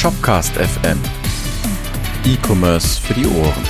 Shopcast 0.00 0.54
FM. 0.54 0.98
E-Commerce 2.24 2.98
für 2.98 3.12
die 3.12 3.26
Ohren. 3.26 3.64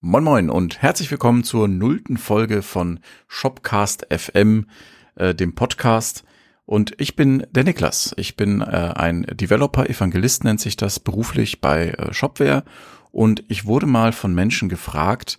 Moin 0.00 0.22
Moin 0.22 0.48
und 0.48 0.80
herzlich 0.80 1.10
willkommen 1.10 1.42
zur 1.42 1.66
nullten 1.66 2.18
Folge 2.18 2.62
von 2.62 3.00
Shopcast 3.26 4.06
FM, 4.16 4.68
äh, 5.16 5.34
dem 5.34 5.56
Podcast. 5.56 6.22
Und 6.64 6.94
ich 6.98 7.16
bin 7.16 7.44
der 7.50 7.64
Niklas. 7.64 8.14
Ich 8.16 8.36
bin 8.36 8.60
äh, 8.60 8.64
ein 8.64 9.26
Developer, 9.28 9.90
Evangelist 9.90 10.44
nennt 10.44 10.60
sich 10.60 10.76
das 10.76 11.00
beruflich 11.00 11.60
bei 11.60 11.88
äh, 11.88 12.14
Shopware. 12.14 12.62
Und 13.10 13.42
ich 13.48 13.66
wurde 13.66 13.86
mal 13.86 14.12
von 14.12 14.32
Menschen 14.32 14.68
gefragt, 14.68 15.36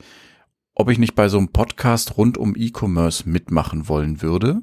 ob 0.80 0.90
ich 0.90 0.98
nicht 0.98 1.14
bei 1.14 1.28
so 1.28 1.38
einem 1.38 1.50
Podcast 1.50 2.16
rund 2.16 2.38
um 2.38 2.56
E-Commerce 2.56 3.28
mitmachen 3.28 3.90
wollen 3.90 4.22
würde. 4.22 4.62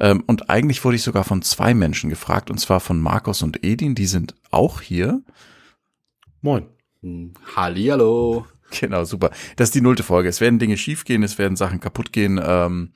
Ähm, 0.00 0.24
und 0.26 0.48
eigentlich 0.48 0.82
wurde 0.82 0.96
ich 0.96 1.02
sogar 1.02 1.24
von 1.24 1.42
zwei 1.42 1.74
Menschen 1.74 2.08
gefragt, 2.08 2.50
und 2.50 2.56
zwar 2.56 2.80
von 2.80 2.98
Markus 2.98 3.42
und 3.42 3.62
Edin, 3.62 3.94
die 3.94 4.06
sind 4.06 4.34
auch 4.50 4.80
hier. 4.80 5.22
Moin. 6.40 6.68
Hallihallo. 7.54 8.46
Genau, 8.80 9.04
super. 9.04 9.30
Das 9.56 9.68
ist 9.68 9.74
die 9.74 9.80
nullte 9.80 10.02
Folge. 10.02 10.28
Es 10.28 10.40
werden 10.40 10.58
Dinge 10.58 10.76
schiefgehen, 10.76 11.22
es 11.22 11.38
werden 11.38 11.56
Sachen 11.56 11.80
kaputt 11.80 12.12
gehen, 12.12 12.40
ähm, 12.42 12.92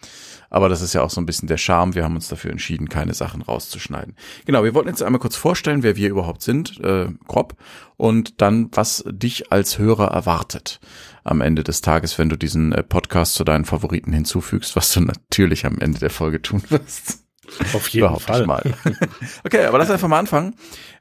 aber 0.50 0.68
das 0.68 0.80
ist 0.80 0.94
ja 0.94 1.02
auch 1.02 1.10
so 1.10 1.20
ein 1.20 1.26
bisschen 1.26 1.48
der 1.48 1.58
Charme. 1.58 1.94
Wir 1.94 2.04
haben 2.04 2.14
uns 2.14 2.28
dafür 2.28 2.50
entschieden, 2.50 2.88
keine 2.88 3.14
Sachen 3.14 3.42
rauszuschneiden. 3.42 4.16
Genau, 4.46 4.64
wir 4.64 4.74
wollten 4.74 4.88
jetzt 4.88 5.02
einmal 5.02 5.20
kurz 5.20 5.36
vorstellen, 5.36 5.82
wer 5.82 5.96
wir 5.96 6.08
überhaupt 6.08 6.42
sind, 6.42 6.80
äh, 6.82 7.08
grob, 7.26 7.56
und 7.96 8.40
dann, 8.40 8.68
was 8.72 9.04
dich 9.06 9.52
als 9.52 9.78
Hörer 9.78 10.08
erwartet 10.08 10.80
am 11.24 11.40
Ende 11.40 11.64
des 11.64 11.80
Tages, 11.80 12.18
wenn 12.18 12.28
du 12.28 12.36
diesen 12.36 12.72
äh, 12.72 12.82
Podcast 12.82 13.34
zu 13.34 13.44
deinen 13.44 13.64
Favoriten 13.64 14.12
hinzufügst, 14.12 14.76
was 14.76 14.92
du 14.92 15.00
natürlich 15.00 15.66
am 15.66 15.78
Ende 15.78 15.98
der 15.98 16.10
Folge 16.10 16.40
tun 16.42 16.62
wirst. 16.68 17.25
Auf 17.72 17.88
jeden 17.88 18.18
Fall. 18.18 18.46
Mal. 18.46 18.62
okay, 19.44 19.64
aber 19.64 19.78
lass 19.78 19.90
einfach 19.90 20.08
mal 20.08 20.18
anfangen. 20.18 20.54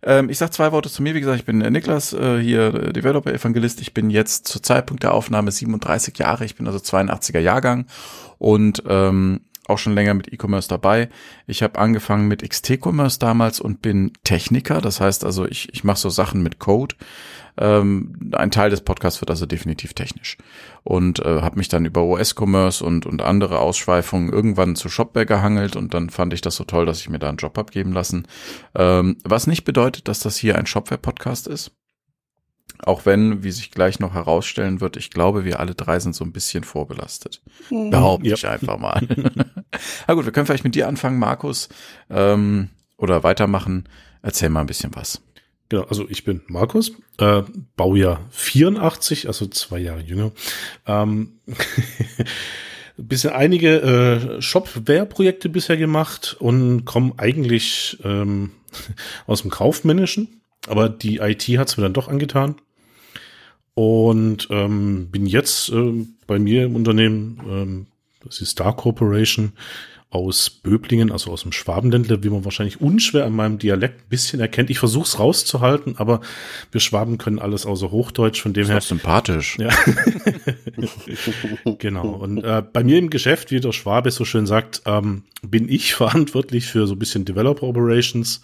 Ähm, 0.03 0.29
ich 0.29 0.37
sag 0.37 0.53
zwei 0.53 0.71
Worte 0.71 0.89
zu 0.89 1.01
mir. 1.01 1.15
Wie 1.15 1.19
gesagt, 1.19 1.39
ich 1.39 1.45
bin 1.45 1.61
äh, 1.61 1.71
Niklas, 1.71 2.13
äh, 2.13 2.39
hier 2.39 2.73
äh, 2.73 2.93
Developer 2.93 3.33
Evangelist. 3.33 3.81
Ich 3.81 3.93
bin 3.93 4.09
jetzt 4.09 4.47
zur 4.47 4.61
Zeitpunkt 4.61 5.03
der 5.03 5.13
Aufnahme 5.13 5.51
37 5.51 6.17
Jahre. 6.17 6.45
Ich 6.45 6.55
bin 6.55 6.67
also 6.67 6.79
82er 6.79 7.39
Jahrgang 7.39 7.87
und 8.37 8.83
ähm, 8.87 9.41
auch 9.67 9.77
schon 9.77 9.95
länger 9.95 10.13
mit 10.13 10.31
E-Commerce 10.31 10.67
dabei. 10.67 11.09
Ich 11.47 11.63
habe 11.63 11.79
angefangen 11.79 12.27
mit 12.27 12.47
XT-Commerce 12.47 13.19
damals 13.19 13.59
und 13.59 13.81
bin 13.81 14.13
Techniker. 14.23 14.81
Das 14.81 15.01
heißt 15.01 15.25
also, 15.25 15.45
ich, 15.45 15.73
ich 15.73 15.83
mache 15.83 15.97
so 15.97 16.09
Sachen 16.09 16.43
mit 16.43 16.59
Code. 16.59 16.95
Ähm, 17.57 18.31
ein 18.33 18.51
Teil 18.51 18.69
des 18.69 18.81
Podcasts 18.81 19.21
wird 19.21 19.29
also 19.29 19.45
definitiv 19.45 19.93
technisch. 19.93 20.37
Und 20.83 21.19
äh, 21.19 21.41
habe 21.41 21.57
mich 21.57 21.69
dann 21.69 21.85
über 21.85 22.03
OS-Commerce 22.03 22.83
und, 22.83 23.05
und 23.05 23.21
andere 23.21 23.59
Ausschweifungen 23.59 24.31
irgendwann 24.31 24.75
zu 24.75 24.89
Shopware 24.89 25.25
gehangelt 25.25 25.75
und 25.75 25.93
dann 25.93 26.09
fand 26.09 26.33
ich 26.33 26.41
das 26.41 26.55
so 26.55 26.63
toll, 26.63 26.85
dass 26.85 26.99
ich 26.99 27.09
mir 27.09 27.19
da 27.19 27.29
einen 27.29 27.37
Job 27.37 27.57
abgeben 27.57 27.93
lassen. 27.93 28.27
Ähm, 28.75 29.17
was 29.23 29.47
nicht 29.47 29.63
bedeutet, 29.63 30.07
dass 30.07 30.19
das 30.19 30.37
hier 30.37 30.57
ein 30.57 30.65
Shopware-Podcast 30.65 31.47
ist. 31.47 31.71
Auch 32.79 33.05
wenn, 33.05 33.43
wie 33.43 33.51
sich 33.51 33.71
gleich 33.71 33.99
noch 33.99 34.13
herausstellen 34.13 34.81
wird, 34.81 34.97
ich 34.97 35.09
glaube, 35.09 35.45
wir 35.45 35.59
alle 35.59 35.75
drei 35.75 35.99
sind 35.99 36.13
so 36.13 36.25
ein 36.25 36.33
bisschen 36.33 36.63
vorbelastet. 36.63 37.41
Mhm. 37.69 37.89
Behaupte 37.89 38.29
ich 38.29 38.47
einfach 38.47 38.77
mal. 38.77 39.01
Na 40.07 40.13
gut, 40.13 40.25
wir 40.25 40.31
können 40.31 40.45
vielleicht 40.45 40.65
mit 40.65 40.75
dir 40.75 40.87
anfangen, 40.87 41.17
Markus, 41.17 41.69
ähm, 42.09 42.69
oder 42.97 43.23
weitermachen. 43.23 43.87
Erzähl 44.21 44.49
mal 44.49 44.61
ein 44.61 44.67
bisschen 44.67 44.93
was. 44.93 45.21
Genau, 45.69 45.83
also 45.83 46.07
ich 46.09 46.23
bin 46.23 46.41
Markus, 46.47 46.91
äh, 47.17 47.41
Baujahr 47.75 48.21
84, 48.31 49.27
also 49.27 49.47
zwei 49.47 49.79
Jahre 49.79 50.01
jünger. 50.01 50.31
Ähm, 50.85 51.39
bisschen 52.97 53.31
einige 53.33 54.37
äh, 54.37 54.41
Shopware-Projekte 54.41 55.49
bisher 55.49 55.77
gemacht 55.77 56.35
und 56.39 56.85
komme 56.85 57.13
eigentlich 57.17 57.97
ähm, 58.03 58.51
aus 59.27 59.41
dem 59.41 59.51
Kaufmännischen, 59.51 60.41
aber 60.67 60.89
die 60.89 61.17
IT 61.17 61.43
hat 61.57 61.67
es 61.69 61.77
mir 61.77 61.83
dann 61.83 61.93
doch 61.93 62.07
angetan. 62.07 62.55
Und 63.73 64.47
ähm, 64.51 65.09
bin 65.11 65.25
jetzt 65.25 65.69
äh, 65.69 66.05
bei 66.27 66.39
mir 66.39 66.65
im 66.65 66.75
Unternehmen, 66.75 67.41
ähm, 67.47 67.85
das 68.23 68.39
ist 68.39 68.51
Star 68.51 68.75
Corporation, 68.75 69.51
aus 70.15 70.49
Böblingen, 70.49 71.11
also 71.11 71.29
aus 71.31 71.41
dem 71.41 71.51
Schwabenländler, 71.51 72.23
wie 72.23 72.29
man 72.29 72.45
wahrscheinlich 72.45 72.79
unschwer 72.79 73.25
an 73.25 73.33
meinem 73.33 73.59
Dialekt 73.59 73.99
ein 73.99 74.09
bisschen 74.09 74.39
erkennt. 74.39 74.69
Ich 74.69 74.79
versuche 74.79 75.03
es 75.03 75.19
rauszuhalten, 75.19 75.95
aber 75.97 76.21
wir 76.71 76.79
Schwaben 76.79 77.17
können 77.17 77.37
alles 77.37 77.65
außer 77.65 77.91
Hochdeutsch, 77.91 78.41
von 78.41 78.53
dem 78.53 78.63
das 78.63 78.71
her. 78.71 78.81
sympathisch. 78.81 79.57
Ja. 79.59 79.71
genau. 81.79 82.07
Und 82.07 82.45
äh, 82.45 82.63
bei 82.71 82.85
mir 82.85 82.97
im 82.97 83.09
Geschäft, 83.09 83.51
wie 83.51 83.59
der 83.59 83.73
Schwabe 83.73 84.09
so 84.09 84.23
schön 84.23 84.45
sagt, 84.45 84.83
ähm, 84.85 85.23
bin 85.41 85.67
ich 85.67 85.95
verantwortlich 85.95 86.65
für 86.67 86.87
so 86.87 86.95
ein 86.95 86.99
bisschen 86.99 87.25
Developer 87.25 87.63
Operations. 87.63 88.41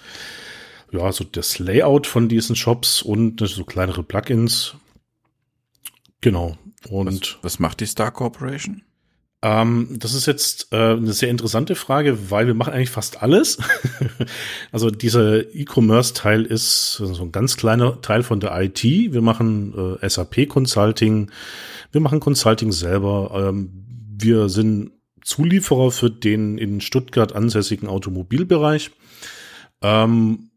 Ja, 0.91 1.11
so 1.11 1.23
das 1.23 1.59
Layout 1.59 2.07
von 2.07 2.27
diesen 2.27 2.55
Shops 2.55 3.01
und 3.01 3.39
so 3.39 3.63
kleinere 3.63 4.03
Plugins. 4.03 4.75
Genau. 6.19 6.57
Und 6.89 7.37
was, 7.39 7.43
was 7.43 7.59
macht 7.59 7.79
die 7.79 7.85
Star 7.85 8.11
Corporation? 8.11 8.83
Ähm, 9.43 9.87
das 9.97 10.13
ist 10.13 10.27
jetzt 10.27 10.67
äh, 10.71 10.75
eine 10.75 11.13
sehr 11.13 11.29
interessante 11.29 11.73
Frage, 11.75 12.29
weil 12.29 12.45
wir 12.45 12.53
machen 12.53 12.73
eigentlich 12.73 12.91
fast 12.91 13.23
alles. 13.23 13.57
also 14.71 14.91
dieser 14.91 15.55
E-Commerce-Teil 15.55 16.43
ist 16.43 16.93
so 16.93 17.23
ein 17.23 17.31
ganz 17.31 17.57
kleiner 17.57 18.01
Teil 18.01 18.21
von 18.21 18.39
der 18.39 18.59
IT. 18.61 18.83
Wir 18.83 19.21
machen 19.21 19.97
äh, 19.99 20.07
SAP-Consulting, 20.07 21.31
wir 21.91 22.01
machen 22.01 22.19
Consulting 22.19 22.71
selber. 22.71 23.49
Ähm, 23.49 23.71
wir 24.15 24.47
sind 24.49 24.91
Zulieferer 25.23 25.91
für 25.91 26.11
den 26.11 26.59
in 26.59 26.79
Stuttgart 26.79 27.33
ansässigen 27.33 27.89
Automobilbereich. 27.89 28.91
Ähm, 29.81 30.50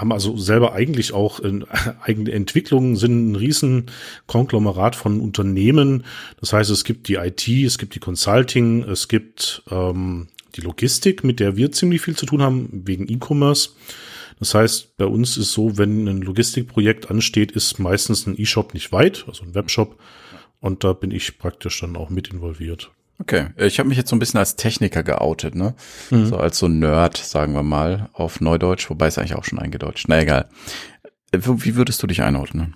haben 0.00 0.12
also 0.12 0.36
selber 0.36 0.72
eigentlich 0.72 1.12
auch 1.12 1.40
äh, 1.40 1.60
eigene 2.00 2.32
Entwicklungen, 2.32 2.96
sind 2.96 3.30
ein 3.30 3.36
riesen 3.36 3.86
Konglomerat 4.26 4.96
von 4.96 5.20
Unternehmen. 5.20 6.04
Das 6.40 6.52
heißt, 6.52 6.70
es 6.70 6.84
gibt 6.84 7.08
die 7.08 7.14
IT, 7.14 7.46
es 7.48 7.78
gibt 7.78 7.94
die 7.94 8.00
Consulting, 8.00 8.82
es 8.84 9.08
gibt 9.08 9.62
ähm, 9.70 10.28
die 10.56 10.62
Logistik, 10.62 11.22
mit 11.22 11.38
der 11.38 11.56
wir 11.56 11.70
ziemlich 11.72 12.00
viel 12.00 12.16
zu 12.16 12.26
tun 12.26 12.42
haben, 12.42 12.68
wegen 12.72 13.08
E-Commerce. 13.08 13.70
Das 14.38 14.54
heißt, 14.54 14.96
bei 14.96 15.04
uns 15.04 15.36
ist 15.36 15.52
so, 15.52 15.76
wenn 15.76 16.08
ein 16.08 16.22
Logistikprojekt 16.22 17.10
ansteht, 17.10 17.52
ist 17.52 17.78
meistens 17.78 18.26
ein 18.26 18.40
E-Shop 18.40 18.72
nicht 18.72 18.90
weit, 18.90 19.24
also 19.28 19.44
ein 19.44 19.54
Webshop. 19.54 20.00
Und 20.60 20.82
da 20.82 20.94
bin 20.94 21.10
ich 21.10 21.38
praktisch 21.38 21.80
dann 21.80 21.96
auch 21.96 22.10
mit 22.10 22.28
involviert. 22.28 22.90
Okay, 23.20 23.48
ich 23.58 23.78
habe 23.78 23.88
mich 23.88 23.98
jetzt 23.98 24.08
so 24.08 24.16
ein 24.16 24.18
bisschen 24.18 24.38
als 24.38 24.56
Techniker 24.56 25.02
geoutet, 25.02 25.54
ne? 25.54 25.74
Mhm. 26.10 26.26
So 26.26 26.38
als 26.38 26.58
so 26.58 26.68
Nerd, 26.68 27.18
sagen 27.18 27.52
wir 27.52 27.62
mal, 27.62 28.08
auf 28.14 28.40
Neudeutsch, 28.40 28.88
wobei 28.88 29.08
es 29.08 29.18
eigentlich 29.18 29.34
auch 29.34 29.44
schon 29.44 29.58
eingedeutscht. 29.58 30.06
Na 30.08 30.22
egal. 30.22 30.48
Wie 31.30 31.76
würdest 31.76 32.02
du 32.02 32.06
dich 32.06 32.22
einordnen? 32.22 32.74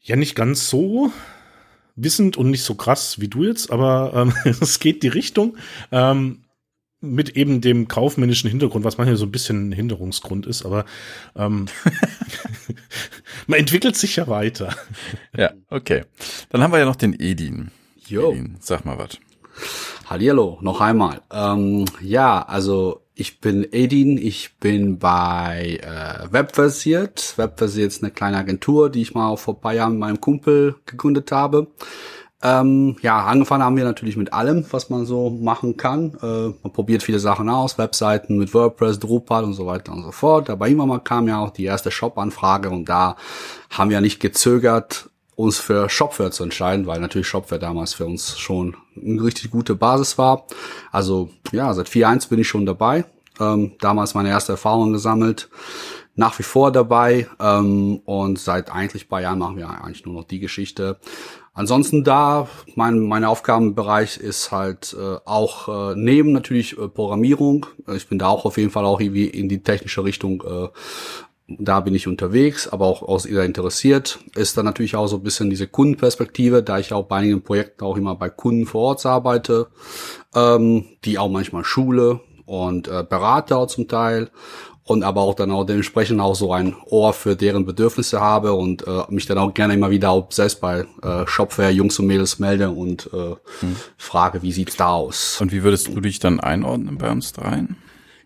Ja, 0.00 0.16
nicht 0.16 0.34
ganz 0.34 0.68
so 0.68 1.10
wissend 1.96 2.36
und 2.36 2.50
nicht 2.50 2.64
so 2.64 2.74
krass 2.74 3.18
wie 3.18 3.28
du 3.28 3.44
jetzt, 3.44 3.72
aber 3.72 4.12
ähm, 4.14 4.34
es 4.60 4.78
geht 4.78 5.02
die 5.02 5.08
Richtung. 5.08 5.56
Ähm, 5.90 6.40
mit 7.00 7.30
eben 7.30 7.60
dem 7.60 7.88
kaufmännischen 7.88 8.48
Hintergrund, 8.48 8.84
was 8.84 8.98
manchmal 8.98 9.16
so 9.16 9.26
ein 9.26 9.32
bisschen 9.32 9.68
ein 9.68 9.72
Hinderungsgrund 9.72 10.46
ist, 10.46 10.66
aber 10.66 10.84
ähm, 11.34 11.66
man 13.46 13.58
entwickelt 13.58 13.96
sich 13.96 14.16
ja 14.16 14.26
weiter. 14.26 14.74
Ja, 15.34 15.52
okay. 15.70 16.04
Dann 16.50 16.62
haben 16.62 16.72
wir 16.72 16.78
ja 16.78 16.84
noch 16.84 16.96
den 16.96 17.18
Edin. 17.18 17.70
Jo. 18.06 18.34
Sag 18.60 18.84
mal 18.84 18.98
was. 18.98 19.18
Hallihallo, 20.06 20.58
noch 20.60 20.80
einmal. 20.80 21.22
Ähm, 21.30 21.86
ja, 22.00 22.42
also 22.42 23.02
ich 23.14 23.40
bin 23.40 23.66
Edin, 23.72 24.18
ich 24.18 24.58
bin 24.58 24.98
bei 24.98 25.78
äh, 25.82 26.32
Webversiert. 26.32 27.34
Webversiert 27.36 27.92
ist 27.92 28.02
eine 28.02 28.12
kleine 28.12 28.38
Agentur, 28.38 28.90
die 28.90 29.02
ich 29.02 29.14
mal 29.14 29.36
vor 29.36 29.54
ein 29.54 29.60
paar 29.60 29.72
Jahren 29.72 29.92
mit 29.92 30.00
meinem 30.00 30.20
Kumpel 30.20 30.76
gegründet 30.84 31.30
habe. 31.32 31.68
Ähm, 32.42 32.96
ja, 33.00 33.24
angefangen 33.24 33.62
haben 33.62 33.76
wir 33.76 33.84
natürlich 33.84 34.18
mit 34.18 34.34
allem, 34.34 34.66
was 34.70 34.90
man 34.90 35.06
so 35.06 35.30
machen 35.30 35.78
kann. 35.78 36.18
Äh, 36.20 36.52
man 36.62 36.72
probiert 36.72 37.02
viele 37.02 37.18
Sachen 37.18 37.48
aus, 37.48 37.78
Webseiten 37.78 38.36
mit 38.36 38.52
WordPress, 38.52 38.98
Drupal 38.98 39.44
und 39.44 39.54
so 39.54 39.64
weiter 39.64 39.92
und 39.92 40.02
so 40.02 40.12
fort. 40.12 40.50
Aber 40.50 40.66
irgendwann 40.66 40.88
mal 40.88 40.98
kam 40.98 41.26
ja 41.26 41.38
auch 41.38 41.50
die 41.50 41.64
erste 41.64 41.90
Shop-Anfrage 41.90 42.68
und 42.68 42.86
da 42.88 43.16
haben 43.70 43.88
wir 43.88 44.02
nicht 44.02 44.20
gezögert, 44.20 45.08
uns 45.36 45.58
für 45.58 45.88
Shopware 45.88 46.30
zu 46.30 46.44
entscheiden, 46.44 46.86
weil 46.86 47.00
natürlich 47.00 47.26
Shopware 47.26 47.58
damals 47.58 47.94
für 47.94 48.06
uns 48.06 48.38
schon 48.38 48.76
eine 48.96 49.22
richtig 49.22 49.50
gute 49.50 49.74
Basis 49.74 50.18
war. 50.18 50.46
Also 50.92 51.30
ja, 51.52 51.72
seit 51.74 51.88
4.1 51.88 52.28
bin 52.28 52.38
ich 52.38 52.48
schon 52.48 52.66
dabei. 52.66 53.04
Ähm, 53.40 53.72
damals 53.80 54.14
meine 54.14 54.28
erste 54.28 54.52
Erfahrung 54.52 54.92
gesammelt. 54.92 55.48
Nach 56.16 56.38
wie 56.38 56.44
vor 56.44 56.70
dabei 56.70 57.26
ähm, 57.40 58.00
und 58.04 58.38
seit 58.38 58.70
eigentlich 58.70 59.08
paar 59.08 59.20
Jahren 59.20 59.40
machen 59.40 59.56
wir 59.56 59.68
eigentlich 59.68 60.06
nur 60.06 60.14
noch 60.14 60.24
die 60.24 60.38
Geschichte. 60.38 61.00
Ansonsten 61.52 62.04
da, 62.04 62.48
mein 62.76 63.00
mein 63.00 63.24
Aufgabenbereich 63.24 64.18
ist 64.18 64.52
halt 64.52 64.96
äh, 64.98 65.16
auch 65.24 65.92
äh, 65.92 65.94
neben 65.96 66.32
natürlich 66.32 66.78
äh, 66.78 66.88
Programmierung. 66.88 67.66
Ich 67.94 68.08
bin 68.08 68.20
da 68.20 68.28
auch 68.28 68.44
auf 68.44 68.58
jeden 68.58 68.70
Fall 68.70 68.84
auch 68.84 69.00
irgendwie 69.00 69.26
in 69.26 69.48
die 69.48 69.62
technische 69.62 70.04
Richtung 70.04 70.42
äh, 70.42 70.68
da 71.46 71.80
bin 71.80 71.94
ich 71.94 72.08
unterwegs, 72.08 72.68
aber 72.68 72.86
auch 72.86 73.02
aus 73.02 73.26
ihr 73.26 73.42
interessiert. 73.42 74.18
Ist 74.34 74.56
dann 74.56 74.64
natürlich 74.64 74.96
auch 74.96 75.06
so 75.06 75.16
ein 75.16 75.22
bisschen 75.22 75.50
diese 75.50 75.66
Kundenperspektive, 75.66 76.62
da 76.62 76.78
ich 76.78 76.92
auch 76.92 77.04
bei 77.04 77.16
einigen 77.16 77.42
Projekten 77.42 77.84
auch 77.84 77.96
immer 77.96 78.14
bei 78.14 78.30
Kunden 78.30 78.66
vor 78.66 78.82
Ort 78.82 79.04
arbeite, 79.04 79.68
ähm, 80.34 80.86
die 81.04 81.18
auch 81.18 81.30
manchmal 81.30 81.64
Schule 81.64 82.20
und 82.46 82.88
äh, 82.88 83.04
berate 83.08 83.56
auch 83.56 83.66
zum 83.66 83.88
Teil 83.88 84.30
und 84.84 85.02
aber 85.02 85.22
auch 85.22 85.34
dann 85.34 85.50
auch 85.50 85.64
dementsprechend 85.64 86.20
auch 86.20 86.34
so 86.34 86.52
ein 86.52 86.76
Ohr 86.86 87.12
für 87.12 87.36
deren 87.36 87.64
Bedürfnisse 87.64 88.20
habe 88.20 88.52
und 88.52 88.86
äh, 88.86 89.02
mich 89.08 89.26
dann 89.26 89.38
auch 89.38 89.52
gerne 89.52 89.74
immer 89.74 89.90
wieder 89.90 90.10
auch 90.10 90.30
selbst 90.30 90.60
bei 90.60 90.86
äh, 91.02 91.26
Shopware 91.26 91.70
Jungs 91.70 91.98
und 91.98 92.06
Mädels 92.06 92.38
melde 92.38 92.70
und 92.70 93.10
äh, 93.12 93.34
hm. 93.60 93.76
frage, 93.96 94.42
wie 94.42 94.52
sieht's 94.52 94.76
da 94.76 94.92
aus? 94.92 95.40
Und 95.40 95.52
wie 95.52 95.62
würdest 95.62 95.88
du 95.88 96.00
dich 96.00 96.18
dann 96.18 96.38
einordnen 96.40 96.98
bei 96.98 97.10
uns 97.10 97.32
dreien? 97.32 97.76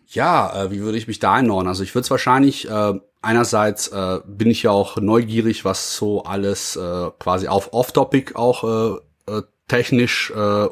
Ja, 0.09 0.65
äh, 0.65 0.71
wie 0.71 0.81
würde 0.81 0.99
ich 0.99 1.07
mich 1.07 1.19
da 1.19 1.35
einordnen? 1.35 1.69
Also 1.69 1.83
ich 1.85 1.95
würde 1.95 2.05
es 2.05 2.11
wahrscheinlich 2.11 2.69
äh, 2.69 2.95
einerseits 3.23 3.89
äh, 3.89 4.21
bin 4.27 4.51
ich 4.51 4.63
ja 4.63 4.71
auch 4.71 4.97
neugierig, 4.97 5.65
was 5.65 5.97
so 5.97 6.23
alles 6.25 6.77
äh, 6.77 7.11
quasi 7.19 7.49
auf 7.49 7.73
Off-Topic 7.73 8.35
auch 8.35 8.65
äh, 8.65 9.33
äh, 9.33 9.43
technisch 9.67 10.31
äh, 10.31 10.69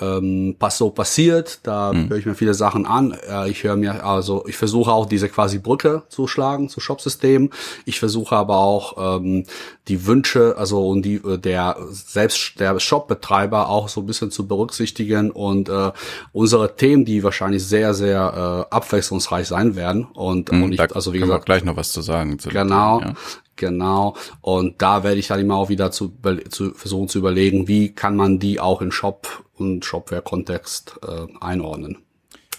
ähm, 0.00 0.56
was 0.58 0.78
so 0.78 0.90
passiert. 0.90 1.60
Da 1.62 1.92
mhm. 1.92 2.08
höre 2.08 2.18
ich 2.18 2.26
mir 2.26 2.34
viele 2.34 2.54
Sachen 2.54 2.86
an. 2.86 3.16
Äh, 3.28 3.50
ich 3.50 3.62
höre 3.62 3.76
mir, 3.76 4.04
also 4.04 4.44
ich 4.46 4.56
versuche 4.56 4.92
auch 4.92 5.06
diese 5.06 5.28
quasi 5.28 5.58
Brücke 5.58 6.02
zu 6.08 6.26
schlagen 6.26 6.68
zu 6.68 6.80
Shopsystemen. 6.80 7.50
Ich 7.84 8.00
versuche 8.00 8.34
aber 8.34 8.58
auch 8.58 9.18
ähm, 9.18 9.44
die 9.88 10.06
Wünsche, 10.06 10.56
also 10.58 10.88
und 10.88 11.02
die 11.02 11.16
äh, 11.16 11.38
der 11.38 11.76
selbst 11.90 12.58
der 12.58 12.78
Shopbetreiber 12.80 13.68
auch 13.68 13.88
so 13.88 14.00
ein 14.00 14.06
bisschen 14.06 14.30
zu 14.30 14.48
berücksichtigen 14.48 15.30
und 15.30 15.68
äh, 15.68 15.92
unsere 16.32 16.74
Themen, 16.76 17.04
die 17.04 17.22
wahrscheinlich 17.22 17.64
sehr 17.64 17.94
sehr 17.94 18.66
äh, 18.70 18.74
abwechslungsreich 18.74 19.46
sein 19.46 19.76
werden. 19.76 20.06
Und, 20.14 20.50
mhm, 20.50 20.62
und 20.64 20.72
ich, 20.72 20.80
also 20.80 21.12
wie 21.12 21.20
gesagt, 21.20 21.46
gleich 21.46 21.64
noch 21.64 21.76
was 21.76 21.92
zu 21.92 22.02
sagen. 22.02 22.38
Genau. 22.38 22.98
Themen, 22.98 23.10
ja. 23.12 23.20
Genau. 23.56 24.16
Und 24.40 24.82
da 24.82 25.04
werde 25.04 25.18
ich 25.18 25.28
dann 25.28 25.40
immer 25.40 25.56
auch 25.56 25.68
wieder 25.68 25.90
zu, 25.90 26.12
zu 26.50 26.72
versuchen 26.74 27.08
zu 27.08 27.18
überlegen, 27.18 27.68
wie 27.68 27.92
kann 27.92 28.16
man 28.16 28.38
die 28.38 28.60
auch 28.60 28.82
in 28.82 28.90
Shop 28.90 29.44
und 29.54 29.84
Shopware-Kontext 29.84 30.98
äh, 31.06 31.26
einordnen. 31.40 31.98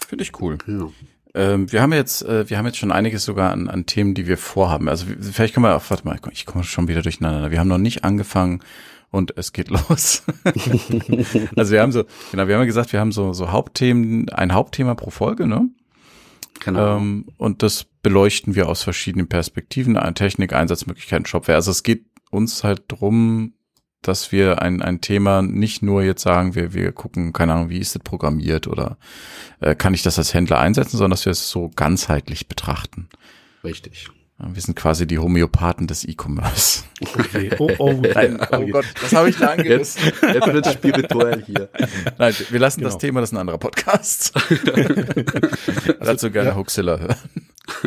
Finde 0.06 0.22
ich 0.24 0.40
cool. 0.40 0.58
Ja. 0.66 0.88
Ähm, 1.34 1.70
wir 1.70 1.82
haben 1.82 1.92
jetzt, 1.92 2.22
äh, 2.22 2.48
wir 2.48 2.56
haben 2.56 2.66
jetzt 2.66 2.78
schon 2.78 2.92
einiges 2.92 3.24
sogar 3.24 3.52
an, 3.52 3.68
an 3.68 3.84
Themen, 3.84 4.14
die 4.14 4.26
wir 4.26 4.38
vorhaben. 4.38 4.88
Also 4.88 5.06
vielleicht 5.20 5.52
können 5.52 5.66
wir, 5.66 5.76
auch, 5.76 5.90
warte 5.90 6.06
mal, 6.06 6.18
ich 6.32 6.46
komme 6.46 6.64
schon 6.64 6.88
wieder 6.88 7.02
durcheinander. 7.02 7.50
Wir 7.50 7.60
haben 7.60 7.68
noch 7.68 7.76
nicht 7.76 8.04
angefangen 8.04 8.62
und 9.10 9.36
es 9.36 9.52
geht 9.52 9.68
los. 9.88 10.22
also 11.56 11.72
wir 11.72 11.82
haben 11.82 11.92
so, 11.92 12.04
genau, 12.30 12.48
wir 12.48 12.54
haben 12.54 12.62
ja 12.62 12.66
gesagt, 12.66 12.92
wir 12.92 13.00
haben 13.00 13.12
so, 13.12 13.34
so 13.34 13.50
Hauptthemen, 13.50 14.30
ein 14.30 14.54
Hauptthema 14.54 14.94
pro 14.94 15.10
Folge, 15.10 15.46
ne? 15.46 15.68
Genau. 16.66 16.96
Ähm, 16.96 17.26
und 17.38 17.62
das 17.62 17.84
beleuchten 18.02 18.56
wir 18.56 18.68
aus 18.68 18.82
verschiedenen 18.82 19.28
Perspektiven, 19.28 19.94
Technik, 20.16 20.52
Einsatzmöglichkeiten, 20.52 21.24
Shopware. 21.24 21.54
Also 21.54 21.70
es 21.70 21.84
geht 21.84 22.06
uns 22.30 22.64
halt 22.64 22.82
drum, 22.88 23.54
dass 24.02 24.32
wir 24.32 24.62
ein, 24.62 24.82
ein 24.82 25.00
Thema 25.00 25.42
nicht 25.42 25.82
nur 25.82 26.02
jetzt 26.02 26.22
sagen, 26.22 26.56
wir, 26.56 26.74
wir 26.74 26.90
gucken, 26.90 27.32
keine 27.32 27.52
Ahnung, 27.52 27.70
wie 27.70 27.78
ist 27.78 27.94
das 27.94 28.02
programmiert 28.02 28.66
oder 28.66 28.98
äh, 29.60 29.76
kann 29.76 29.94
ich 29.94 30.02
das 30.02 30.18
als 30.18 30.34
Händler 30.34 30.58
einsetzen, 30.58 30.96
sondern 30.96 31.12
dass 31.12 31.24
wir 31.24 31.30
es 31.30 31.48
so 31.48 31.70
ganzheitlich 31.74 32.48
betrachten. 32.48 33.08
Richtig. 33.62 34.08
Wir 34.38 34.60
sind 34.60 34.74
quasi 34.74 35.06
die 35.06 35.18
Homöopathen 35.18 35.86
des 35.86 36.04
E-Commerce. 36.04 36.84
Okay. 37.00 37.50
Oh, 37.58 37.70
oh, 37.78 37.92
Nein, 38.14 38.38
oh 38.52 38.66
Gott, 38.66 38.84
was 39.00 39.14
habe 39.14 39.30
ich 39.30 39.36
da 39.38 39.52
angerissen? 39.52 40.02
Jetzt, 40.04 40.22
jetzt 40.22 40.52
wird 40.52 40.66
spirituell 40.72 41.42
hier. 41.46 41.70
Nein, 42.18 42.34
wir 42.50 42.60
lassen 42.60 42.80
genau. 42.80 42.90
das 42.90 42.98
Thema, 42.98 43.20
das 43.20 43.30
ist 43.30 43.34
ein 43.34 43.40
anderer 43.40 43.56
Podcast. 43.56 44.34
also, 45.98 46.04
Dazu 46.04 46.30
gerne 46.30 46.50
ja. 46.50 46.54
Hoaxilla 46.54 46.98
hören. 46.98 47.16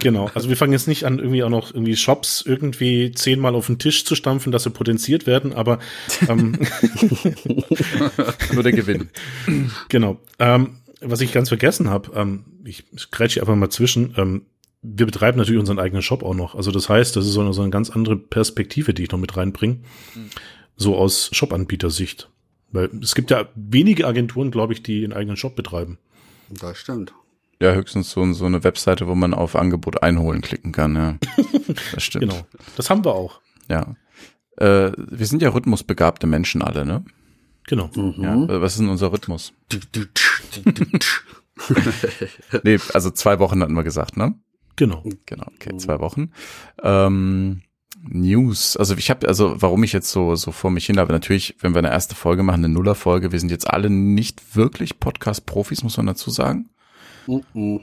Genau, 0.02 0.30
also 0.34 0.50
wir 0.50 0.58
fangen 0.58 0.74
jetzt 0.74 0.88
nicht 0.88 1.06
an, 1.06 1.20
irgendwie 1.20 1.44
auch 1.44 1.50
noch 1.50 1.72
irgendwie 1.72 1.96
Shops 1.96 2.44
irgendwie 2.46 3.12
zehnmal 3.12 3.54
auf 3.54 3.68
den 3.68 3.78
Tisch 3.78 4.04
zu 4.04 4.16
stampfen, 4.16 4.52
dass 4.52 4.64
sie 4.64 4.72
potenziert 4.72 5.28
werden, 5.28 5.54
aber 5.54 5.78
ähm, 6.28 6.58
nur 8.54 8.64
der 8.64 8.74
Gewinn. 8.74 9.10
Genau. 9.88 10.20
Ähm, 10.40 10.78
was 11.02 11.22
ich 11.22 11.32
ganz 11.32 11.48
vergessen 11.48 11.90
habe, 11.90 12.12
ähm, 12.16 12.44
ich 12.66 12.84
grätsche 13.12 13.40
einfach 13.40 13.56
mal 13.56 13.70
zwischen, 13.70 14.16
ähm, 14.18 14.42
wir 14.82 15.06
betreiben 15.06 15.38
natürlich 15.38 15.60
unseren 15.60 15.80
eigenen 15.80 16.02
Shop 16.02 16.24
auch 16.24 16.34
noch. 16.34 16.56
Also 16.56 16.72
das 16.72 16.90
heißt, 16.90 17.16
das 17.16 17.26
ist 17.26 17.34
so 17.34 17.42
eine, 17.42 17.54
so 17.54 17.62
eine 17.62 17.72
ganz 17.72 17.90
andere 17.90 18.16
Perspektive, 18.16 18.94
die 18.94 19.04
ich 19.04 19.12
noch 19.12 19.20
mit 19.20 19.36
reinbringe. 19.36 19.80
Mhm. 20.16 20.30
So 20.76 20.98
aus 20.98 21.30
Shop-Anbietersicht. 21.34 22.30
Weil 22.72 22.90
es 23.02 23.16
gibt 23.16 23.32
ja 23.32 23.50
wenige 23.56 24.08
Agenturen, 24.08 24.52
glaube 24.52 24.74
ich, 24.74 24.84
die 24.84 25.04
einen 25.04 25.14
eigenen 25.14 25.38
Shop 25.38 25.56
betreiben. 25.56 25.98
Das 26.50 26.78
stimmt. 26.78 27.14
Ja, 27.62 27.74
höchstens 27.74 28.12
so, 28.12 28.32
so 28.32 28.46
eine 28.46 28.64
Webseite, 28.64 29.08
wo 29.08 29.16
man 29.16 29.34
auf 29.34 29.56
Angebot 29.56 30.02
einholen 30.02 30.42
klicken 30.42 30.72
kann, 30.72 30.96
ja. 30.96 31.18
Das 31.94 32.04
stimmt. 32.04 32.30
genau. 32.30 32.48
Das 32.78 32.90
haben 32.90 33.04
wir 33.04 33.14
auch. 33.14 33.42
Ja. 33.70 33.96
Äh, 34.58 34.92
wir 34.96 35.26
sind 35.26 35.42
ja 35.42 35.50
rhythmusbegabte 35.50 36.26
Menschen 36.26 36.62
alle, 36.62 36.86
ne? 36.86 37.04
Genau. 37.68 37.90
Mhm. 37.96 38.24
Ja, 38.24 38.62
was 38.62 38.74
ist 38.74 38.80
denn 38.80 38.90
unser 38.90 39.12
Rhythmus? 39.12 39.54
nee, 42.64 42.80
also 42.94 43.12
zwei 43.12 43.40
Wochen 43.40 43.62
hatten 43.62 43.74
wir 43.74 43.84
gesagt, 43.84 44.16
ne? 44.16 44.36
Genau. 44.80 45.04
Genau, 45.26 45.48
okay, 45.56 45.76
zwei 45.76 46.00
Wochen. 46.00 46.32
Ähm, 46.82 47.64
News, 48.02 48.78
also 48.78 48.96
ich 48.96 49.10
habe, 49.10 49.28
also 49.28 49.62
warum 49.62 49.84
ich 49.84 49.92
jetzt 49.92 50.10
so 50.10 50.36
so 50.36 50.54
vor 50.54 50.72
mich 50.72 50.86
hin 50.86 50.98
habe, 51.00 51.12
natürlich, 51.12 51.58
wenn 51.60 51.74
wir 51.74 51.80
eine 51.80 51.90
erste 51.90 52.16
Folge 52.16 52.44
machen, 52.44 52.64
eine 52.64 52.74
Nuller-Folge, 52.74 53.34
wir 53.34 53.40
sind 53.42 53.52
jetzt 53.52 53.70
alle 53.70 53.90
nicht 53.90 54.56
wirklich 54.56 55.02
Podcast-Profis, 55.02 55.84
muss 55.84 55.98
man 55.98 56.06
dazu 56.06 56.30
sagen. 56.30 56.70
Uh 57.28 57.42
-uh. 57.54 57.82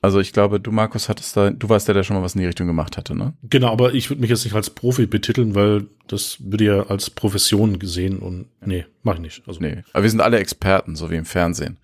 Also 0.00 0.20
ich 0.20 0.32
glaube, 0.32 0.60
du 0.60 0.70
Markus 0.70 1.08
hattest 1.08 1.36
da, 1.36 1.50
du 1.50 1.68
warst 1.68 1.88
der, 1.88 1.94
der 1.94 2.04
schon 2.04 2.14
mal 2.14 2.22
was 2.22 2.36
in 2.36 2.40
die 2.40 2.46
Richtung 2.46 2.68
gemacht 2.68 2.96
hatte, 2.96 3.16
ne? 3.16 3.34
Genau, 3.42 3.72
aber 3.72 3.94
ich 3.94 4.08
würde 4.10 4.20
mich 4.20 4.30
jetzt 4.30 4.44
nicht 4.44 4.54
als 4.54 4.70
Profi 4.70 5.06
betiteln, 5.06 5.56
weil 5.56 5.88
das 6.06 6.36
würde 6.38 6.64
ja 6.64 6.82
als 6.86 7.10
Profession 7.10 7.80
gesehen 7.80 8.20
und 8.20 8.46
nee, 8.64 8.86
mach 9.02 9.14
ich 9.14 9.20
nicht. 9.20 9.42
Also 9.48 9.58
nee, 9.60 9.82
aber 9.92 10.04
wir 10.04 10.10
sind 10.10 10.20
alle 10.20 10.38
Experten, 10.38 10.94
so 10.94 11.10
wie 11.10 11.16
im 11.16 11.24
Fernsehen. 11.24 11.78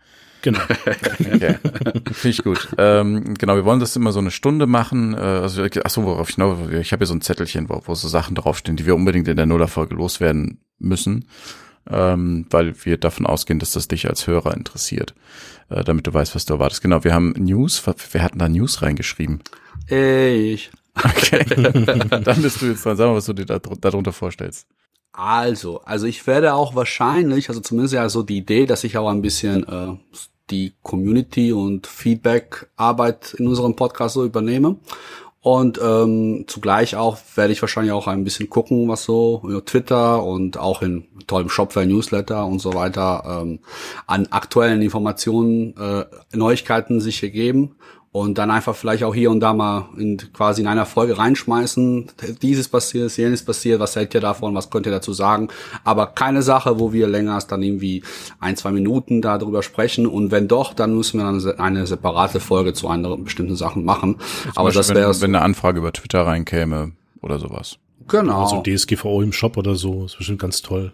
Genau. 0.44 0.60
okay. 1.34 1.56
Finde 2.12 2.28
ich 2.28 2.44
gut. 2.44 2.68
Ähm, 2.76 3.32
genau, 3.32 3.56
wir 3.56 3.64
wollen 3.64 3.80
das 3.80 3.96
immer 3.96 4.12
so 4.12 4.18
eine 4.18 4.30
Stunde 4.30 4.66
machen. 4.66 5.14
Äh, 5.14 5.16
also, 5.16 5.64
ach 5.82 5.90
so, 5.90 6.04
worauf 6.04 6.28
ich 6.28 6.36
noch, 6.36 6.68
ich 6.68 6.92
habe 6.92 7.00
hier 7.00 7.06
so 7.06 7.14
ein 7.14 7.22
Zettelchen, 7.22 7.70
wo, 7.70 7.80
wo 7.86 7.94
so 7.94 8.08
Sachen 8.08 8.34
draufstehen, 8.34 8.76
die 8.76 8.84
wir 8.84 8.94
unbedingt 8.94 9.26
in 9.26 9.38
der 9.38 9.46
Nullerfolge 9.46 9.94
loswerden 9.94 10.58
müssen, 10.78 11.24
ähm, 11.90 12.44
weil 12.50 12.74
wir 12.84 12.98
davon 12.98 13.24
ausgehen, 13.24 13.58
dass 13.58 13.72
das 13.72 13.88
dich 13.88 14.06
als 14.06 14.26
Hörer 14.26 14.54
interessiert, 14.54 15.14
äh, 15.70 15.82
damit 15.82 16.06
du 16.06 16.12
weißt, 16.12 16.34
was 16.34 16.44
du 16.44 16.52
erwartest. 16.52 16.82
Genau, 16.82 17.04
wir 17.04 17.14
haben 17.14 17.32
News, 17.38 17.82
wer 18.12 18.22
hat 18.22 18.32
da 18.36 18.46
News 18.46 18.82
reingeschrieben? 18.82 19.40
Ich. 19.88 20.70
Okay, 20.94 21.42
dann 22.22 22.42
bist 22.42 22.60
du 22.60 22.66
jetzt 22.66 22.84
dran. 22.84 22.98
Sag 22.98 23.06
mal, 23.06 23.16
was 23.16 23.24
du 23.24 23.32
dir 23.32 23.46
da, 23.46 23.58
darunter 23.58 24.12
vorstellst. 24.12 24.66
Also, 25.12 25.80
also 25.82 26.06
ich 26.06 26.26
werde 26.26 26.52
auch 26.52 26.74
wahrscheinlich, 26.74 27.48
also 27.48 27.60
zumindest 27.60 27.94
ja 27.94 28.08
so 28.10 28.22
die 28.22 28.36
Idee, 28.36 28.66
dass 28.66 28.84
ich 28.84 28.98
auch 28.98 29.08
ein 29.08 29.22
bisschen 29.22 29.66
äh, 29.66 29.96
die 30.50 30.74
Community 30.82 31.52
und 31.52 31.86
Feedback-Arbeit 31.86 33.34
in 33.38 33.48
unserem 33.48 33.76
Podcast 33.76 34.14
so 34.14 34.24
übernehme. 34.24 34.76
Und 35.40 35.78
ähm, 35.82 36.44
zugleich 36.46 36.96
auch 36.96 37.18
werde 37.34 37.52
ich 37.52 37.60
wahrscheinlich 37.60 37.92
auch 37.92 38.06
ein 38.06 38.24
bisschen 38.24 38.48
gucken, 38.48 38.88
was 38.88 39.04
so 39.04 39.42
über 39.44 39.62
Twitter 39.62 40.24
und 40.24 40.56
auch 40.56 40.80
in 40.80 41.06
tollem 41.26 41.50
Shopware-Newsletter 41.50 42.46
und 42.46 42.60
so 42.60 42.72
weiter 42.72 43.42
ähm, 43.42 43.58
an 44.06 44.26
aktuellen 44.30 44.80
Informationen, 44.80 45.76
äh, 45.76 46.06
Neuigkeiten 46.34 46.98
sich 47.02 47.22
ergeben 47.22 47.76
und 48.14 48.38
dann 48.38 48.52
einfach 48.52 48.76
vielleicht 48.76 49.02
auch 49.02 49.12
hier 49.12 49.28
und 49.32 49.40
da 49.40 49.52
mal 49.54 49.88
in, 49.96 50.18
quasi 50.32 50.62
in 50.62 50.68
einer 50.68 50.86
Folge 50.86 51.18
reinschmeißen. 51.18 52.12
Dieses 52.42 52.68
passiert, 52.68 53.10
jenes 53.16 53.44
passiert, 53.44 53.80
was 53.80 53.96
hält 53.96 54.14
ihr 54.14 54.20
davon, 54.20 54.54
was 54.54 54.70
könnt 54.70 54.86
ihr 54.86 54.92
dazu 54.92 55.12
sagen? 55.12 55.48
Aber 55.82 56.06
keine 56.06 56.42
Sache, 56.42 56.78
wo 56.78 56.92
wir 56.92 57.08
länger 57.08 57.34
als 57.34 57.48
dann 57.48 57.60
irgendwie 57.60 58.04
ein, 58.38 58.56
zwei 58.56 58.70
Minuten 58.70 59.20
darüber 59.20 59.64
sprechen. 59.64 60.06
Und 60.06 60.30
wenn 60.30 60.46
doch, 60.46 60.74
dann 60.74 60.94
müssen 60.94 61.18
wir 61.18 61.24
dann 61.24 61.58
eine 61.58 61.88
separate 61.88 62.38
Folge 62.38 62.72
zu 62.72 62.86
anderen 62.86 63.24
bestimmten 63.24 63.56
Sachen 63.56 63.84
machen. 63.84 64.18
Zum 64.44 64.52
Aber 64.54 64.66
Beispiel, 64.66 64.78
das 64.78 64.88
wäre 64.94 65.14
wenn, 65.14 65.20
wenn 65.20 65.34
eine 65.34 65.44
Anfrage 65.44 65.80
über 65.80 65.92
Twitter 65.92 66.24
reinkäme 66.24 66.92
oder 67.20 67.40
sowas. 67.40 67.78
Genau. 68.06 68.42
Also 68.44 68.62
DSGVO 68.62 69.22
im 69.22 69.32
Shop 69.32 69.56
oder 69.56 69.74
so, 69.74 70.04
ist 70.04 70.18
bestimmt 70.18 70.38
ganz 70.38 70.62
toll. 70.62 70.92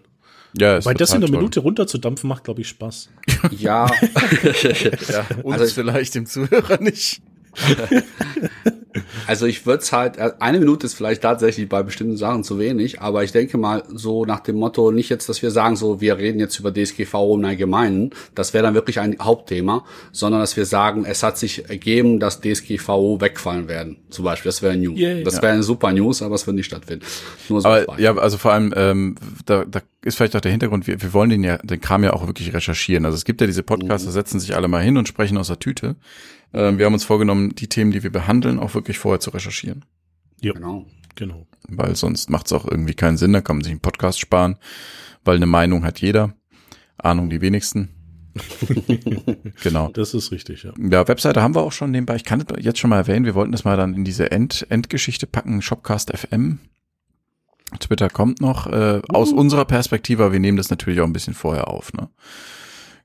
Ja, 0.57 0.83
Weil 0.83 0.95
das 0.95 1.13
in 1.13 1.23
einer 1.23 1.31
Minute 1.31 1.61
runterzudampfen 1.61 2.27
macht, 2.27 2.43
glaube 2.43 2.61
ich, 2.61 2.67
Spaß. 2.69 3.09
Ja. 3.57 3.85
ja 4.63 5.25
uns 5.43 5.61
also 5.61 5.73
vielleicht 5.73 6.15
dem 6.15 6.25
Zuhörer 6.25 6.79
nicht. 6.81 7.21
also 9.27 9.45
ich 9.45 9.65
würde 9.65 9.83
es 9.83 9.91
halt, 9.91 10.17
äh, 10.17 10.31
eine 10.39 10.59
Minute 10.59 10.85
ist 10.85 10.93
vielleicht 10.93 11.21
tatsächlich 11.21 11.69
bei 11.69 11.83
bestimmten 11.83 12.17
Sachen 12.17 12.43
zu 12.43 12.59
wenig, 12.59 13.01
aber 13.01 13.23
ich 13.23 13.31
denke 13.31 13.57
mal 13.57 13.83
so 13.93 14.25
nach 14.25 14.39
dem 14.39 14.57
Motto, 14.57 14.91
nicht 14.91 15.09
jetzt, 15.09 15.29
dass 15.29 15.41
wir 15.41 15.51
sagen, 15.51 15.75
so 15.75 16.01
wir 16.01 16.17
reden 16.17 16.39
jetzt 16.39 16.59
über 16.59 16.73
DSGVO 16.73 17.37
im 17.37 17.45
Allgemeinen, 17.45 18.11
das 18.35 18.53
wäre 18.53 18.63
dann 18.63 18.73
wirklich 18.73 18.99
ein 18.99 19.17
Hauptthema, 19.21 19.85
sondern 20.11 20.41
dass 20.41 20.57
wir 20.57 20.65
sagen, 20.65 21.05
es 21.05 21.23
hat 21.23 21.37
sich 21.37 21.69
ergeben, 21.69 22.19
dass 22.19 22.41
DSGVO 22.41 23.21
wegfallen 23.21 23.67
werden, 23.67 23.97
zum 24.09 24.25
Beispiel, 24.25 24.49
das 24.49 24.61
wäre 24.61 24.73
ein 24.73 24.81
News. 24.81 24.99
Yeah, 24.99 25.23
das 25.23 25.41
wäre 25.41 25.53
eine 25.53 25.63
super 25.63 25.91
News, 25.91 26.21
aber 26.21 26.35
es 26.35 26.45
wird 26.47 26.55
nicht 26.55 26.65
stattfinden. 26.65 27.05
Nur 27.49 27.61
so 27.61 27.69
aber, 27.69 27.99
ja, 27.99 28.15
also 28.17 28.37
vor 28.37 28.53
allem, 28.53 28.73
ähm, 28.75 29.15
da, 29.45 29.65
da 29.65 29.81
ist 30.03 30.17
vielleicht 30.17 30.35
auch 30.35 30.41
der 30.41 30.51
Hintergrund, 30.51 30.87
wir, 30.87 31.01
wir 31.01 31.13
wollen 31.13 31.29
den 31.29 31.43
ja, 31.43 31.57
den 31.57 31.79
Kram 31.79 32.03
ja 32.03 32.13
auch 32.13 32.25
wirklich 32.25 32.53
recherchieren. 32.53 33.05
Also 33.05 33.15
es 33.15 33.25
gibt 33.25 33.39
ja 33.41 33.47
diese 33.47 33.63
Podcasts, 33.63 34.05
mhm. 34.05 34.09
da 34.09 34.13
setzen 34.13 34.39
sich 34.39 34.55
alle 34.55 34.67
mal 34.67 34.81
hin 34.81 34.97
und 34.97 35.07
sprechen 35.07 35.37
aus 35.37 35.47
der 35.47 35.59
Tüte. 35.59 35.95
Ähm, 36.53 36.77
wir 36.77 36.85
haben 36.85 36.93
uns 36.93 37.03
vorgenommen, 37.03 37.55
die 37.55 37.67
Themen, 37.67 37.91
die 37.91 38.03
wir 38.03 38.11
behandeln, 38.11 38.59
auch 38.59 38.73
wirklich 38.73 38.80
vorher 38.89 39.19
zu 39.19 39.29
recherchieren. 39.31 39.85
Ja, 40.41 40.53
genau. 40.53 40.85
genau. 41.15 41.47
Weil 41.67 41.95
sonst 41.95 42.29
macht 42.29 42.47
es 42.47 42.53
auch 42.53 42.65
irgendwie 42.65 42.93
keinen 42.93 43.17
Sinn, 43.17 43.33
da 43.33 43.41
kann 43.41 43.57
man 43.57 43.63
sich 43.63 43.71
einen 43.71 43.81
Podcast 43.81 44.19
sparen, 44.19 44.57
weil 45.23 45.37
eine 45.37 45.45
Meinung 45.45 45.83
hat 45.83 46.01
jeder, 46.01 46.35
Ahnung 46.97 47.29
die 47.29 47.41
wenigsten. 47.41 47.89
genau. 49.63 49.89
Das 49.89 50.13
ist 50.13 50.31
richtig, 50.31 50.63
ja. 50.63 50.71
Ja, 50.79 51.07
Webseite 51.07 51.41
haben 51.41 51.55
wir 51.55 51.61
auch 51.61 51.71
schon 51.71 51.91
nebenbei. 51.91 52.15
Ich 52.15 52.23
kann 52.23 52.43
das 52.45 52.63
jetzt 52.63 52.79
schon 52.79 52.89
mal 52.89 52.97
erwähnen, 52.97 53.25
wir 53.25 53.35
wollten 53.35 53.51
das 53.51 53.65
mal 53.65 53.77
dann 53.77 53.93
in 53.93 54.05
diese 54.05 54.31
End 54.31 54.65
Endgeschichte 54.69 55.27
packen, 55.27 55.61
Shopcast 55.61 56.17
FM. 56.17 56.59
Twitter 57.79 58.09
kommt 58.09 58.41
noch. 58.41 58.67
Äh, 58.67 58.97
uh. 58.97 59.01
Aus 59.09 59.31
unserer 59.31 59.65
Perspektive, 59.65 60.31
wir 60.31 60.39
nehmen 60.39 60.57
das 60.57 60.69
natürlich 60.69 61.01
auch 61.01 61.05
ein 61.05 61.13
bisschen 61.13 61.33
vorher 61.33 61.67
auf. 61.67 61.93
Ne? 61.93 62.09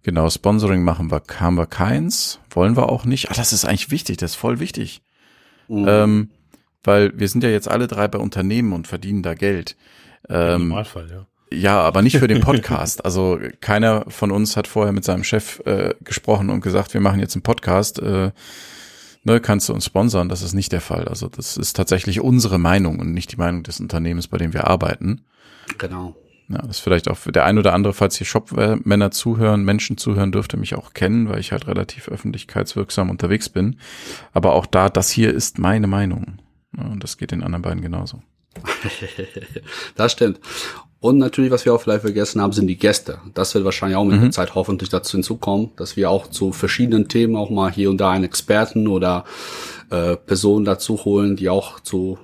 Genau, 0.03 0.29
Sponsoring 0.31 0.83
machen 0.83 1.11
wir, 1.11 1.23
haben 1.39 1.57
wir 1.57 1.67
keins, 1.67 2.41
wollen 2.51 2.77
wir 2.77 2.89
auch 2.89 3.05
nicht. 3.05 3.31
Ah, 3.31 3.35
das 3.35 3.53
ist 3.53 3.65
eigentlich 3.65 3.91
wichtig, 3.91 4.19
das 4.19 4.33
ist 4.33 4.37
voll 4.37 4.61
wichtig. 4.61 5.03
Mhm. 5.69 5.87
Ähm, 5.89 6.31
weil 6.85 7.19
wir 7.19 7.29
sind 7.29 7.43
ja 7.43 7.51
jetzt 7.51 7.69
alle 7.69 7.89
drei 7.89 8.09
bei 8.09 8.19
Unternehmen 8.19 8.73
und 8.73 8.87
verdienen 8.87 9.23
da 9.23 9.35
Geld. 9.35 9.77
Ähm, 10.29 10.63
Im 10.63 10.69
Normalfall, 10.69 11.09
ja. 11.11 11.27
Ja, 11.53 11.81
aber 11.81 12.03
nicht 12.03 12.19
für 12.19 12.29
den 12.29 12.41
Podcast. 12.43 13.05
Also 13.05 13.39
keiner 13.61 14.05
von 14.09 14.31
uns 14.31 14.57
hat 14.57 14.67
vorher 14.67 14.93
mit 14.93 15.05
seinem 15.05 15.25
Chef 15.25 15.61
äh, 15.65 15.95
gesprochen 16.03 16.51
und 16.51 16.61
gesagt, 16.61 16.95
wir 16.95 17.01
machen 17.01 17.21
jetzt 17.21 17.35
einen 17.35 17.43
Podcast. 17.43 18.01
Äh, 18.01 18.33
ne, 19.23 19.41
kannst 19.41 19.69
du 19.69 19.73
uns 19.75 19.85
sponsern? 19.85 20.29
Das 20.29 20.43
ist 20.43 20.55
nicht 20.55 20.73
der 20.73 20.81
Fall. 20.81 21.07
Also 21.07 21.29
das 21.29 21.57
ist 21.57 21.75
tatsächlich 21.75 22.21
unsere 22.21 22.59
Meinung 22.59 22.99
und 22.99 23.13
nicht 23.13 23.33
die 23.33 23.37
Meinung 23.37 23.63
des 23.63 23.81
Unternehmens, 23.81 24.27
bei 24.29 24.39
dem 24.39 24.53
wir 24.53 24.67
arbeiten. 24.67 25.25
Genau. 25.79 26.17
Ja, 26.49 26.59
das 26.59 26.77
ist 26.77 26.81
vielleicht 26.81 27.09
auch 27.09 27.19
der 27.27 27.45
ein 27.45 27.59
oder 27.59 27.73
andere, 27.73 27.93
falls 27.93 28.17
hier 28.17 28.27
Shopmänner 28.27 29.11
zuhören, 29.11 29.65
Menschen 29.65 29.97
zuhören, 29.97 30.31
dürfte 30.31 30.57
mich 30.57 30.77
auch 30.77 30.95
kennen, 30.95 31.29
weil 31.29 31.41
ich 31.41 31.51
halt 31.53 31.67
relativ 31.67 32.09
öffentlichkeitswirksam 32.09 33.11
unterwegs 33.11 33.49
bin. 33.49 33.79
Aber 34.33 34.53
auch 34.55 34.67
da, 34.67 34.89
das 34.89 35.11
hier 35.11 35.35
ist 35.35 35.59
meine 35.59 35.89
Meinung. 35.89 36.39
Und 36.77 37.03
das 37.03 37.17
geht 37.19 37.33
den 37.33 37.43
anderen 37.43 37.63
beiden 37.63 37.83
genauso. 37.83 38.23
das 39.97 40.13
stimmt. 40.13 40.41
Und 40.99 41.19
natürlich, 41.19 41.51
was 41.51 41.65
wir 41.65 41.75
auch 41.75 41.81
vielleicht 41.81 42.03
vergessen 42.03 42.41
haben, 42.41 42.53
sind 42.53 42.69
die 42.69 42.79
Gäste. 42.79 43.19
Das 43.35 43.55
wird 43.55 43.65
wahrscheinlich 43.65 43.97
auch 43.97 44.05
mit 44.05 44.17
mhm. 44.17 44.23
der 44.23 44.31
Zeit 44.31 44.55
hoffentlich 44.55 44.89
dazu 44.89 45.17
hinzukommen, 45.17 45.71
dass 45.77 45.97
wir 45.97 46.11
auch 46.11 46.29
zu 46.29 46.53
verschiedenen 46.53 47.09
Themen 47.09 47.37
auch 47.37 47.51
mal 47.51 47.71
hier 47.71 47.91
und 47.91 47.99
da 47.99 48.11
einen 48.11 48.25
Experten 48.25 48.89
oder 48.89 49.25
äh, 49.91 50.17
Personen 50.17 50.65
dazu 50.65 51.05
holen, 51.05 51.37
die 51.37 51.49
auch 51.49 51.81
zu 51.81 52.19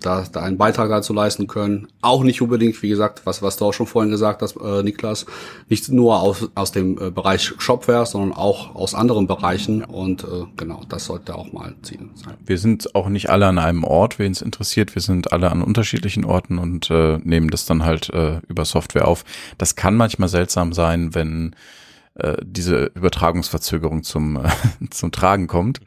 da, 0.00 0.24
da 0.30 0.40
einen 0.40 0.58
Beitrag 0.58 0.88
dazu 0.88 1.12
leisten 1.12 1.46
können. 1.46 1.88
Auch 2.00 2.22
nicht 2.22 2.42
unbedingt, 2.42 2.82
wie 2.82 2.88
gesagt, 2.88 3.22
was 3.24 3.42
was 3.42 3.56
du 3.56 3.66
auch 3.66 3.72
schon 3.72 3.86
vorhin 3.86 4.10
gesagt 4.10 4.42
hast, 4.42 4.56
äh, 4.56 4.82
Niklas, 4.82 5.26
nicht 5.68 5.88
nur 5.90 6.20
aus 6.20 6.48
aus 6.54 6.72
dem 6.72 6.98
äh, 7.00 7.10
Bereich 7.10 7.52
Shopware, 7.58 8.06
sondern 8.06 8.32
auch 8.32 8.74
aus 8.74 8.94
anderen 8.94 9.26
Bereichen. 9.26 9.84
Und 9.84 10.24
äh, 10.24 10.44
genau, 10.56 10.82
das 10.88 11.04
sollte 11.04 11.34
auch 11.34 11.52
mal 11.52 11.74
Ziel 11.82 12.08
sein. 12.14 12.34
Wir 12.44 12.58
sind 12.58 12.94
auch 12.94 13.08
nicht 13.08 13.30
alle 13.30 13.46
an 13.46 13.58
einem 13.58 13.84
Ort, 13.84 14.18
wen 14.18 14.32
es 14.32 14.42
interessiert. 14.42 14.94
Wir 14.94 15.02
sind 15.02 15.32
alle 15.32 15.50
an 15.50 15.62
unterschiedlichen 15.62 16.24
Orten 16.24 16.58
und 16.58 16.90
äh, 16.90 17.18
nehmen 17.18 17.50
das 17.50 17.66
dann 17.66 17.84
halt 17.84 18.10
äh, 18.10 18.40
über 18.48 18.64
Software 18.64 19.06
auf. 19.06 19.24
Das 19.56 19.76
kann 19.76 19.94
manchmal 19.94 20.28
seltsam 20.28 20.72
sein, 20.72 21.14
wenn 21.14 21.54
äh, 22.18 22.36
diese 22.44 22.90
Übertragungsverzögerung 22.94 24.02
zum, 24.02 24.36
äh, 24.36 24.48
zum 24.90 25.12
Tragen 25.12 25.46
kommt 25.46 25.80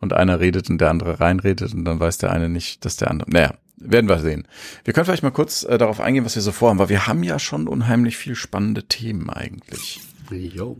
und 0.00 0.12
einer 0.12 0.40
redet 0.40 0.70
und 0.70 0.78
der 0.78 0.90
andere 0.90 1.20
reinredet 1.20 1.74
und 1.74 1.84
dann 1.84 2.00
weiß 2.00 2.18
der 2.18 2.30
eine 2.32 2.48
nicht, 2.48 2.84
dass 2.84 2.96
der 2.96 3.10
andere. 3.10 3.30
Naja, 3.30 3.54
werden 3.76 4.08
wir 4.08 4.18
sehen. 4.18 4.46
Wir 4.84 4.92
können 4.92 5.06
vielleicht 5.06 5.22
mal 5.22 5.30
kurz 5.30 5.62
äh, 5.64 5.78
darauf 5.78 6.00
eingehen, 6.00 6.24
was 6.24 6.34
wir 6.34 6.42
so 6.42 6.52
vorhaben, 6.52 6.78
weil 6.78 6.90
wir 6.90 7.06
haben 7.06 7.22
ja 7.22 7.38
schon 7.38 7.66
unheimlich 7.66 8.16
viel 8.16 8.34
spannende 8.34 8.84
Themen 8.84 9.30
eigentlich. 9.30 10.00
Jo. 10.30 10.76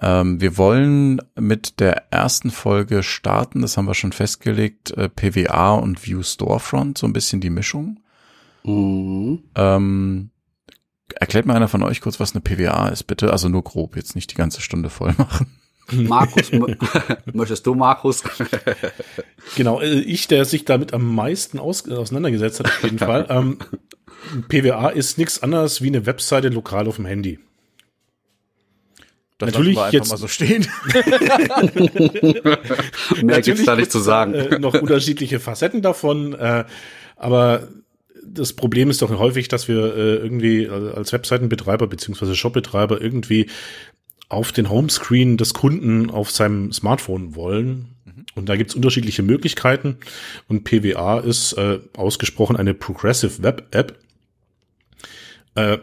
Ähm, 0.00 0.40
wir 0.40 0.56
wollen 0.56 1.20
mit 1.38 1.80
der 1.80 2.12
ersten 2.12 2.50
Folge 2.50 3.02
starten, 3.02 3.62
das 3.62 3.76
haben 3.76 3.86
wir 3.86 3.94
schon 3.94 4.12
festgelegt, 4.12 4.90
äh, 4.92 5.08
PWA 5.08 5.74
und 5.74 6.06
View 6.06 6.22
Storefront, 6.22 6.98
so 6.98 7.06
ein 7.06 7.12
bisschen 7.12 7.40
die 7.40 7.50
Mischung. 7.50 8.00
Mhm. 8.64 9.42
Ähm, 9.54 10.30
Erklärt 11.20 11.46
mal 11.46 11.54
einer 11.54 11.68
von 11.68 11.82
euch 11.82 12.00
kurz, 12.00 12.20
was 12.20 12.34
eine 12.34 12.40
PWA 12.40 12.88
ist, 12.88 13.04
bitte. 13.04 13.32
Also 13.32 13.48
nur 13.48 13.62
grob, 13.62 13.96
jetzt 13.96 14.14
nicht 14.14 14.30
die 14.30 14.36
ganze 14.36 14.60
Stunde 14.60 14.90
voll 14.90 15.14
machen. 15.18 15.58
Markus, 15.90 16.50
möchtest 17.32 17.66
du, 17.66 17.74
Markus? 17.74 18.22
genau, 19.56 19.80
äh, 19.80 20.00
ich, 20.00 20.28
der 20.28 20.44
sich 20.44 20.64
damit 20.64 20.94
am 20.94 21.14
meisten 21.14 21.58
aus, 21.58 21.88
auseinandergesetzt 21.88 22.60
hat, 22.60 22.66
auf 22.66 22.82
jeden 22.84 22.98
Fall. 22.98 23.26
Ähm, 23.28 23.58
PWA 24.48 24.90
ist 24.90 25.18
nichts 25.18 25.42
anderes 25.42 25.82
wie 25.82 25.88
eine 25.88 26.06
Webseite 26.06 26.48
lokal 26.48 26.86
auf 26.86 26.96
dem 26.96 27.06
Handy. 27.06 27.40
Das 29.38 29.48
Natürlich 29.48 29.76
wir 29.76 29.90
jetzt 29.90 30.08
mal 30.08 30.16
so 30.16 30.28
stehen. 30.28 30.68
Mehr 33.22 33.42
gibt's 33.42 33.64
da 33.64 33.74
nicht 33.74 33.90
zu 33.90 33.98
sagen. 33.98 34.34
Äh, 34.34 34.60
noch 34.60 34.74
unterschiedliche 34.74 35.40
Facetten 35.40 35.82
davon, 35.82 36.32
äh, 36.34 36.64
aber 37.16 37.66
das 38.24 38.52
Problem 38.52 38.90
ist 38.90 39.02
doch 39.02 39.10
häufig, 39.10 39.48
dass 39.48 39.68
wir 39.68 39.96
äh, 39.96 40.16
irgendwie 40.16 40.68
als 40.68 41.12
Webseitenbetreiber 41.12 41.86
beziehungsweise 41.86 42.34
Shopbetreiber 42.34 43.00
irgendwie 43.00 43.48
auf 44.28 44.52
den 44.52 44.70
Homescreen 44.70 45.36
des 45.36 45.52
Kunden 45.52 46.10
auf 46.10 46.30
seinem 46.30 46.72
Smartphone 46.72 47.34
wollen. 47.34 47.94
Mhm. 48.04 48.26
Und 48.34 48.48
da 48.48 48.56
gibt's 48.56 48.74
unterschiedliche 48.74 49.22
Möglichkeiten. 49.22 49.98
Und 50.48 50.64
PWA 50.64 51.18
ist 51.18 51.52
äh, 51.54 51.80
ausgesprochen 51.96 52.56
eine 52.56 52.74
Progressive 52.74 53.42
Web 53.42 53.66
App. 53.72 53.98
Äh, 55.54 55.78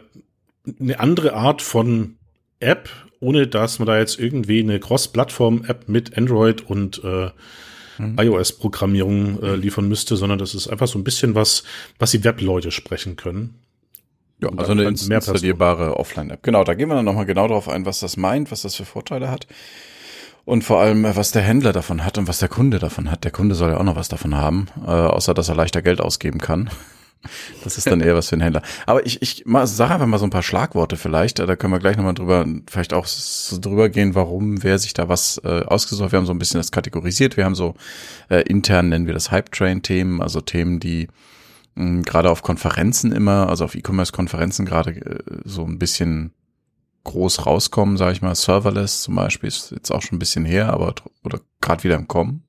eine 0.78 0.98
andere 0.98 1.34
Art 1.34 1.62
von 1.62 2.16
App, 2.58 2.90
ohne 3.20 3.46
dass 3.46 3.78
man 3.78 3.86
da 3.86 3.98
jetzt 3.98 4.18
irgendwie 4.18 4.60
eine 4.60 4.80
Cross-Plattform-App 4.80 5.88
mit 5.88 6.18
Android 6.18 6.68
und 6.68 7.02
äh, 7.04 7.30
mhm. 8.00 8.18
iOS-Programmierung 8.18 9.42
äh, 9.42 9.54
liefern 9.56 9.88
müsste, 9.88 10.16
sondern 10.16 10.38
das 10.38 10.54
ist 10.54 10.68
einfach 10.68 10.88
so 10.88 10.98
ein 10.98 11.04
bisschen 11.04 11.34
was, 11.34 11.64
was 11.98 12.10
die 12.10 12.24
Web-Leute 12.24 12.70
sprechen 12.70 13.16
können. 13.16 13.54
Ja, 14.42 14.48
also 14.56 14.72
eine 14.72 14.84
installierbare 14.84 15.96
Offline-App. 15.96 16.42
Genau, 16.42 16.64
da 16.64 16.74
gehen 16.74 16.88
wir 16.88 16.94
dann 16.94 17.04
nochmal 17.04 17.26
genau 17.26 17.46
darauf 17.46 17.68
ein, 17.68 17.84
was 17.84 18.00
das 18.00 18.16
meint, 18.16 18.50
was 18.50 18.62
das 18.62 18.74
für 18.74 18.86
Vorteile 18.86 19.30
hat. 19.30 19.46
Und 20.46 20.64
vor 20.64 20.80
allem, 20.80 21.04
was 21.04 21.32
der 21.32 21.42
Händler 21.42 21.72
davon 21.72 22.04
hat 22.04 22.16
und 22.16 22.26
was 22.26 22.38
der 22.38 22.48
Kunde 22.48 22.78
davon 22.78 23.10
hat. 23.10 23.24
Der 23.24 23.30
Kunde 23.30 23.54
soll 23.54 23.70
ja 23.70 23.76
auch 23.76 23.84
noch 23.84 23.96
was 23.96 24.08
davon 24.08 24.34
haben, 24.34 24.68
äh, 24.86 24.90
außer 24.90 25.34
dass 25.34 25.48
er 25.50 25.54
leichter 25.54 25.82
Geld 25.82 26.00
ausgeben 26.00 26.38
kann. 26.38 26.70
Das 27.64 27.76
ist 27.76 27.86
dann 27.86 28.00
eher 28.00 28.14
was 28.14 28.28
für 28.28 28.34
einen 28.34 28.42
Händler. 28.42 28.62
Aber 28.86 29.04
ich, 29.04 29.20
ich 29.20 29.44
sage 29.64 29.94
einfach 29.94 30.06
mal 30.06 30.18
so 30.18 30.24
ein 30.24 30.30
paar 30.30 30.42
Schlagworte 30.42 30.96
vielleicht. 30.96 31.38
Da 31.38 31.56
können 31.56 31.72
wir 31.72 31.78
gleich 31.78 31.96
nochmal 31.96 32.14
drüber, 32.14 32.46
vielleicht 32.68 32.94
auch 32.94 33.06
so 33.06 33.58
drüber 33.58 33.88
gehen, 33.90 34.14
warum, 34.14 34.62
wer 34.62 34.78
sich 34.78 34.94
da 34.94 35.08
was 35.08 35.38
äh, 35.44 35.62
ausgesucht. 35.64 36.12
Wir 36.12 36.18
haben 36.18 36.26
so 36.26 36.32
ein 36.32 36.38
bisschen 36.38 36.58
das 36.58 36.72
kategorisiert. 36.72 37.36
Wir 37.36 37.44
haben 37.44 37.54
so 37.54 37.74
äh, 38.30 38.40
intern 38.42 38.88
nennen 38.88 39.06
wir 39.06 39.14
das 39.14 39.30
Hype-Train-Themen, 39.30 40.22
also 40.22 40.40
Themen, 40.40 40.80
die 40.80 41.08
mh, 41.74 42.02
gerade 42.02 42.30
auf 42.30 42.42
Konferenzen 42.42 43.12
immer, 43.12 43.48
also 43.48 43.64
auf 43.64 43.74
E-Commerce-Konferenzen 43.74 44.64
gerade 44.64 44.92
äh, 44.92 45.18
so 45.44 45.64
ein 45.64 45.78
bisschen 45.78 46.32
groß 47.04 47.46
rauskommen, 47.46 47.96
sage 47.96 48.12
ich 48.12 48.22
mal. 48.22 48.34
Serverless 48.34 49.02
zum 49.02 49.14
Beispiel 49.14 49.48
ist 49.48 49.70
jetzt 49.72 49.90
auch 49.90 50.02
schon 50.02 50.16
ein 50.16 50.20
bisschen 50.20 50.44
her, 50.44 50.72
aber 50.72 50.94
oder 51.24 51.40
gerade 51.60 51.84
wieder 51.84 51.96
im 51.96 52.08
Kommen. 52.08 52.44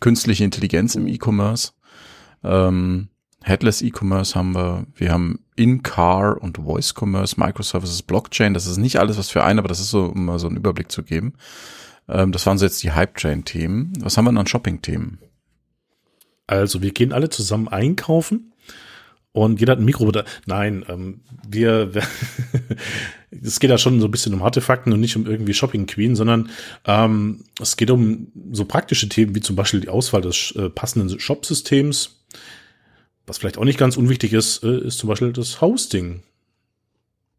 Künstliche 0.00 0.44
Intelligenz 0.44 0.96
im 0.96 1.06
E-Commerce. 1.06 1.72
Ähm, 2.42 3.08
Headless 3.44 3.82
E-Commerce 3.82 4.34
haben 4.34 4.54
wir, 4.54 4.86
wir 4.94 5.12
haben 5.12 5.40
In-Car 5.56 6.40
und 6.40 6.58
Voice 6.58 6.94
Commerce, 6.96 7.38
Microservices, 7.38 8.02
Blockchain. 8.02 8.54
Das 8.54 8.66
ist 8.66 8.78
nicht 8.78 8.98
alles 8.98 9.18
was 9.18 9.30
für 9.30 9.44
einen, 9.44 9.58
aber 9.58 9.68
das 9.68 9.80
ist 9.80 9.90
so, 9.90 10.06
um 10.06 10.26
mal 10.26 10.38
so 10.38 10.46
einen 10.46 10.56
Überblick 10.56 10.90
zu 10.90 11.02
geben. 11.02 11.34
Ähm, 12.08 12.32
das 12.32 12.46
waren 12.46 12.58
so 12.58 12.64
jetzt 12.64 12.82
die 12.82 12.92
Hype-Train-Themen. 12.92 13.92
Was 14.00 14.16
haben 14.16 14.24
wir 14.24 14.30
denn 14.30 14.38
an 14.38 14.46
Shopping-Themen? 14.46 15.18
Also, 16.46 16.82
wir 16.82 16.92
gehen 16.92 17.12
alle 17.12 17.30
zusammen 17.30 17.68
einkaufen 17.68 18.52
und 19.32 19.60
jeder 19.60 19.72
hat 19.72 19.78
ein 19.78 19.86
Mikro. 19.86 20.10
Nein, 20.46 20.84
ähm, 20.88 21.20
wir, 21.48 21.90
es 23.30 23.60
geht 23.60 23.70
da 23.70 23.78
schon 23.78 24.00
so 24.00 24.06
ein 24.06 24.10
bisschen 24.10 24.34
um 24.34 24.42
Artefakten 24.42 24.92
und 24.92 25.00
nicht 25.00 25.16
um 25.16 25.26
irgendwie 25.26 25.54
Shopping 25.54 25.86
Queen, 25.86 26.14
sondern 26.14 26.50
ähm, 26.86 27.44
es 27.60 27.76
geht 27.76 27.90
um 27.90 28.28
so 28.52 28.66
praktische 28.66 29.08
Themen 29.08 29.34
wie 29.34 29.40
zum 29.40 29.56
Beispiel 29.56 29.80
die 29.80 29.88
Auswahl 29.88 30.20
des 30.20 30.52
äh, 30.56 30.68
passenden 30.68 31.18
Shop-Systems, 31.18 32.21
was 33.26 33.38
vielleicht 33.38 33.58
auch 33.58 33.64
nicht 33.64 33.78
ganz 33.78 33.96
unwichtig 33.96 34.32
ist, 34.32 34.62
äh, 34.62 34.78
ist 34.78 34.98
zum 34.98 35.08
Beispiel 35.08 35.32
das 35.32 35.60
Hosting. 35.60 36.22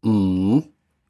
Mhm. 0.02 0.64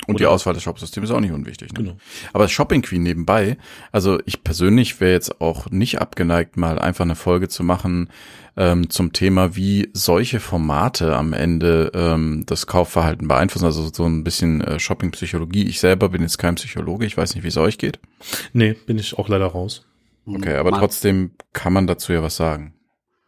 Und 0.07 0.17
Oder 0.17 0.19
die 0.19 0.27
Auswahl 0.27 0.55
des 0.55 0.63
Shopsystems 0.63 1.09
ist 1.09 1.15
auch 1.15 1.21
nicht 1.21 1.33
unwichtig. 1.33 1.73
Ne? 1.73 1.79
Genau. 1.79 1.97
Aber 2.33 2.49
Shopping 2.49 2.83
Queen 2.83 3.03
nebenbei, 3.03 3.57
also 3.91 4.19
ich 4.27 4.45
persönlich 4.45 5.01
wäre 5.01 5.13
jetzt 5.13 5.41
auch 5.41 5.71
nicht 5.71 6.01
abgeneigt, 6.01 6.57
mal 6.57 6.79
einfach 6.79 7.05
eine 7.05 7.15
Folge 7.15 7.49
zu 7.49 7.63
machen 7.63 8.11
ähm, 8.57 8.91
zum 8.91 9.13
Thema, 9.13 9.57
wie 9.57 9.89
solche 9.95 10.41
Formate 10.41 11.17
am 11.17 11.33
Ende 11.33 11.91
ähm, 11.95 12.43
das 12.47 12.67
Kaufverhalten 12.67 13.29
beeinflussen. 13.29 13.65
Also 13.65 13.89
so 13.93 14.05
ein 14.05 14.25
bisschen 14.25 14.61
äh, 14.61 14.79
Shopping-Psychologie. 14.79 15.65
Ich 15.65 15.81
selber 15.81 16.11
bin 16.11 16.23
jetzt 16.23 16.39
kein 16.39 16.57
Psychologe, 16.57 17.07
ich 17.07 17.17
weiß 17.17 17.35
nicht, 17.35 17.45
wie 17.45 17.49
es 17.49 17.57
euch 17.57 17.79
geht. 17.79 17.99
Nee, 18.53 18.75
bin 18.75 18.99
ich 18.99 19.17
auch 19.17 19.29
leider 19.29 19.47
raus. 19.47 19.87
Okay, 20.27 20.57
aber 20.57 20.71
man 20.71 20.81
trotzdem 20.81 21.33
kann 21.53 21.73
man 21.73 21.87
dazu 21.87 22.13
ja 22.13 22.23
was 22.23 22.37
sagen. 22.37 22.75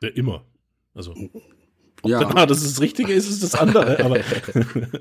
Ja, 0.02 0.08
immer. 0.10 0.44
Also, 0.96 1.14
ob 2.02 2.10
ja. 2.10 2.20
danach 2.20 2.46
das 2.46 2.62
ist 2.62 2.76
das 2.76 2.80
Richtige 2.80 3.12
ist, 3.12 3.28
ist 3.28 3.42
das 3.42 3.54
andere. 3.54 4.00
aber 4.04 4.20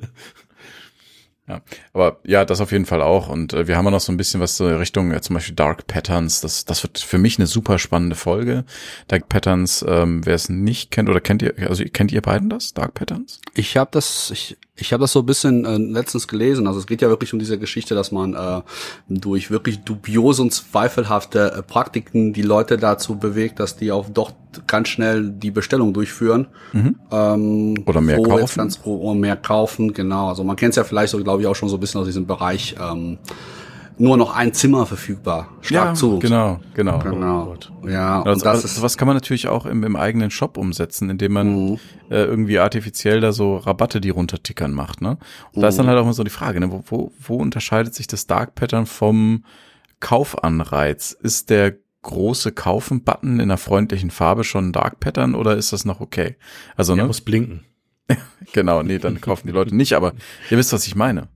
Ja, 1.47 1.61
aber 1.93 2.19
ja, 2.25 2.43
das 2.43 2.59
auf 2.59 2.71
jeden 2.71 2.87
Fall 2.87 3.03
auch. 3.03 3.29
Und 3.29 3.53
äh, 3.53 3.67
wir 3.67 3.77
haben 3.77 3.85
ja 3.85 3.91
noch 3.91 3.99
so 3.99 4.11
ein 4.11 4.17
bisschen 4.17 4.41
was 4.41 4.57
so 4.57 4.65
Richtung 4.65 5.11
äh, 5.11 5.21
zum 5.21 5.35
Beispiel 5.35 5.53
Dark 5.53 5.85
Patterns. 5.85 6.41
Das, 6.41 6.65
das 6.65 6.81
wird 6.81 6.97
für 6.97 7.19
mich 7.19 7.37
eine 7.37 7.45
super 7.45 7.77
spannende 7.77 8.15
Folge. 8.15 8.65
Dark 9.07 9.29
Patterns, 9.29 9.85
ähm, 9.87 10.25
wer 10.25 10.33
es 10.33 10.49
nicht 10.49 10.89
kennt 10.89 11.07
oder 11.07 11.21
kennt 11.21 11.43
ihr, 11.43 11.53
also 11.69 11.83
kennt 11.93 12.11
ihr 12.11 12.21
beiden 12.21 12.49
das, 12.49 12.73
Dark 12.73 12.95
Patterns? 12.95 13.41
Ich 13.53 13.77
habe 13.77 13.91
das, 13.93 14.31
ich, 14.31 14.57
ich 14.75 14.91
habe 14.91 15.01
das 15.01 15.11
so 15.11 15.19
ein 15.19 15.27
bisschen 15.27 15.65
äh, 15.65 15.77
letztens 15.77 16.27
gelesen. 16.27 16.65
Also 16.65 16.79
es 16.79 16.87
geht 16.87 17.03
ja 17.03 17.09
wirklich 17.09 17.31
um 17.31 17.37
diese 17.37 17.59
Geschichte, 17.59 17.93
dass 17.93 18.11
man 18.11 18.33
äh, 18.33 18.61
durch 19.07 19.51
wirklich 19.51 19.81
dubiose 19.81 20.41
und 20.41 20.51
zweifelhafte 20.51 21.53
äh, 21.53 21.61
Praktiken 21.61 22.33
die 22.33 22.41
Leute 22.41 22.77
dazu 22.77 23.19
bewegt, 23.19 23.59
dass 23.59 23.77
die 23.77 23.91
auch 23.91 24.09
doch 24.09 24.31
ganz 24.67 24.87
schnell 24.89 25.29
die 25.29 25.51
Bestellung 25.51 25.93
durchführen. 25.93 26.47
Mhm. 26.73 26.95
Ähm, 27.11 27.83
Oder 27.85 28.01
mehr 28.01 28.21
kaufen. 28.21 28.57
Ganz, 28.59 28.79
oder 28.83 29.15
mehr 29.15 29.35
kaufen, 29.37 29.93
genau. 29.93 30.29
Also 30.29 30.43
man 30.43 30.55
kennt 30.55 30.71
es 30.71 30.75
ja 30.75 30.83
vielleicht 30.83 31.11
so, 31.11 31.23
glaube 31.23 31.41
ich, 31.41 31.47
auch 31.47 31.55
schon 31.55 31.69
so 31.69 31.77
ein 31.77 31.79
bisschen 31.79 32.01
aus 32.01 32.07
diesem 32.07 32.25
Bereich. 32.25 32.75
Ähm, 32.81 33.17
nur 33.97 34.17
noch 34.17 34.35
ein 34.35 34.53
Zimmer 34.53 34.85
verfügbar. 34.85 35.47
Schlag 35.61 35.95
zu. 35.95 36.19
genau, 36.19 36.59
genau. 36.73 36.99
Genau. 36.99 37.45
Gott. 37.45 37.71
Ja, 37.87 38.19
und 38.19 38.27
Also, 38.27 38.43
das 38.43 38.55
also, 38.55 38.65
ist 38.65 38.75
sowas 38.75 38.97
kann 38.97 39.07
man 39.07 39.15
natürlich 39.15 39.47
auch 39.47 39.65
im, 39.65 39.83
im 39.85 39.95
eigenen 39.95 40.31
Shop 40.31 40.57
umsetzen, 40.57 41.09
indem 41.09 41.31
man 41.31 41.47
Mhm. 41.69 41.79
äh, 42.09 42.25
irgendwie 42.25 42.59
artifiziell 42.59 43.21
da 43.21 43.31
so 43.31 43.55
Rabatte, 43.55 44.01
die 44.01 44.09
runtertickern 44.09 44.73
macht. 44.73 45.01
Ne? 45.01 45.17
Und 45.53 45.61
da 45.61 45.69
ist 45.69 45.75
Mhm. 45.75 45.83
dann 45.83 45.87
halt 45.87 45.99
auch 45.99 46.03
immer 46.03 46.13
so 46.13 46.25
die 46.25 46.29
Frage, 46.29 46.59
ne? 46.59 46.71
wo, 46.73 46.83
wo, 46.87 47.11
wo 47.25 47.37
unterscheidet 47.37 47.95
sich 47.95 48.07
das 48.07 48.27
Dark 48.27 48.53
Pattern 48.55 48.85
vom 48.85 49.45
Kaufanreiz? 50.01 51.17
Ist 51.21 51.49
der 51.49 51.75
große 52.05 52.51
Kaufen-Button 52.53 53.35
in 53.35 53.41
einer 53.41 53.57
freundlichen 53.57 54.09
Farbe 54.11 54.43
schon 54.43 54.69
ein 54.69 54.71
Dark 54.71 54.99
Pattern 54.99 55.35
oder 55.35 55.57
ist 55.57 55.73
das 55.73 55.83
noch 55.85 55.99
okay? 55.99 56.35
Also, 56.77 56.95
Der 56.95 57.03
ne? 57.03 57.07
muss 57.07 57.21
blinken. 57.21 57.65
Genau, 58.53 58.83
nee, 58.83 58.99
dann 58.99 59.19
kaufen 59.19 59.47
die 59.47 59.53
Leute 59.53 59.75
nicht, 59.75 59.93
aber 59.93 60.13
ihr 60.51 60.57
wisst, 60.57 60.71
was 60.71 60.85
ich 60.87 60.95
meine. 60.95 61.27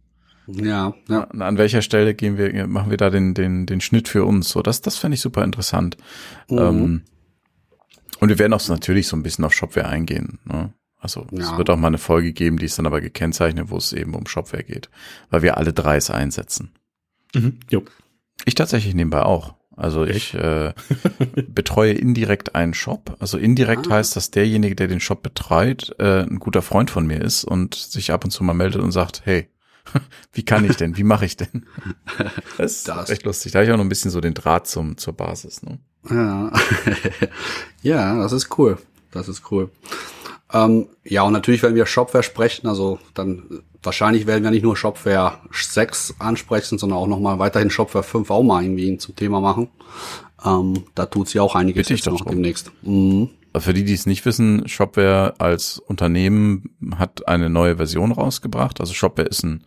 ja, 0.47 0.93
ja. 1.09 1.23
An 1.25 1.41
an 1.41 1.57
welcher 1.57 1.81
Stelle 1.81 2.13
gehen 2.13 2.37
wir, 2.37 2.67
machen 2.67 2.91
wir 2.91 2.97
da 2.97 3.09
den, 3.09 3.33
den, 3.33 3.65
den 3.65 3.81
Schnitt 3.81 4.07
für 4.07 4.23
uns? 4.23 4.49
So, 4.49 4.61
das, 4.61 4.81
das 4.81 4.95
fände 4.97 5.15
ich 5.15 5.21
super 5.21 5.43
interessant. 5.43 5.97
Mhm. 6.49 6.57
Ähm, 6.59 7.01
und 8.19 8.29
wir 8.29 8.37
werden 8.37 8.53
auch 8.53 8.59
so 8.59 8.71
natürlich 8.71 9.07
so 9.07 9.15
ein 9.17 9.23
bisschen 9.23 9.43
auf 9.45 9.53
Shopware 9.53 9.87
eingehen. 9.89 10.37
Ne? 10.45 10.71
Also 10.99 11.25
es 11.31 11.39
Ja. 11.49 11.57
wird 11.57 11.69
auch 11.71 11.77
mal 11.77 11.87
eine 11.87 11.97
Folge 11.97 12.31
geben, 12.33 12.57
die 12.57 12.65
ist 12.65 12.77
dann 12.77 12.85
aber 12.85 13.01
gekennzeichnet, 13.01 13.69
wo 13.71 13.77
es 13.77 13.91
eben 13.93 14.13
um 14.13 14.27
Shopware 14.27 14.63
geht, 14.63 14.89
weil 15.31 15.41
wir 15.41 15.57
alle 15.57 15.73
drei 15.73 15.95
es 15.97 16.11
einsetzen. 16.11 16.71
Mhm. 17.33 17.59
Jo. 17.71 17.83
Ich 18.45 18.53
tatsächlich 18.55 18.93
nebenbei 18.93 19.23
auch. 19.23 19.55
Also 19.79 20.03
ich 20.05 20.33
äh, 20.33 20.73
betreue 21.47 21.93
indirekt 21.93 22.53
einen 22.53 22.73
Shop. 22.73 23.15
Also 23.19 23.37
indirekt 23.37 23.87
Ah. 23.87 23.91
heißt, 23.95 24.15
dass 24.15 24.29
derjenige, 24.29 24.75
der 24.75 24.87
den 24.87 24.99
Shop 24.99 25.23
betreut, 25.23 25.95
äh, 25.99 26.23
ein 26.23 26.39
guter 26.39 26.61
Freund 26.61 26.91
von 26.91 27.07
mir 27.07 27.21
ist 27.21 27.45
und 27.45 27.75
sich 27.75 28.11
ab 28.11 28.25
und 28.25 28.31
zu 28.31 28.43
mal 28.43 28.53
meldet 28.53 28.81
und 28.81 28.91
sagt, 28.91 29.21
hey, 29.23 29.47
wie 30.33 30.43
kann 30.43 30.65
ich 30.69 30.75
denn? 30.75 30.97
Wie 30.97 31.03
mache 31.03 31.25
ich 31.25 31.37
denn? 31.37 31.65
Das 32.57 32.73
ist 32.73 32.87
Das. 32.89 33.09
echt 33.09 33.23
lustig. 33.23 33.53
Da 33.53 33.59
habe 33.59 33.67
ich 33.67 33.71
auch 33.71 33.77
noch 33.77 33.85
ein 33.85 33.89
bisschen 33.89 34.11
so 34.11 34.19
den 34.19 34.33
Draht 34.33 34.67
zum, 34.67 34.97
zur 34.97 35.13
Basis. 35.13 35.63
Ne? 35.63 35.79
Ja. 36.09 36.51
ja, 37.81 38.21
das 38.21 38.33
ist 38.33 38.57
cool. 38.57 38.77
Das 39.11 39.29
ist 39.29 39.49
cool. 39.49 39.71
Ähm, 40.51 40.87
ja, 41.03 41.23
und 41.23 41.33
natürlich, 41.33 41.63
wenn 41.63 41.75
wir 41.75 41.85
Shopware 41.85 42.23
sprechen, 42.23 42.67
also 42.67 42.99
dann 43.13 43.61
wahrscheinlich 43.83 44.25
werden 44.27 44.43
wir 44.43 44.51
nicht 44.51 44.63
nur 44.63 44.75
Shopware 44.75 45.39
6 45.51 46.15
ansprechen, 46.19 46.77
sondern 46.77 46.99
auch 46.99 47.07
nochmal 47.07 47.39
weiterhin 47.39 47.69
Shopware 47.69 48.03
5 48.03 48.29
auch 48.31 48.43
mal 48.43 48.63
irgendwie 48.63 48.97
zum 48.97 49.15
Thema 49.15 49.41
machen. 49.41 49.69
Ähm, 50.43 50.85
da 50.95 51.05
tut 51.05 51.29
sie 51.29 51.39
auch 51.39 51.55
einiges 51.55 51.87
Bitte 51.87 51.93
ich 51.93 51.99
jetzt 51.99 52.11
noch 52.11 52.21
drum. 52.21 52.31
demnächst. 52.35 52.71
Mhm. 52.81 53.29
Also 53.53 53.65
Für 53.65 53.73
die, 53.73 53.83
die 53.83 53.93
es 53.93 54.05
nicht 54.05 54.25
wissen, 54.25 54.67
Shopware 54.67 55.35
als 55.39 55.79
Unternehmen 55.79 56.69
hat 56.97 57.27
eine 57.27 57.49
neue 57.49 57.77
Version 57.77 58.11
rausgebracht. 58.11 58.79
Also 58.79 58.93
Shopware 58.93 59.27
ist 59.27 59.43
ein 59.43 59.63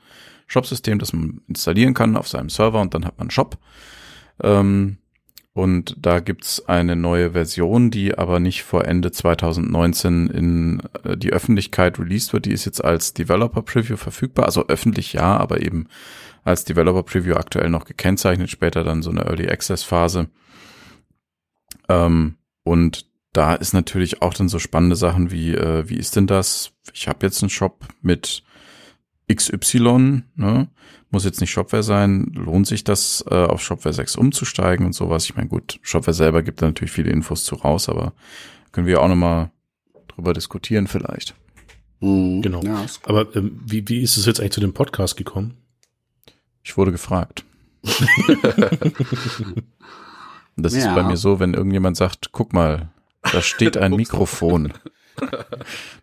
Shopsystem, 0.46 0.98
das 0.98 1.12
man 1.12 1.40
installieren 1.48 1.94
kann 1.94 2.16
auf 2.16 2.28
seinem 2.28 2.48
Server 2.48 2.80
und 2.80 2.94
dann 2.94 3.04
hat 3.04 3.18
man 3.18 3.26
einen 3.26 3.30
Shop. 3.30 3.58
Ähm, 4.42 4.98
und 5.54 5.97
da 6.00 6.21
gibt's 6.21 6.66
eine 6.66 6.97
neue 6.97 7.32
Version, 7.32 7.90
die 7.90 8.16
aber 8.16 8.40
nicht 8.40 8.62
vor 8.62 8.87
Ende 8.87 9.12
2019 9.12 10.28
in 10.28 10.82
äh, 11.04 11.16
die 11.16 11.32
Öffentlichkeit 11.32 11.99
released 11.99 12.32
wird. 12.32 12.47
Die 12.47 12.52
ist 12.52 12.64
jetzt 12.64 12.82
als 12.82 13.12
Developer 13.12 13.61
Preview 13.61 13.97
verfügbar. 13.99 14.47
Also 14.47 14.66
öffentlich 14.68 15.12
ja, 15.12 15.37
aber 15.37 15.61
eben 15.61 15.88
als 16.42 16.64
Developer 16.64 17.02
Preview 17.02 17.35
aktuell 17.35 17.68
noch 17.68 17.85
gekennzeichnet. 17.85 18.49
Später 18.49 18.82
dann 18.82 19.02
so 19.02 19.11
eine 19.11 19.26
Early 19.26 19.49
Access 19.49 19.82
Phase. 19.82 20.30
Ähm, 21.91 22.36
und 22.65 23.06
da 23.34 23.54
ist 23.54 23.75
natürlich 23.75 24.23
auch 24.23 24.32
dann 24.32 24.49
so 24.49 24.58
spannende 24.58 24.97
Sachen 24.97 25.30
wie, 25.30 25.54
äh, 25.54 25.86
wie 25.86 25.99
ist 25.99 26.17
denn 26.17 26.26
das? 26.26 26.73
Ich 26.95 27.08
habe 27.08 27.26
jetzt 27.26 27.43
einen 27.43 27.50
Shop 27.50 27.86
mit 28.00 28.43
XY, 29.32 30.23
ne? 30.37 30.69
muss 31.11 31.25
jetzt 31.25 31.41
nicht 31.41 31.50
Shopware 31.50 31.82
sein, 31.82 32.32
lohnt 32.35 32.67
sich 32.67 32.85
das, 32.85 33.25
äh, 33.30 33.35
auf 33.35 33.63
Shopware 33.63 33.93
6 33.93 34.17
umzusteigen 34.17 34.87
und 34.87 34.95
sowas? 34.95 35.25
Ich 35.25 35.37
meine, 35.37 35.49
gut, 35.49 35.78
Shopware 35.82 36.15
selber 36.15 36.43
gibt 36.43 36.63
da 36.63 36.67
natürlich 36.67 36.93
viele 36.93 37.11
Infos 37.11 37.45
zu 37.45 37.54
raus, 37.56 37.89
aber 37.89 38.15
können 38.73 38.87
wir 38.87 39.00
auch 39.02 39.08
nochmal 39.08 39.50
drüber 40.08 40.32
diskutieren 40.32 40.87
vielleicht. 40.87 41.35
Mhm. 42.00 42.41
Genau. 42.43 42.63
Ja, 42.63 42.82
ist 42.82 43.06
Aber 43.08 43.35
ähm, 43.37 43.61
wie, 43.65 43.87
wie 43.89 44.00
ist 44.02 44.17
es 44.17 44.26
jetzt 44.26 44.41
eigentlich 44.41 44.52
zu 44.52 44.61
dem 44.61 44.73
Podcast 44.75 45.17
gekommen? 45.17 45.54
Ich 46.65 46.76
wurde 46.76 46.93
gefragt. 46.93 47.45
Das 50.56 50.75
ist 50.75 50.85
Ja. 50.85 50.95
bei 50.95 51.02
mir 51.02 51.17
so, 51.17 51.41
wenn 51.41 51.54
irgendjemand 51.54 51.97
sagt, 51.97 52.30
guck 52.32 52.52
mal, 52.52 52.91
da 53.23 53.41
steht 53.41 53.78
ein 53.78 53.93
Mikrofon. 53.97 54.73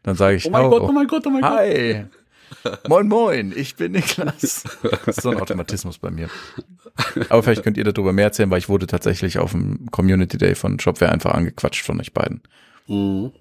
Dann 0.04 0.16
sage 0.16 0.38
ich, 0.38 0.46
Oh 0.48 0.50
mein 0.50 0.70
Gott, 0.70 0.82
oh 0.82 0.92
mein 0.92 1.08
Gott, 1.08 1.28
oh 1.28 1.30
mein 1.30 1.42
Gott. 1.42 2.19
Moin, 2.88 3.08
moin, 3.08 3.54
ich 3.56 3.76
bin 3.76 3.92
Niklas. 3.94 4.64
Das 5.06 5.18
ist 5.18 5.22
so 5.22 5.30
ein 5.30 5.40
Automatismus 5.40 5.98
bei 5.98 6.12
mir. 6.12 6.30
Aber 7.30 7.44
vielleicht 7.44 7.64
könnt 7.64 7.78
ihr 7.78 7.84
darüber 7.84 8.14
mehr 8.14 8.26
erzählen, 8.26 8.50
weil 8.50 8.60
ich 8.60 8.70
wurde 8.70 8.88
tatsächlich 8.88 9.38
auf 9.40 9.52
dem 9.52 9.90
Community 9.92 10.38
Day 10.38 10.56
von 10.56 10.80
Shopware 10.80 11.12
einfach 11.12 11.34
angequatscht 11.34 11.86
von 11.86 12.00
euch 12.00 12.14
beiden. 12.14 12.42
Mhm. 12.88 13.32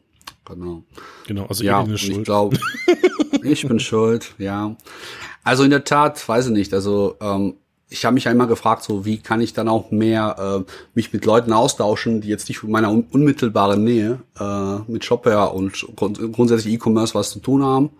Genau. 0.45 0.83
Genau, 1.27 1.47
also 1.47 1.63
Ja, 1.65 1.85
ich 1.87 2.01
schuld. 2.01 2.25
glaube, 2.25 2.59
ich 3.43 3.67
bin 3.67 3.81
schuld, 3.81 4.35
ja. 4.39 4.77
Also 5.45 5.65
in 5.65 5.71
der 5.71 5.85
Tat, 5.85 6.27
weiß 6.27 6.47
ich 6.47 6.53
nicht, 6.53 6.73
also 6.73 7.17
ähm, 7.21 7.55
ich 7.91 8.05
habe 8.05 8.15
mich 8.15 8.25
ja 8.25 8.33
immer 8.33 8.47
gefragt, 8.47 8.83
so 8.83 9.05
wie 9.05 9.19
kann 9.19 9.41
ich 9.41 9.53
dann 9.55 9.69
auch 9.69 9.91
mehr 9.91 10.65
äh, 10.67 10.73
mich 10.95 11.13
mit 11.13 11.25
Leuten 11.25 11.53
austauschen, 11.53 12.21
die 12.21 12.29
jetzt 12.29 12.49
nicht 12.49 12.63
in 12.63 12.71
meiner 12.71 12.91
un 12.91 13.07
unmittelbaren 13.11 13.83
Nähe 13.83 14.21
äh, 14.39 14.79
mit 14.91 15.05
Shopware 15.05 15.51
und 15.53 15.87
grund 15.97 16.19
grundsätzlich 16.33 16.75
E-Commerce 16.75 17.15
was 17.15 17.31
zu 17.31 17.41
tun 17.41 17.63
haben. 17.65 17.91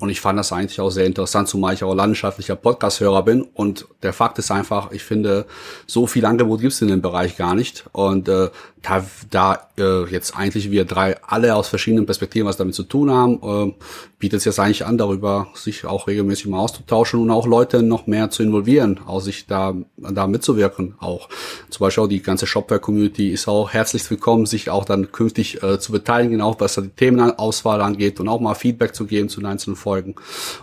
Und 0.00 0.08
ich 0.08 0.20
fand 0.20 0.38
das 0.38 0.52
eigentlich 0.52 0.80
auch 0.80 0.90
sehr 0.90 1.04
interessant, 1.04 1.48
zumal 1.48 1.74
ich 1.74 1.84
auch 1.84 1.94
leidenschaftlicher 1.94 2.56
Podcast-Hörer 2.56 3.22
bin. 3.22 3.42
Und 3.42 3.86
der 4.02 4.14
Fakt 4.14 4.38
ist 4.38 4.50
einfach, 4.50 4.92
ich 4.92 5.04
finde, 5.04 5.44
so 5.86 6.06
viel 6.06 6.24
Angebot 6.24 6.60
gibt 6.60 6.72
es 6.72 6.80
in 6.80 6.88
dem 6.88 7.02
Bereich 7.02 7.36
gar 7.36 7.54
nicht. 7.54 7.84
Und 7.92 8.28
äh, 8.28 8.48
da, 8.82 9.06
da 9.30 9.68
äh, 9.78 10.04
jetzt 10.10 10.36
eigentlich 10.36 10.70
wir 10.70 10.84
drei 10.84 11.16
alle 11.22 11.54
aus 11.54 11.68
verschiedenen 11.68 12.06
Perspektiven 12.06 12.46
was 12.46 12.56
damit 12.56 12.74
zu 12.74 12.82
tun 12.82 13.10
haben, 13.10 13.40
äh, 13.42 13.74
bietet 14.18 14.38
es 14.38 14.44
jetzt 14.44 14.58
eigentlich 14.58 14.86
an, 14.86 14.96
darüber 14.96 15.48
sich 15.54 15.84
auch 15.84 16.06
regelmäßig 16.06 16.46
mal 16.46 16.58
auszutauschen 16.58 17.20
und 17.20 17.30
auch 17.30 17.46
Leute 17.46 17.82
noch 17.82 18.06
mehr 18.06 18.30
zu 18.30 18.42
involvieren, 18.42 19.00
auch 19.06 19.20
sich 19.20 19.46
da, 19.46 19.74
da 19.96 20.26
mitzuwirken 20.26 20.94
auch. 20.98 21.28
Zum 21.68 21.84
Beispiel 21.84 22.04
auch 22.04 22.08
die 22.08 22.22
ganze 22.22 22.46
Shopware-Community 22.46 23.30
ist 23.30 23.48
auch 23.48 23.70
herzlich 23.70 24.08
willkommen, 24.10 24.46
sich 24.46 24.70
auch 24.70 24.84
dann 24.84 25.12
künftig 25.12 25.62
äh, 25.62 25.78
zu 25.78 25.92
beteiligen, 25.92 26.40
auch 26.40 26.58
was 26.60 26.74
da 26.74 26.82
die 26.82 26.88
Themenauswahl 26.88 27.82
angeht 27.82 28.20
und 28.20 28.28
auch 28.28 28.40
mal 28.40 28.54
Feedback 28.54 28.94
zu 28.94 29.04
geben 29.04 29.28
zu 29.28 29.40
den 29.40 29.46
einzelnen 29.46 29.76
Folgen. 29.76 30.14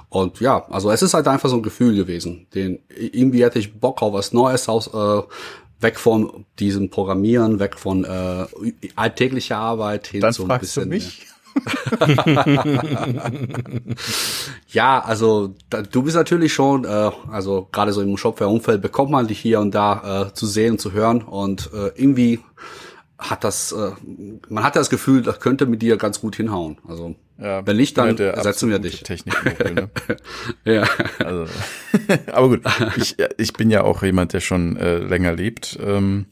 Und 0.09 0.39
ja, 0.39 0.65
also 0.69 0.89
es 0.89 1.01
ist 1.01 1.13
halt 1.13 1.27
einfach 1.27 1.49
so 1.49 1.57
ein 1.57 1.63
Gefühl 1.63 1.95
gewesen, 1.95 2.47
den 2.53 2.79
irgendwie 2.95 3.43
hätte 3.43 3.59
ich 3.59 3.79
Bock 3.79 4.01
auf 4.01 4.13
was 4.13 4.33
Neues 4.33 4.69
aus, 4.69 4.87
äh, 4.87 5.21
weg 5.79 5.99
von 5.99 6.45
diesem 6.59 6.89
Programmieren, 6.89 7.59
weg 7.59 7.77
von 7.77 8.03
äh, 8.03 8.45
alltäglicher 8.95 9.57
Arbeit 9.57 10.07
hin 10.07 10.21
Dann 10.21 10.33
zu 10.33 10.43
ein 10.43 10.47
fragst 10.47 10.77
du 10.77 10.81
bisschen 10.81 10.89
mich. 10.89 11.27
ja, 14.67 14.99
also 14.99 15.55
da, 15.69 15.81
du 15.81 16.03
bist 16.03 16.15
natürlich 16.15 16.53
schon, 16.53 16.85
äh, 16.85 17.11
also 17.31 17.67
gerade 17.71 17.93
so 17.93 18.01
im 18.01 18.17
Shopware-Umfeld 18.17 18.81
bekommt 18.81 19.11
man 19.11 19.27
dich 19.27 19.39
hier 19.39 19.59
und 19.59 19.73
da 19.73 20.27
äh, 20.27 20.33
zu 20.33 20.45
sehen 20.45 20.73
und 20.73 20.79
zu 20.79 20.91
hören 20.91 21.23
und 21.23 21.71
äh, 21.73 21.91
irgendwie 21.95 22.39
hat 23.17 23.43
das, 23.43 23.71
äh, 23.71 23.91
man 24.49 24.63
hat 24.63 24.75
das 24.75 24.89
Gefühl, 24.89 25.23
das 25.23 25.39
könnte 25.39 25.65
mit 25.65 25.81
dir 25.81 25.97
ganz 25.97 26.21
gut 26.21 26.35
hinhauen. 26.35 26.77
Also 26.87 27.15
Ja, 27.39 27.65
wenn 27.65 27.77
nicht, 27.77 27.97
dann 27.97 28.17
ersetzen 28.17 28.69
wir 28.69 28.79
dich. 28.79 29.03
Technikvogel, 29.03 29.73
ne? 29.73 29.89
Ja. 30.65 30.87
Also, 31.23 31.45
aber 32.31 32.49
gut, 32.49 32.61
ich, 32.97 33.15
ich 33.37 33.53
bin 33.53 33.69
ja 33.69 33.83
auch 33.83 34.01
jemand, 34.01 34.33
der 34.33 34.39
schon 34.39 34.75
äh, 34.77 34.97
länger 34.97 35.33
lebt 35.33 35.77
ähm, 35.81 36.25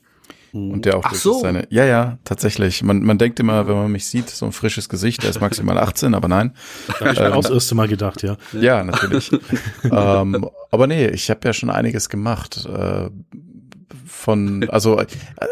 und 0.52 0.86
der 0.86 0.98
auch 0.98 1.06
Ach 1.06 1.14
so. 1.14 1.42
seine. 1.42 1.68
Ja, 1.70 1.86
ja, 1.86 2.18
tatsächlich. 2.24 2.82
Man, 2.82 3.04
man 3.04 3.18
denkt 3.18 3.40
immer, 3.40 3.68
wenn 3.68 3.76
man 3.76 3.92
mich 3.92 4.08
sieht, 4.08 4.30
so 4.30 4.46
ein 4.46 4.52
frisches 4.52 4.90
Gesicht, 4.90 5.22
der 5.22 5.30
ist 5.30 5.42
maximal 5.42 5.78
18, 5.78 6.16
aber 6.16 6.28
nein. 6.28 6.54
Da 6.88 7.06
hab 7.06 7.14
ich 7.14 7.20
mir 7.20 7.36
auch 7.36 7.42
das 7.42 7.52
erste 7.52 7.76
Mal 7.76 7.88
gedacht, 7.88 8.24
ja. 8.24 8.38
Ja, 8.54 8.84
natürlich. 8.84 9.32
ähm, 9.84 10.48
aber 10.72 10.88
nee, 10.88 11.08
ich 11.08 11.30
habe 11.30 11.42
ja 11.44 11.54
schon 11.54 11.70
einiges 11.70 12.10
gemacht. 12.10 12.66
Äh, 12.66 13.10
von, 14.08 14.68
also 14.70 14.98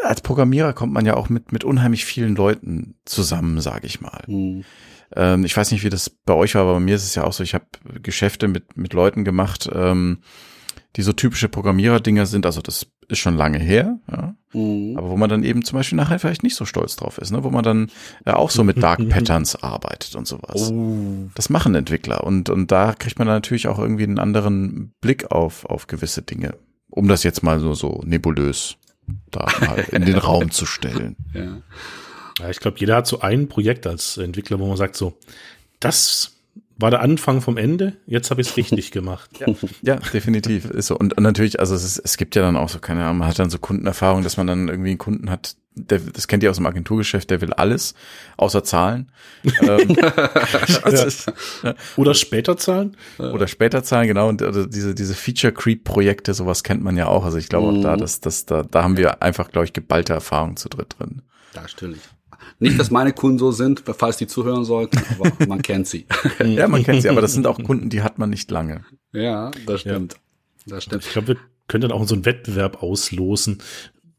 als 0.02 0.20
Programmierer 0.22 0.72
kommt 0.72 0.92
man 0.92 1.06
ja 1.06 1.14
auch 1.14 1.28
mit 1.28 1.52
mit 1.52 1.62
unheimlich 1.64 2.04
vielen 2.04 2.34
Leuten 2.34 2.94
zusammen, 3.04 3.60
sage 3.60 3.86
ich 3.86 4.00
mal. 4.00 4.22
Hm. 4.26 4.64
Ähm, 5.14 5.44
ich 5.44 5.56
weiß 5.56 5.70
nicht, 5.72 5.84
wie 5.84 5.90
das 5.90 6.10
bei 6.10 6.34
euch 6.34 6.54
war, 6.54 6.62
aber 6.62 6.74
bei 6.74 6.80
mir 6.80 6.96
ist 6.96 7.04
es 7.04 7.14
ja 7.14 7.24
auch 7.24 7.32
so, 7.32 7.42
ich 7.42 7.54
habe 7.54 7.66
Geschäfte 8.02 8.48
mit, 8.48 8.76
mit 8.76 8.92
Leuten 8.92 9.24
gemacht, 9.24 9.68
ähm, 9.72 10.18
die 10.96 11.02
so 11.02 11.12
typische 11.12 11.48
Programmierer-Dinger 11.48 12.26
sind, 12.26 12.46
also 12.46 12.60
das 12.60 12.86
ist 13.08 13.18
schon 13.18 13.36
lange 13.36 13.58
her, 13.58 13.98
ja. 14.10 14.34
Mhm. 14.52 14.96
aber 14.96 15.10
wo 15.10 15.16
man 15.16 15.28
dann 15.28 15.42
eben 15.42 15.64
zum 15.64 15.76
Beispiel 15.76 15.96
nachher 15.96 16.18
vielleicht 16.18 16.42
nicht 16.42 16.54
so 16.54 16.64
stolz 16.64 16.96
drauf 16.96 17.18
ist, 17.18 17.32
ne? 17.32 17.42
wo 17.42 17.50
man 17.50 17.64
dann 17.64 17.90
ja 18.24 18.36
auch 18.36 18.50
so 18.50 18.64
mit 18.64 18.82
Dark 18.82 19.06
Patterns 19.08 19.56
arbeitet 19.56 20.14
und 20.14 20.26
sowas. 20.26 20.70
Oh. 20.70 21.28
Das 21.34 21.50
machen 21.50 21.74
Entwickler 21.74 22.24
und, 22.24 22.48
und 22.48 22.70
da 22.70 22.94
kriegt 22.94 23.18
man 23.18 23.26
dann 23.26 23.36
natürlich 23.36 23.68
auch 23.68 23.78
irgendwie 23.78 24.04
einen 24.04 24.18
anderen 24.18 24.94
Blick 25.00 25.30
auf, 25.30 25.64
auf 25.66 25.86
gewisse 25.86 26.22
Dinge, 26.22 26.54
um 26.88 27.08
das 27.08 27.24
jetzt 27.24 27.42
mal 27.42 27.58
so, 27.58 27.74
so 27.74 28.00
nebulös 28.04 28.76
da 29.30 29.46
mal 29.60 29.84
in 29.90 30.04
den 30.04 30.18
Raum 30.18 30.50
zu 30.50 30.66
stellen. 30.66 31.16
Ja. 31.34 31.58
Ja 32.38 32.50
ich 32.50 32.60
glaube, 32.60 32.78
jeder 32.78 32.96
hat 32.96 33.06
so 33.06 33.20
ein 33.20 33.48
Projekt 33.48 33.86
als 33.86 34.16
Entwickler, 34.18 34.58
wo 34.58 34.66
man 34.66 34.76
sagt 34.76 34.96
so, 34.96 35.18
das 35.80 36.34
war 36.76 36.90
der 36.90 37.02
Anfang 37.02 37.40
vom 37.40 37.56
Ende, 37.56 37.96
jetzt 38.06 38.30
habe 38.30 38.40
ich 38.40 38.48
es 38.48 38.56
richtig 38.56 38.90
gemacht. 38.90 39.30
Ja, 39.38 39.46
ja, 39.82 39.96
definitiv. 39.96 40.66
Ist 40.66 40.88
so. 40.88 40.96
Und, 40.96 41.16
und 41.16 41.22
natürlich, 41.22 41.60
also 41.60 41.74
es, 41.74 41.84
ist, 41.84 41.98
es 41.98 42.16
gibt 42.16 42.34
ja 42.34 42.42
dann 42.42 42.56
auch 42.56 42.68
so, 42.68 42.78
keine 42.78 43.04
Ahnung, 43.04 43.18
man 43.18 43.28
hat 43.28 43.38
dann 43.38 43.50
so 43.50 43.58
Kundenerfahrung, 43.58 44.22
dass 44.22 44.36
man 44.36 44.46
dann 44.46 44.68
irgendwie 44.68 44.90
einen 44.90 44.98
Kunden 44.98 45.30
hat, 45.30 45.56
der, 45.76 45.98
das 45.98 46.28
kennt 46.28 46.42
ihr 46.42 46.50
aus 46.50 46.56
dem 46.56 46.66
Agenturgeschäft, 46.66 47.30
der 47.30 47.40
will 47.40 47.52
alles, 47.52 47.94
außer 48.36 48.62
Zahlen. 48.62 49.10
ähm, 49.62 49.96
ja. 49.96 51.74
Oder 51.96 52.14
später 52.14 52.56
zahlen. 52.56 52.96
Oder 53.18 53.48
später 53.48 53.82
zahlen, 53.82 54.06
genau. 54.06 54.28
Und 54.28 54.42
also 54.42 54.66
diese, 54.66 54.94
diese 54.94 55.14
Feature 55.14 55.52
Creep 55.52 55.84
Projekte, 55.84 56.32
sowas 56.32 56.62
kennt 56.62 56.82
man 56.82 56.96
ja 56.96 57.08
auch. 57.08 57.24
Also 57.24 57.38
ich 57.38 57.48
glaube 57.48 57.72
mhm. 57.72 57.78
auch 57.78 57.82
da, 57.82 57.96
mhm. 57.96 58.00
dass, 58.00 58.20
dass 58.20 58.46
da, 58.46 58.62
da 58.62 58.84
haben 58.84 58.96
wir 58.96 59.22
einfach, 59.22 59.50
glaube 59.50 59.64
ich, 59.64 59.72
geballte 59.72 60.12
Erfahrung 60.12 60.56
zu 60.56 60.68
dritt 60.68 60.94
drin. 60.98 61.22
Da 61.52 61.62
natürlich. 61.62 62.00
Nicht, 62.58 62.78
dass 62.78 62.90
meine 62.90 63.12
Kunden 63.12 63.38
so 63.38 63.52
sind, 63.52 63.82
falls 63.96 64.16
die 64.16 64.26
zuhören 64.26 64.64
sollten, 64.64 64.98
aber 65.18 65.32
man 65.46 65.62
kennt 65.62 65.86
sie. 65.86 66.06
ja, 66.44 66.68
man 66.68 66.82
kennt 66.82 67.02
sie, 67.02 67.08
aber 67.08 67.20
das 67.20 67.32
sind 67.32 67.46
auch 67.46 67.62
Kunden, 67.62 67.90
die 67.90 68.02
hat 68.02 68.18
man 68.18 68.30
nicht 68.30 68.50
lange. 68.50 68.84
Ja, 69.12 69.50
das 69.66 69.82
stimmt. 69.82 70.14
Ja. 70.14 70.18
Das 70.66 70.84
stimmt. 70.84 71.04
Ich 71.04 71.12
glaube, 71.12 71.28
wir 71.28 71.36
können 71.68 71.82
dann 71.82 71.92
auch 71.92 72.06
so 72.06 72.14
einen 72.14 72.24
Wettbewerb 72.24 72.82
auslosen. 72.82 73.58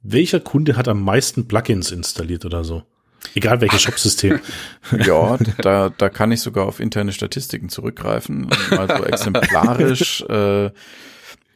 Welcher 0.02 0.40
Kunde 0.40 0.78
hat 0.78 0.88
am 0.88 1.02
meisten 1.02 1.48
Plugins 1.48 1.92
installiert 1.92 2.46
oder 2.46 2.64
so? 2.64 2.84
Egal 3.34 3.62
welches 3.62 3.82
Shopsystem. 3.84 4.40
ja, 5.06 5.38
da, 5.62 5.90
da 5.90 6.10
kann 6.10 6.32
ich 6.32 6.42
sogar 6.42 6.68
auf 6.68 6.80
interne 6.80 7.12
Statistiken 7.12 7.70
zurückgreifen. 7.70 8.50
Mal 8.70 8.88
so 8.88 9.04
exemplarisch. 9.06 10.22
Äh, 10.30 10.72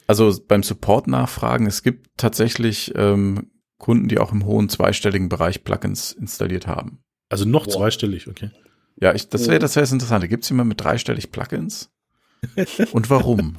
also 0.08 0.36
beim 0.48 0.64
Support 0.64 1.08
nachfragen, 1.08 1.68
es 1.68 1.84
gibt 1.84 2.08
tatsächlich 2.18 2.92
ähm, 2.96 3.52
Kunden, 3.80 4.08
die 4.10 4.20
auch 4.20 4.32
im 4.32 4.46
hohen 4.46 4.70
zweistelligen 4.70 5.30
Bereich 5.30 5.64
Plugins 5.64 6.12
installiert 6.12 6.68
haben. 6.68 7.00
Also 7.30 7.46
noch 7.46 7.66
Boah. 7.66 7.74
zweistellig, 7.74 8.28
okay. 8.28 8.52
Ja, 8.98 9.16
ich, 9.16 9.30
das 9.30 9.48
wäre 9.48 9.60
das, 9.60 9.76
wär 9.76 9.84
das 9.84 9.92
Interessante. 9.92 10.28
Gibt 10.28 10.44
es 10.44 10.50
jemand 10.50 10.70
mit 10.70 10.84
dreistellig 10.84 11.32
Plugins? 11.32 11.90
Und 12.92 13.10
warum? 13.10 13.58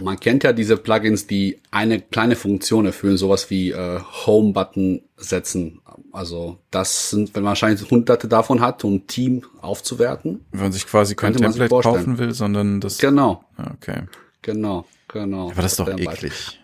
Man 0.00 0.18
kennt 0.18 0.44
ja 0.44 0.52
diese 0.52 0.76
Plugins, 0.76 1.26
die 1.26 1.60
eine 1.70 2.00
kleine 2.00 2.36
Funktion 2.36 2.86
erfüllen, 2.86 3.16
sowas 3.16 3.50
wie 3.50 3.70
äh, 3.70 4.00
Home-Button 4.26 5.02
setzen. 5.16 5.80
Also 6.12 6.58
das 6.70 7.10
sind, 7.10 7.34
wenn 7.34 7.42
man 7.42 7.50
wahrscheinlich 7.50 7.88
hunderte 7.90 8.26
davon 8.26 8.60
hat, 8.60 8.84
um 8.84 9.06
Team 9.06 9.44
aufzuwerten. 9.60 10.44
Wenn 10.50 10.60
man 10.60 10.72
sich 10.72 10.86
quasi 10.86 11.14
kein 11.14 11.34
Template 11.34 11.68
kaufen 11.68 12.18
will, 12.18 12.34
sondern 12.34 12.80
das. 12.80 12.98
Genau. 12.98 13.44
Okay. 13.74 14.02
Genau, 14.42 14.86
genau. 15.08 15.50
Aber 15.50 15.62
das 15.62 15.72
ist 15.72 15.80
doch 15.80 15.88
eklig. 15.88 16.59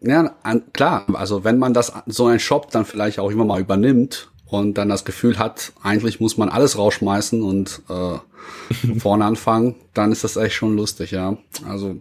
Ja, 0.00 0.34
klar. 0.72 1.06
Also 1.14 1.44
wenn 1.44 1.58
man 1.58 1.74
das 1.74 1.92
so 2.06 2.26
ein 2.26 2.38
Shop 2.38 2.70
dann 2.70 2.84
vielleicht 2.84 3.18
auch 3.18 3.30
immer 3.30 3.44
mal 3.44 3.60
übernimmt 3.60 4.30
und 4.50 4.74
dann 4.74 4.88
das 4.88 5.04
Gefühl 5.04 5.38
hat, 5.38 5.72
eigentlich 5.82 6.20
muss 6.20 6.38
man 6.38 6.48
alles 6.48 6.78
rausschmeißen 6.78 7.42
und 7.42 7.82
äh, 7.88 8.18
vorne 8.98 9.26
anfangen, 9.26 9.76
dann 9.92 10.10
ist 10.10 10.24
das 10.24 10.36
echt 10.36 10.54
schon 10.54 10.74
lustig, 10.74 11.10
ja. 11.10 11.36
Also 11.68 11.96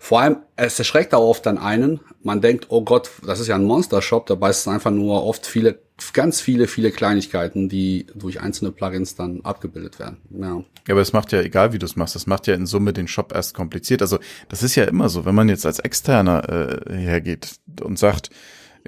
vor 0.00 0.20
allem, 0.20 0.36
es 0.56 0.78
erschreckt 0.78 1.14
auch 1.14 1.28
oft 1.28 1.44
dann 1.44 1.58
einen. 1.58 2.00
Man 2.22 2.40
denkt, 2.40 2.66
oh 2.70 2.82
Gott, 2.82 3.10
das 3.26 3.40
ist 3.40 3.48
ja 3.48 3.56
ein 3.56 3.64
Monster-Shop, 3.64 4.26
dabei 4.26 4.50
ist 4.50 4.60
es 4.60 4.68
einfach 4.68 4.90
nur 4.90 5.24
oft 5.24 5.46
viele, 5.46 5.78
ganz 6.14 6.40
viele, 6.40 6.68
viele 6.68 6.90
Kleinigkeiten, 6.90 7.68
die 7.68 8.06
durch 8.14 8.40
einzelne 8.40 8.72
Plugins 8.72 9.14
dann 9.14 9.42
abgebildet 9.42 9.98
werden. 9.98 10.18
Ja. 10.30 10.64
Ja, 10.86 10.92
aber 10.94 11.02
es 11.02 11.12
macht 11.12 11.32
ja, 11.32 11.40
egal 11.40 11.72
wie 11.74 11.78
du 11.78 11.86
es 11.86 11.96
machst, 11.96 12.14
das 12.14 12.26
macht 12.26 12.46
ja 12.46 12.54
in 12.54 12.66
Summe 12.66 12.92
den 12.92 13.08
Shop 13.08 13.32
erst 13.34 13.54
kompliziert. 13.54 14.00
Also 14.00 14.18
das 14.48 14.62
ist 14.62 14.74
ja 14.74 14.84
immer 14.84 15.08
so, 15.10 15.24
wenn 15.24 15.34
man 15.34 15.48
jetzt 15.48 15.66
als 15.66 15.78
Externer 15.78 16.48
äh, 16.88 16.94
hergeht 16.94 17.56
und 17.82 17.98
sagt, 17.98 18.30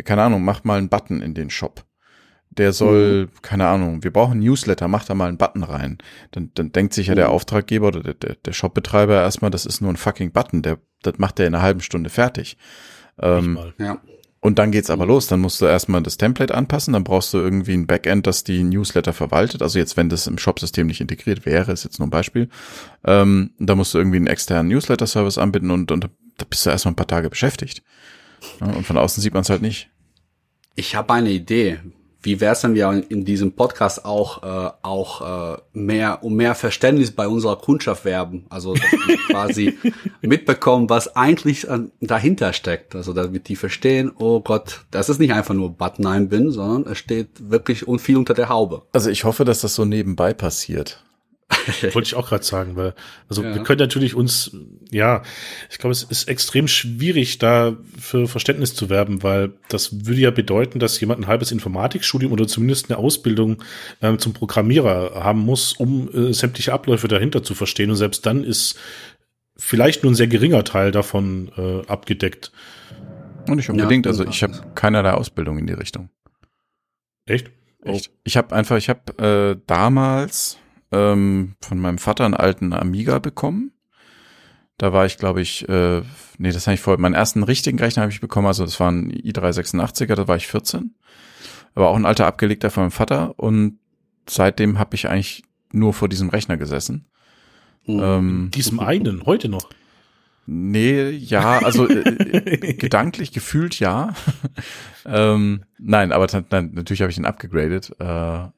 keine 0.05 0.23
Ahnung, 0.23 0.45
mach 0.45 0.65
mal 0.65 0.79
einen 0.79 0.89
Button 0.89 1.23
in 1.23 1.35
den 1.35 1.51
Shop. 1.51 1.85
Der 2.59 2.73
soll, 2.73 3.27
mhm. 3.27 3.43
keine 3.43 3.67
Ahnung, 3.67 4.03
wir 4.03 4.13
brauchen 4.13 4.41
Newsletter, 4.41 4.89
mach 4.89 5.05
da 5.05 5.15
mal 5.15 5.29
einen 5.29 5.39
Button 5.39 5.63
rein. 5.63 5.99
Dann, 6.31 6.51
dann 6.55 6.73
denkt 6.73 6.95
sich 6.95 7.09
ja 7.09 7.15
mhm. 7.15 7.17
der 7.17 7.31
Auftraggeber 7.31 7.89
oder 7.89 8.03
der, 8.03 8.15
der, 8.15 8.37
der 8.37 8.53
Shopbetreiber 8.53 9.15
erstmal, 9.15 9.51
das 9.51 9.67
ist 9.67 9.81
nur 9.81 9.91
ein 9.91 9.97
fucking 9.97 10.33
Button, 10.33 10.63
der, 10.63 10.79
das 11.03 11.19
macht 11.19 11.39
der 11.39 11.47
in 11.47 11.55
einer 11.55 11.63
halben 11.63 11.81
Stunde 11.81 12.11
fertig. 12.11 12.57
Ähm, 13.21 13.59
ja. 13.79 14.01
Und 14.41 14.61
dann 14.61 14.71
geht's 14.71 14.91
aber 14.91 15.07
los. 15.07 15.27
Dann 15.27 15.41
musst 15.41 15.61
du 15.61 15.67
erstmal 15.67 16.03
das 16.03 16.19
Template 16.19 16.55
anpassen. 16.55 16.93
Dann 16.93 17.03
brauchst 17.03 17.35
du 17.35 17.39
irgendwie 17.39 17.75
ein 17.75 17.89
Backend, 17.89 18.29
das 18.29 18.45
die 18.45 18.63
Newsletter 18.63 19.13
verwaltet. 19.13 19.61
Also 19.61 19.81
jetzt, 19.81 19.97
wenn 19.97 20.09
das 20.09 20.29
im 20.29 20.39
Shop-System 20.39 20.87
nicht 20.87 21.01
integriert 21.01 21.47
wäre, 21.47 21.73
ist 21.73 21.83
jetzt 21.83 21.99
nur 21.99 22.07
ein 22.07 22.11
Beispiel. 22.11 22.49
Ähm, 23.05 23.51
da 23.59 23.75
musst 23.75 23.93
du 23.93 23.99
irgendwie 23.99 24.19
einen 24.19 24.29
externen 24.29 24.71
Newsletter-Service 24.71 25.39
anbieten 25.39 25.73
und, 25.73 25.91
und 25.91 26.09
da 26.39 26.45
bist 26.49 26.65
du 26.65 26.71
erstmal 26.71 26.93
ein 26.93 26.97
paar 26.97 27.09
Tage 27.09 27.29
beschäftigt. 27.29 27.83
und 28.61 28.87
von 28.87 28.99
außen 28.99 29.21
sieht 29.21 29.35
man 29.35 29.43
es 29.43 29.51
halt 29.51 29.63
nicht. 29.63 29.91
Ich 30.77 30.95
habe 30.95 31.15
eine 31.15 31.31
Idee 31.31 31.81
wie 32.27 32.41
wäre 32.41 32.53
es, 32.53 32.63
wenn 32.65 32.75
wir 32.75 33.05
in 33.09 33.25
diesem 33.25 33.53
Podcast 33.53 34.05
auch 34.05 34.43
äh, 34.43 34.71
auch 34.83 35.55
äh, 35.55 35.59
mehr 35.73 36.23
um 36.23 36.35
mehr 36.35 36.55
Verständnis 36.55 37.13
bei 37.13 37.29
unserer 37.29 37.57
Kundschaft 37.57 38.05
werben, 38.05 38.45
also 38.51 38.75
quasi 39.31 39.79
mitbekommen, 40.21 40.91
was 40.91 41.15
eigentlich 41.15 41.69
äh, 41.69 41.79
dahinter 42.01 42.53
steckt, 42.53 42.95
also 42.97 43.13
damit 43.13 43.49
die 43.49 43.57
verstehen, 43.57 44.11
oh 44.19 44.41
Gott, 44.41 44.85
das 44.91 45.09
ist 45.09 45.21
nicht 45.21 45.33
einfach 45.33 45.55
nur 45.55 45.71
Button 45.71 46.07
einbinden, 46.07 46.51
sondern 46.51 46.93
es 46.93 46.99
steht 46.99 47.29
wirklich 47.51 47.87
und 47.87 48.01
viel 48.01 48.17
unter 48.17 48.35
der 48.35 48.49
Haube. 48.49 48.83
Also 48.93 49.09
ich 49.09 49.25
hoffe, 49.25 49.45
dass 49.45 49.61
das 49.61 49.77
so 49.77 49.85
nebenbei 49.85 50.35
passiert. 50.35 51.05
Wollte 51.93 52.03
ich 52.03 52.15
auch 52.15 52.29
gerade 52.29 52.45
sagen, 52.45 52.77
weil 52.77 52.95
also 53.29 53.43
ja. 53.43 53.55
wir 53.55 53.63
können 53.63 53.81
natürlich 53.81 54.15
uns, 54.15 54.57
ja, 54.91 55.23
ich 55.71 55.79
glaube, 55.79 55.93
es 55.93 56.03
ist 56.03 56.29
extrem 56.29 56.69
schwierig, 56.69 57.39
da 57.39 57.77
für 57.99 58.29
Verständnis 58.29 58.75
zu 58.75 58.89
werben, 58.89 59.23
weil 59.23 59.53
das 59.69 60.07
würde 60.07 60.21
ja 60.21 60.31
bedeuten, 60.31 60.79
dass 60.79 61.01
jemand 61.01 61.21
ein 61.21 61.27
halbes 61.27 61.53
Informatikstudium 61.53 62.33
oder 62.33 62.47
zumindest 62.47 62.91
eine 62.91 62.99
Ausbildung 62.99 63.63
ähm, 64.03 64.19
zum 64.19 64.33
Programmierer 64.33 65.23
haben 65.23 65.41
muss, 65.41 65.73
um 65.73 66.09
äh, 66.13 66.33
sämtliche 66.33 66.73
Abläufe 66.73 67.09
dahinter 67.09 67.43
zu 67.43 67.55
verstehen. 67.55 67.91
Und 67.91 67.97
selbst 67.97 68.27
dann 68.27 68.45
ist 68.45 68.79
vielleicht 69.57 70.03
nur 70.03 70.13
ein 70.13 70.17
sehr 70.17 70.29
geringer 70.29 70.65
Teil 70.65 70.93
davon 70.93 71.51
äh, 71.57 71.87
abgedeckt. 71.87 72.53
Und 73.49 73.57
nicht 73.57 73.71
unbedingt. 73.71 74.07
Ja, 74.07 74.11
also 74.11 74.27
ich 74.27 74.43
habe 74.43 74.73
keinerlei 74.75 75.13
Ausbildung 75.13 75.59
in 75.59 75.67
die 75.67 75.73
Richtung. 75.73 76.11
Echt? 77.27 77.51
Echt? 77.83 78.11
Oh. 78.11 78.15
Ich 78.25 78.37
habe 78.37 78.55
einfach, 78.55 78.77
ich 78.77 78.89
habe 78.89 79.57
äh, 79.57 79.61
damals 79.67 80.59
ähm, 80.93 81.55
von 81.61 81.79
meinem 81.79 81.99
Vater 81.99 82.25
einen 82.25 82.35
alten 82.35 82.73
Amiga 82.73 83.19
bekommen. 83.19 83.73
Da 84.79 84.93
war 84.93 85.07
ich, 85.07 85.17
glaube 85.17 85.41
ich, 85.41 85.69
äh, 85.69 86.03
nee, 86.39 86.53
das 86.53 86.67
habe 86.67 86.75
ich 86.75 86.81
vor, 86.81 86.99
meinen 86.99 87.15
ersten 87.15 87.43
richtigen 87.43 87.79
Rechner 87.79 88.03
habe 88.03 88.13
ich 88.13 88.21
bekommen, 88.21 88.47
also 88.47 88.65
das 88.65 88.79
war 88.79 88.91
ein 88.91 89.11
i386er, 89.11 90.15
da 90.15 90.29
war 90.29 90.37
ich 90.37 90.47
14. 90.49 90.95
Aber 91.75 91.89
auch 91.89 91.97
ein 91.97 92.07
alter 92.07 92.27
abgelegter 92.27 92.71
von 92.71 92.85
meinem 92.85 92.91
Vater 92.91 93.39
und 93.39 93.79
seitdem 94.29 94.79
habe 94.79 94.95
ich 94.95 95.09
eigentlich 95.09 95.45
nur 95.73 95.95
vor 95.95 96.09
diesem 96.09 96.29
Rechner 96.29 96.57
gesessen. 96.57 97.07
Hm. 97.85 98.01
Ähm, 98.03 98.51
diesem 98.53 98.81
einen, 98.81 99.25
heute 99.25 99.49
noch? 99.49 99.69
Nee, 100.47 101.11
ja, 101.11 101.59
also 101.59 101.89
äh, 101.89 102.75
gedanklich 102.79 103.33
gefühlt 103.33 103.81
ja. 103.81 104.15
ähm, 105.05 105.65
nein, 105.79 106.13
aber 106.13 106.27
nein, 106.51 106.71
natürlich 106.75 107.03
habe 107.03 107.11
ich 107.11 107.19
ihn 107.19 107.25
abgegradet. 107.25 107.93
Äh, 107.99 108.49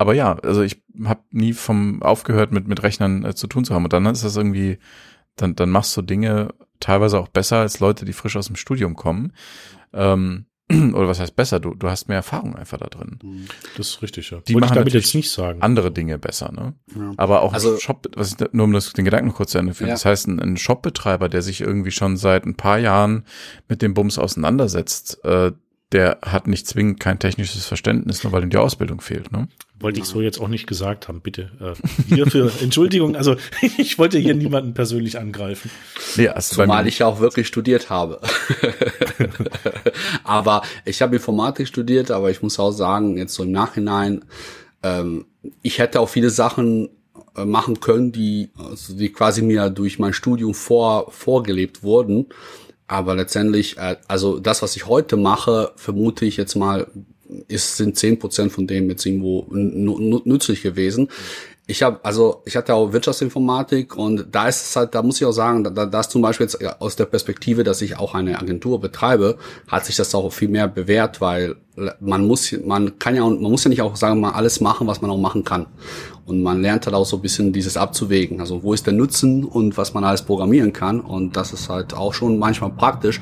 aber 0.00 0.14
ja, 0.14 0.32
also 0.42 0.62
ich 0.62 0.82
habe 1.04 1.20
nie 1.30 1.52
vom 1.52 2.02
aufgehört 2.02 2.52
mit 2.52 2.66
mit 2.66 2.82
Rechnern 2.82 3.22
äh, 3.24 3.34
zu 3.34 3.46
tun 3.46 3.64
zu 3.66 3.74
haben 3.74 3.84
und 3.84 3.92
dann 3.92 4.06
ist 4.06 4.24
das 4.24 4.34
irgendwie 4.34 4.78
dann 5.36 5.54
dann 5.54 5.68
machst 5.68 5.94
du 5.94 6.00
Dinge 6.00 6.54
teilweise 6.80 7.20
auch 7.20 7.28
besser 7.28 7.58
als 7.58 7.80
Leute, 7.80 8.06
die 8.06 8.14
frisch 8.14 8.36
aus 8.36 8.46
dem 8.46 8.56
Studium 8.56 8.96
kommen. 8.96 9.34
Ähm, 9.92 10.46
oder 10.94 11.06
was 11.06 11.20
heißt 11.20 11.36
besser? 11.36 11.60
Du, 11.60 11.74
du 11.74 11.90
hast 11.90 12.08
mehr 12.08 12.16
Erfahrung 12.16 12.56
einfach 12.56 12.78
da 12.78 12.86
drin. 12.86 13.18
Das 13.76 13.88
ist 13.88 14.02
richtig, 14.02 14.30
ja. 14.30 14.38
Die 14.48 14.54
Wollte 14.54 14.68
machen 14.68 14.76
damit 14.76 14.94
jetzt 14.94 15.14
nicht 15.14 15.30
sagen. 15.30 15.60
Andere 15.60 15.90
Dinge 15.92 16.18
besser, 16.18 16.50
ne? 16.50 16.72
Ja. 16.96 17.12
Aber 17.18 17.42
auch 17.42 17.52
also, 17.52 17.76
Shop, 17.76 18.06
was 18.16 18.32
ich, 18.32 18.52
nur 18.52 18.64
um 18.64 18.72
das, 18.72 18.92
den 18.94 19.04
Gedanken 19.04 19.28
noch 19.28 19.34
kurz 19.34 19.50
zu 19.50 19.58
Ende 19.58 19.74
führen. 19.74 19.88
Ja. 19.88 19.94
Das 19.94 20.06
heißt, 20.06 20.28
ein, 20.28 20.40
ein 20.40 20.56
Shopbetreiber, 20.56 21.28
der 21.28 21.42
sich 21.42 21.60
irgendwie 21.60 21.90
schon 21.90 22.16
seit 22.16 22.46
ein 22.46 22.54
paar 22.54 22.78
Jahren 22.78 23.24
mit 23.68 23.82
dem 23.82 23.92
Bums 23.92 24.18
auseinandersetzt, 24.18 25.22
äh, 25.24 25.52
der 25.92 26.18
hat 26.22 26.46
nicht 26.46 26.66
zwingend 26.66 27.00
kein 27.00 27.18
technisches 27.18 27.66
Verständnis, 27.66 28.22
nur 28.22 28.32
weil 28.32 28.44
ihm 28.44 28.50
die 28.50 28.56
Ausbildung 28.56 29.00
fehlt. 29.00 29.32
Ne? 29.32 29.48
Wollte 29.80 29.98
ich 30.00 30.06
so 30.06 30.20
jetzt 30.20 30.40
auch 30.40 30.48
nicht 30.48 30.66
gesagt 30.66 31.08
haben, 31.08 31.20
bitte. 31.20 31.50
Äh, 31.60 32.14
hierfür 32.14 32.52
Entschuldigung, 32.62 33.16
also 33.16 33.36
ich 33.78 33.98
wollte 33.98 34.18
hier 34.18 34.34
niemanden 34.34 34.74
persönlich 34.74 35.18
angreifen. 35.18 35.70
Nee, 36.16 36.28
also 36.28 36.54
Zumal 36.54 36.86
ich 36.86 37.00
ja 37.00 37.06
auch 37.06 37.20
wirklich 37.20 37.48
studiert 37.48 37.90
habe. 37.90 38.20
aber 40.24 40.62
ich 40.84 41.02
habe 41.02 41.16
Informatik 41.16 41.66
studiert, 41.66 42.10
aber 42.10 42.30
ich 42.30 42.42
muss 42.42 42.58
auch 42.60 42.72
sagen, 42.72 43.16
jetzt 43.16 43.34
so 43.34 43.42
im 43.42 43.52
Nachhinein, 43.52 44.24
ähm, 44.82 45.26
ich 45.62 45.78
hätte 45.78 46.00
auch 46.00 46.08
viele 46.08 46.30
Sachen 46.30 46.90
äh, 47.36 47.44
machen 47.44 47.80
können, 47.80 48.12
die, 48.12 48.50
also 48.56 48.94
die 48.94 49.10
quasi 49.10 49.42
mir 49.42 49.70
durch 49.70 49.98
mein 49.98 50.12
Studium 50.12 50.54
vor, 50.54 51.10
vorgelebt 51.10 51.82
wurden. 51.82 52.26
Aber 52.90 53.14
letztendlich, 53.14 53.78
äh, 53.78 53.94
also 54.08 54.40
das, 54.40 54.62
was 54.62 54.74
ich 54.74 54.86
heute 54.86 55.16
mache, 55.16 55.70
vermute 55.76 56.24
ich 56.24 56.36
jetzt 56.36 56.56
mal, 56.56 56.88
ist, 57.46 57.76
sind 57.76 57.96
zehn 57.96 58.18
Prozent 58.18 58.50
von 58.50 58.66
dem 58.66 58.90
jetzt 58.90 59.06
irgendwo 59.06 59.46
nützlich 59.52 60.62
gewesen 60.62 61.08
ich 61.66 61.82
habe 61.82 62.00
also 62.02 62.42
ich 62.46 62.56
hatte 62.56 62.74
auch 62.74 62.92
Wirtschaftsinformatik 62.92 63.96
und 63.96 64.26
da 64.32 64.48
ist 64.48 64.62
es 64.62 64.76
halt, 64.76 64.94
da 64.94 65.02
muss 65.02 65.20
ich 65.20 65.26
auch 65.26 65.32
sagen, 65.32 65.62
da, 65.62 65.86
da 65.86 66.00
ist 66.00 66.10
zum 66.10 66.20
Beispiel 66.20 66.46
jetzt 66.46 66.80
aus 66.80 66.96
der 66.96 67.04
Perspektive, 67.04 67.62
dass 67.62 67.80
ich 67.80 67.96
auch 67.96 68.14
eine 68.14 68.38
Agentur 68.38 68.80
betreibe, 68.80 69.36
hat 69.68 69.86
sich 69.86 69.96
das 69.96 70.14
auch 70.14 70.30
viel 70.32 70.48
mehr 70.48 70.66
bewährt, 70.66 71.20
weil 71.20 71.56
man 72.00 72.26
muss, 72.26 72.52
man 72.64 72.98
kann 72.98 73.14
ja, 73.14 73.22
man 73.22 73.38
muss 73.38 73.64
ja 73.64 73.70
nicht 73.70 73.82
auch 73.82 73.96
sagen, 73.96 74.20
mal 74.20 74.32
alles 74.32 74.60
machen, 74.60 74.86
was 74.86 75.00
man 75.00 75.10
auch 75.10 75.18
machen 75.18 75.44
kann. 75.44 75.66
Und 76.26 76.42
man 76.42 76.60
lernt 76.60 76.86
halt 76.86 76.94
auch 76.94 77.06
so 77.06 77.16
ein 77.16 77.22
bisschen 77.22 77.52
dieses 77.52 77.76
abzuwägen. 77.76 78.40
Also 78.40 78.62
wo 78.62 78.74
ist 78.74 78.86
der 78.86 78.92
Nutzen 78.92 79.44
und 79.44 79.76
was 79.76 79.94
man 79.94 80.04
alles 80.04 80.22
programmieren 80.22 80.72
kann. 80.72 81.00
Und 81.00 81.36
das 81.36 81.52
ist 81.52 81.68
halt 81.68 81.94
auch 81.94 82.14
schon 82.14 82.38
manchmal 82.38 82.70
praktisch. 82.70 83.20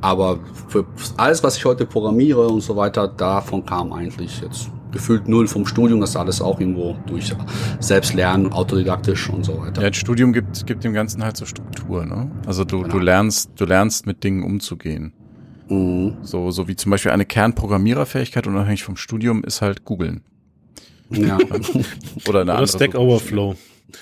Aber 0.00 0.40
für 0.68 0.84
alles, 1.16 1.42
was 1.42 1.56
ich 1.56 1.64
heute 1.64 1.86
programmiere 1.86 2.48
und 2.48 2.60
so 2.60 2.76
weiter, 2.76 3.06
davon 3.06 3.64
kam 3.64 3.92
eigentlich 3.92 4.40
jetzt 4.40 4.68
gefühlt 4.92 5.28
null 5.28 5.48
vom 5.48 5.66
Studium, 5.66 6.00
das 6.00 6.16
alles 6.16 6.40
auch 6.40 6.60
irgendwo 6.60 6.96
durch 7.06 7.34
Selbstlernen, 7.80 8.52
autodidaktisch 8.52 9.28
und 9.30 9.44
so 9.44 9.60
weiter. 9.60 9.82
Ja, 9.82 9.90
das 9.90 9.96
Studium 9.96 10.32
gibt, 10.32 10.66
gibt 10.66 10.84
dem 10.84 10.92
Ganzen 10.92 11.24
halt 11.24 11.36
so 11.36 11.46
Struktur, 11.46 12.04
ne? 12.04 12.30
Also 12.46 12.64
du, 12.64 12.82
genau. 12.82 12.92
du 12.92 12.98
lernst, 12.98 13.50
du 13.56 13.64
lernst 13.64 14.06
mit 14.06 14.22
Dingen 14.22 14.42
umzugehen. 14.44 15.12
Mhm. 15.68 16.18
So, 16.22 16.50
so 16.50 16.68
wie 16.68 16.76
zum 16.76 16.90
Beispiel 16.90 17.12
eine 17.12 17.24
Kernprogrammiererfähigkeit 17.24 18.46
unabhängig 18.46 18.84
vom 18.84 18.96
Studium 18.96 19.42
ist 19.42 19.62
halt 19.62 19.84
googeln. 19.84 20.22
Ja. 21.10 21.38
oder 22.28 22.42
eine 22.42 22.54
oder 22.54 22.66
Stack 22.66 22.94
Overflow. 22.94 23.56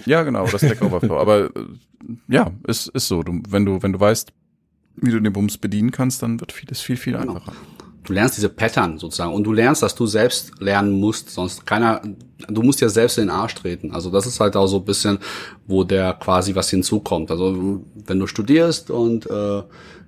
Ja, 0.07 0.23
genau, 0.23 0.43
oder 0.45 0.59
Stack 0.59 0.83
Overflow. 0.83 1.19
Aber 1.19 1.47
äh, 1.47 1.51
ja, 2.29 2.51
ist, 2.67 2.89
ist 2.89 3.09
so. 3.09 3.23
Du, 3.23 3.41
wenn 3.49 3.65
du, 3.65 3.83
wenn 3.83 3.93
du 3.93 4.01
weißt, 4.01 4.33
wie 4.97 5.11
du 5.11 5.21
den 5.21 5.33
Bums 5.33 5.59
bedienen 5.59 5.91
kannst, 5.91 6.23
dann 6.23 6.41
wird 6.41 6.53
vieles 6.53 6.81
viel, 6.81 6.97
viel 6.97 7.17
genau. 7.17 7.41
Du 8.05 8.13
lernst 8.13 8.37
diese 8.37 8.49
Pattern 8.49 8.99
sozusagen 8.99 9.33
und 9.33 9.45
du 9.45 9.53
lernst, 9.53 9.83
dass 9.83 9.95
du 9.95 10.07
selbst 10.07 10.53
lernen 10.61 10.99
musst, 10.99 11.31
sonst 11.31 11.67
keiner, 11.67 12.01
du 12.49 12.63
musst 12.63 12.81
ja 12.81 12.89
selbst 12.89 13.19
in 13.19 13.25
den 13.25 13.31
Arsch 13.31 13.55
treten. 13.55 13.93
Also 13.93 14.11
das 14.11 14.27
ist 14.27 14.41
halt 14.41 14.57
auch 14.57 14.67
so 14.67 14.79
ein 14.79 14.85
bisschen, 14.85 15.19
wo 15.67 15.85
der 15.85 16.15
quasi 16.15 16.55
was 16.55 16.71
hinzukommt. 16.71 17.31
Also 17.31 17.85
wenn 18.07 18.19
du 18.19 18.27
studierst 18.27 18.91
und 18.91 19.29
äh, 19.31 19.63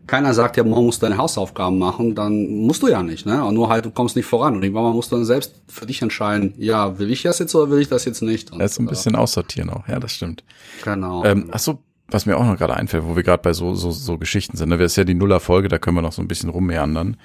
keiner 0.07 0.35
sagt 0.35 0.57
ja, 0.57 0.64
morgen 0.64 0.87
musst 0.87 1.02
du 1.02 1.07
deine 1.07 1.18
Hausaufgaben 1.18 1.78
machen, 1.78 2.14
dann 2.14 2.48
musst 2.48 2.83
du 2.83 2.88
ja 2.88 3.02
nicht, 3.02 3.24
ne? 3.24 3.44
Und 3.44 3.55
nur 3.55 3.68
halt, 3.68 3.85
du 3.85 3.90
kommst 3.90 4.16
nicht 4.16 4.26
voran. 4.26 4.57
Und 4.57 4.62
irgendwann 4.62 4.92
musst 4.92 5.12
du 5.12 5.16
dann 5.16 5.24
selbst 5.24 5.55
für 5.68 5.87
dich 5.87 6.02
entscheiden, 6.02 6.55
ja, 6.59 6.98
will 6.98 7.11
ich 7.11 7.22
das 7.22 7.38
jetzt 7.38 7.55
oder 7.55 7.70
will 7.70 7.81
ich 7.81 7.88
das 7.88 8.05
jetzt 8.05 8.20
nicht? 8.20 8.52
Und, 8.52 8.59
das 8.59 8.72
ist 8.72 8.81
ein 8.81 8.87
bisschen 8.87 9.14
äh, 9.14 9.18
aussortieren 9.18 9.70
auch, 9.70 9.87
ja, 9.87 10.00
das 10.00 10.12
stimmt. 10.12 10.42
Genau. 10.83 11.24
Ähm, 11.24 11.50
ach 11.52 11.61
so, 11.61 11.78
was 12.12 12.27
mir 12.27 12.37
auch 12.37 12.44
noch 12.44 12.59
gerade 12.59 12.75
einfällt, 12.75 13.05
wo 13.05 13.16
wir 13.16 13.22
gerade 13.22 13.42
bei 13.42 13.53
so, 13.53 13.75
so, 13.75 13.90
so 13.90 14.18
Geschichten 14.18 14.57
sind, 14.57 14.68
ne? 14.68 14.79
Das 14.79 14.92
ist 14.92 14.96
ja 14.96 15.05
die 15.05 15.14
Nuller-Folge, 15.14 15.68
da 15.68 15.79
können 15.79 15.96
wir 15.96 16.03
noch 16.03 16.12
so 16.12 16.22
ein 16.22 16.29
bisschen 16.29 16.51
rummeandern. 16.51 17.16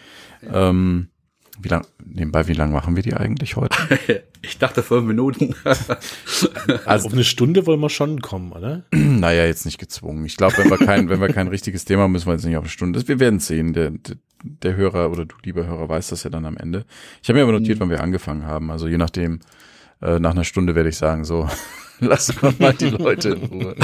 Ja. 0.41 0.69
Ähm, 0.69 1.10
wie 1.60 1.69
lang, 1.69 1.88
nebenbei, 2.06 2.47
wie 2.47 2.54
lang 2.54 2.71
machen 2.71 2.95
wir 2.95 3.02
die 3.02 3.15
eigentlich 3.15 3.56
heute? 3.56 3.76
ich 4.43 4.60
dachte 4.60 4.84
fünf 4.84 5.08
Minuten. 5.08 5.56
also 6.86 7.08
auf 7.08 7.13
eine 7.13 7.23
Stunde 7.23 7.65
wollen 7.65 7.80
wir 7.80 7.89
schon 7.89 8.21
kommen, 8.21 8.52
oder? 8.52 8.84
naja, 8.91 9.45
jetzt 9.45 9.65
nicht 9.65 9.80
gezwungen. 9.80 10.23
Ich 10.26 10.38
glaube, 10.38 10.58
wenn 10.58 10.69
wir 10.69 10.78
kein, 10.78 11.10
wenn 11.10 11.19
wir 11.19 11.30
kein 11.30 11.47
richtiges 11.47 11.86
Thema 11.86 12.04
haben, 12.04 12.12
müssen 12.12 12.28
wir 12.28 12.34
jetzt 12.34 12.45
nicht 12.45 12.58
auf 12.58 12.63
eine 12.63 12.69
Stunde. 12.69 13.08
Wir 13.08 13.19
werden 13.19 13.39
sehen. 13.39 13.73
Der, 13.73 13.89
der, 13.89 14.17
der 14.43 14.76
Hörer 14.76 15.10
oder 15.10 15.26
du, 15.26 15.36
lieber 15.43 15.65
Hörer, 15.65 15.89
weiß 15.89 16.10
das 16.10 16.23
ja 16.23 16.30
dann 16.30 16.45
am 16.45 16.58
Ende. 16.58 16.86
Ich 17.23 17.30
habe 17.30 17.39
mir 17.39 17.43
aber 17.43 17.54
notiert, 17.54 17.80
mhm. 17.80 17.82
wann 17.82 17.89
wir 17.89 18.04
angefangen 18.04 18.45
haben. 18.45 18.69
Also 18.69 18.88
je 18.88 18.97
nachdem, 18.97 19.39
äh, 20.01 20.19
nach 20.19 20.31
einer 20.31 20.43
Stunde 20.43 20.75
werde 20.75 20.89
ich 20.89 20.97
sagen, 20.97 21.25
so, 21.25 21.49
lass 21.99 22.33
mal 22.60 22.73
die 22.73 22.89
Leute 22.89 23.29
in 23.29 23.43
Ruhe. 23.43 23.75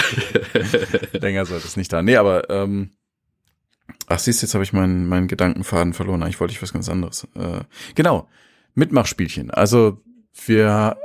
Länger 1.13 1.45
sollte 1.45 1.67
es 1.67 1.77
nicht 1.77 1.91
da. 1.91 2.01
Nee, 2.01 2.17
aber 2.17 2.49
ähm, 2.49 2.91
ach 4.07 4.19
siehst, 4.19 4.41
jetzt 4.41 4.53
habe 4.53 4.63
ich 4.63 4.73
meinen 4.73 5.07
meinen 5.07 5.27
Gedankenfaden 5.27 5.93
verloren. 5.93 6.23
Eigentlich 6.23 6.39
wollte 6.39 6.53
ich 6.53 6.61
was 6.61 6.73
ganz 6.73 6.89
anderes. 6.89 7.27
Äh, 7.35 7.61
genau, 7.95 8.27
Mitmachspielchen. 8.75 9.51
Also 9.51 10.01
wir 10.45 10.97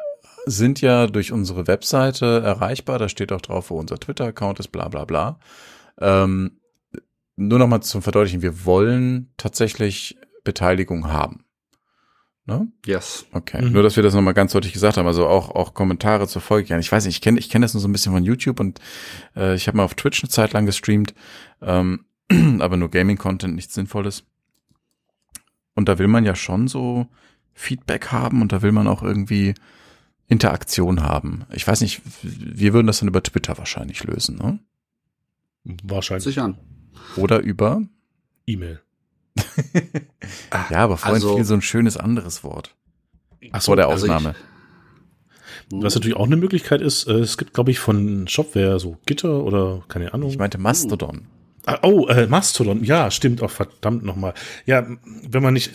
sind 0.47 0.81
ja 0.81 1.07
durch 1.07 1.33
unsere 1.33 1.67
Webseite 1.67 2.41
erreichbar. 2.45 2.99
Da 2.99 3.09
steht 3.09 3.33
auch 3.33 3.41
drauf, 3.41 3.71
wo 3.71 3.79
unser 3.79 3.99
Twitter-Account 3.99 4.61
ist, 4.61 4.69
bla 4.69 4.89
bla 4.89 5.05
bla. 5.05 5.39
Ähm, 6.01 6.59
nur 7.37 7.59
nochmal 7.59 7.83
zum 7.83 8.03
Verdeutlichen, 8.03 8.43
wir 8.43 8.65
wollen 8.65 9.33
tatsächlich 9.37 10.19
Beteiligung 10.45 11.09
haben. 11.09 11.45
Ne? 12.49 12.67
Yes. 12.87 13.27
Okay. 13.33 13.61
Mhm. 13.61 13.73
Nur, 13.73 13.83
dass 13.83 13.97
wir 13.97 14.03
das 14.03 14.15
nochmal 14.15 14.33
ganz 14.33 14.53
deutlich 14.53 14.73
gesagt 14.73 14.97
haben. 14.97 15.07
Also 15.07 15.27
auch, 15.27 15.51
auch 15.51 15.75
Kommentare 15.75 16.27
zur 16.27 16.41
Folge. 16.41 16.79
Ich 16.79 16.91
weiß 16.91 17.05
nicht, 17.05 17.17
ich 17.17 17.21
kenne 17.21 17.39
ich 17.39 17.51
kenn 17.51 17.61
das 17.61 17.75
nur 17.75 17.83
so 17.83 17.89
ein 17.89 17.93
bisschen 17.93 18.15
von 18.15 18.25
YouTube 18.25 18.59
und 18.59 18.81
äh, 19.37 19.55
ich 19.55 19.69
habe 19.69 19.77
mal 19.77 19.85
auf 19.85 19.93
Twitch 19.93 20.23
eine 20.23 20.31
Zeit 20.31 20.55
lang 20.55 20.65
gestreamt, 20.65 21.13
ähm, 21.61 22.07
aber 22.61 22.79
nur 22.79 22.91
Gaming-Content, 22.91 23.55
nichts 23.55 23.75
Sinnvolles. 23.75 24.25
Und 25.75 25.91
da 25.91 25.99
will 25.99 26.09
man 26.09 26.25
ja 26.25 26.35
schon 26.35 26.69
so 26.69 27.07
Feedback 27.53 28.13
haben 28.13 28.41
und 28.41 28.51
da 28.51 28.63
will 28.63 28.73
man 28.73 28.89
auch 28.89 29.03
irgendwie 29.03 29.53
Interaktion 30.27 31.03
haben. 31.03 31.45
Ich 31.53 31.69
weiß 31.69 31.83
nicht, 31.83 32.01
wir 32.23 32.73
würden 32.73 32.87
das 32.87 33.01
dann 33.01 33.09
über 33.09 33.23
Twitter 33.23 33.59
wahrscheinlich 33.59 34.03
lösen, 34.05 34.37
ne? 34.37 34.59
Wahrscheinlich. 35.83 36.25
Sicher. 36.25 36.59
Oder 37.17 37.41
über 37.41 37.83
E-Mail. 38.47 38.81
Ja, 40.71 40.79
aber 40.79 40.97
vorhin 40.97 41.15
also, 41.17 41.37
fiel 41.37 41.45
so 41.45 41.55
ein 41.55 41.63
schönes 41.63 41.97
anderes 41.97 42.45
Wort. 42.45 42.75
Ach 43.53 43.61
so, 43.61 43.67
Vor 43.67 43.77
der 43.77 43.89
Ausnahme. 43.89 44.31
Also 44.31 44.41
ich, 44.41 45.83
was 45.83 45.95
natürlich 45.95 46.17
auch 46.17 46.27
eine 46.27 46.37
Möglichkeit 46.37 46.81
ist, 46.81 47.07
äh, 47.07 47.15
es 47.15 47.37
gibt, 47.37 47.53
glaube 47.55 47.71
ich, 47.71 47.79
von 47.79 48.27
Shopware 48.27 48.79
so 48.79 48.97
Gitter 49.07 49.45
oder 49.45 49.83
keine 49.89 50.15
Ahnung. 50.15 50.31
Ich 50.31 50.39
meinte 50.39 50.59
Mastodon. 50.59 51.27
Ah, 51.67 51.81
oh, 51.83 52.07
äh, 52.07 52.27
Mastodon, 52.27 52.83
ja, 52.83 53.11
stimmt 53.11 53.43
auch, 53.43 53.51
verdammt 53.51 54.03
nochmal. 54.03 54.33
Ja, 54.65 54.87
wenn 55.05 55.43
man 55.43 55.53
nicht 55.53 55.73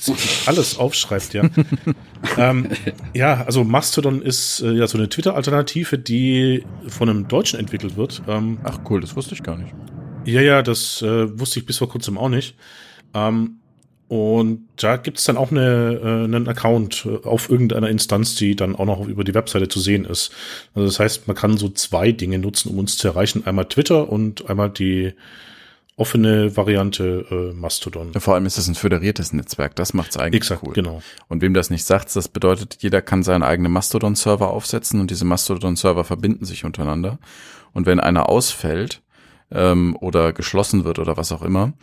alles 0.48 0.80
aufschreibt, 0.80 1.36
ja. 1.36 1.44
ähm, 2.38 2.70
ja, 3.14 3.44
also 3.44 3.64
Mastodon 3.64 4.24
ist 4.24 4.62
äh, 4.62 4.72
ja 4.72 4.88
so 4.88 4.98
eine 4.98 5.08
Twitter-Alternative, 5.08 6.00
die 6.00 6.66
von 6.88 7.10
einem 7.10 7.28
Deutschen 7.28 7.60
entwickelt 7.60 7.96
wird. 7.96 8.24
Ähm, 8.28 8.58
Ach 8.64 8.80
cool, 8.90 9.02
das 9.02 9.16
wusste 9.16 9.36
ich 9.36 9.44
gar 9.44 9.56
nicht. 9.56 9.76
Ja, 10.26 10.42
ja, 10.42 10.64
das 10.64 11.04
äh, 11.04 11.40
wusste 11.40 11.60
ich 11.60 11.68
bis 11.68 11.78
vor 11.78 11.90
kurzem 11.90 12.18
auch 12.18 12.30
nicht. 12.30 12.56
Ähm, 13.14 13.58
und 14.10 14.68
da 14.76 14.98
gibt 14.98 15.18
es 15.18 15.24
dann 15.24 15.38
auch 15.38 15.50
eine, 15.50 16.00
äh, 16.04 16.24
einen 16.26 16.48
Account 16.48 17.08
äh, 17.08 17.28
auf 17.28 17.50
irgendeiner 17.50 17.90
Instanz, 17.90 18.36
die 18.36 18.56
dann 18.56 18.76
auch 18.76 18.86
noch 18.86 19.08
über 19.08 19.24
die 19.24 19.34
Webseite 19.34 19.68
zu 19.68 19.80
sehen 19.80 20.06
ist. 20.06 20.32
Also 20.76 20.86
das 20.86 21.00
heißt, 21.00 21.28
man 21.28 21.36
kann 21.36 21.58
so 21.58 21.70
zwei 21.70 22.12
Dinge 22.12 22.38
nutzen, 22.38 22.70
um 22.70 22.78
uns 22.78 22.98
zu 22.98 23.08
erreichen. 23.08 23.46
Einmal 23.48 23.66
Twitter 23.66 24.10
und 24.10 24.50
einmal 24.50 24.70
die 24.70 25.14
offene 25.96 26.56
Variante 26.58 27.26
äh, 27.30 27.54
Mastodon. 27.54 28.12
Ja, 28.14 28.20
vor 28.20 28.34
allem 28.34 28.46
ist 28.46 28.58
es 28.58 28.68
ein 28.68 28.76
föderiertes 28.76 29.32
Netzwerk, 29.32 29.76
das 29.76 29.94
macht 29.94 30.12
es 30.12 30.18
eigentlich 30.18 30.42
Exakt, 30.42 30.64
cool. 30.64 30.74
genau. 30.74 31.02
Und 31.28 31.42
wem 31.42 31.54
das 31.54 31.70
nicht 31.70 31.86
sagt, 31.86 32.16
das 32.16 32.28
bedeutet, 32.28 32.78
jeder 32.82 33.02
kann 33.02 33.24
seinen 33.24 33.44
eigenen 33.44 33.72
Mastodon-Server 33.72 34.50
aufsetzen 34.50 35.00
und 35.00 35.12
diese 35.12 35.26
Mastodon-Server 35.26 36.04
verbinden 36.04 36.46
sich 36.46 36.66
untereinander. 36.66 37.20
Und 37.74 37.86
wenn 37.86 38.00
einer 38.00 38.30
ausfällt 38.30 39.02
ähm, 39.54 39.96
oder 40.00 40.34
geschlossen 40.34 40.84
wird 40.84 41.00
oder 41.00 41.16
was 41.16 41.32
auch 41.32 41.42
immer, 41.42 41.74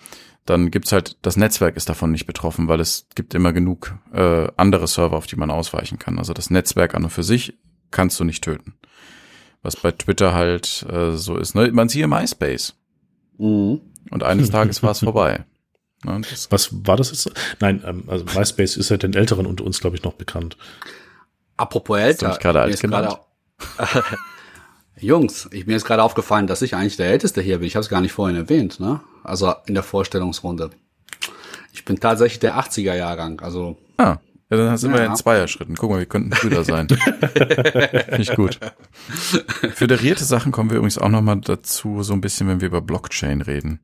dann 0.46 0.70
gibt's 0.70 0.92
halt, 0.92 1.16
das 1.22 1.36
Netzwerk 1.36 1.76
ist 1.76 1.88
davon 1.88 2.10
nicht 2.10 2.26
betroffen, 2.26 2.68
weil 2.68 2.80
es 2.80 3.06
gibt 3.14 3.34
immer 3.34 3.52
genug 3.52 3.94
äh, 4.12 4.48
andere 4.56 4.88
Server, 4.88 5.16
auf 5.16 5.26
die 5.26 5.36
man 5.36 5.50
ausweichen 5.50 5.98
kann. 5.98 6.18
Also 6.18 6.32
das 6.32 6.50
Netzwerk 6.50 6.94
an 6.94 7.04
und 7.04 7.10
für 7.10 7.22
sich 7.22 7.54
kannst 7.90 8.18
du 8.20 8.24
nicht 8.24 8.42
töten. 8.42 8.74
Was 9.62 9.76
bei 9.76 9.92
Twitter 9.92 10.34
halt 10.34 10.86
äh, 10.90 11.12
so 11.12 11.36
ist. 11.36 11.54
Ne? 11.54 11.70
Man 11.72 11.88
sieht 11.88 12.06
MySpace. 12.06 12.74
Mhm. 13.38 13.80
Und 14.10 14.22
eines 14.22 14.50
Tages 14.52 14.82
war 14.82 14.92
es 14.92 15.00
vorbei. 15.00 15.44
Ne? 16.04 16.22
Was 16.48 16.86
war 16.86 16.96
das 16.96 17.10
jetzt? 17.10 17.30
Nein, 17.60 17.82
ähm, 17.86 18.04
also 18.06 18.24
MySpace 18.24 18.76
ist 18.76 18.88
ja 18.88 18.96
den 18.96 19.14
Älteren 19.14 19.46
unter 19.46 19.64
uns, 19.64 19.80
glaube 19.80 19.96
ich, 19.96 20.02
noch 20.02 20.14
bekannt. 20.14 20.56
Apropos 21.56 21.98
älter. 21.98 22.28
Hast 22.28 22.38
du 22.38 22.42
gerade 22.42 22.60
alt 22.62 22.80
genannt? 22.80 23.18
Jungs, 24.98 25.48
ich 25.52 25.66
mir 25.66 25.76
ist 25.76 25.84
gerade 25.84 26.02
aufgefallen, 26.02 26.46
dass 26.46 26.62
ich 26.62 26.74
eigentlich 26.74 26.96
der 26.96 27.08
Älteste 27.08 27.40
hier 27.40 27.58
bin. 27.58 27.66
Ich 27.66 27.76
habe 27.76 27.82
es 27.82 27.88
gar 27.88 28.00
nicht 28.00 28.12
vorhin 28.12 28.36
erwähnt, 28.36 28.80
ne? 28.80 29.00
Also 29.22 29.54
in 29.66 29.74
der 29.74 29.82
Vorstellungsrunde. 29.82 30.70
Ich 31.72 31.84
bin 31.84 32.00
tatsächlich 32.00 32.40
der 32.40 32.58
80er 32.58 32.94
Jahrgang, 32.94 33.40
also. 33.40 33.78
Ah, 33.96 34.18
ja, 34.50 34.56
dann 34.56 34.76
sind 34.76 34.90
ja. 34.90 34.98
wir 34.98 35.06
in 35.06 35.14
Zweierschritten. 35.14 35.76
Guck 35.76 35.90
mal, 35.90 36.00
wir 36.00 36.06
könnten 36.06 36.30
Brüder 36.30 36.64
sein. 36.64 36.88
Ich 38.18 38.34
gut. 38.34 38.58
Föderierte 39.74 40.24
Sachen 40.24 40.52
kommen 40.52 40.70
wir 40.70 40.76
übrigens 40.76 40.98
auch 40.98 41.08
nochmal 41.08 41.40
dazu, 41.40 42.02
so 42.02 42.12
ein 42.12 42.20
bisschen, 42.20 42.48
wenn 42.48 42.60
wir 42.60 42.68
über 42.68 42.80
Blockchain 42.80 43.40
reden. 43.40 43.80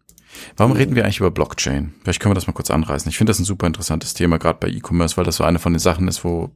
Warum 0.56 0.72
reden 0.72 0.94
wir 0.94 1.04
eigentlich 1.04 1.20
über 1.20 1.30
Blockchain? 1.30 1.94
Vielleicht 2.02 2.20
können 2.20 2.32
wir 2.32 2.34
das 2.34 2.46
mal 2.46 2.52
kurz 2.52 2.70
anreißen. 2.70 3.08
Ich 3.08 3.16
finde 3.16 3.30
das 3.30 3.38
ein 3.38 3.44
super 3.44 3.66
interessantes 3.66 4.14
Thema, 4.14 4.38
gerade 4.38 4.58
bei 4.60 4.68
E-Commerce, 4.68 5.16
weil 5.16 5.24
das 5.24 5.36
so 5.36 5.44
eine 5.44 5.58
von 5.58 5.72
den 5.72 5.78
Sachen 5.78 6.08
ist, 6.08 6.24
wo 6.24 6.50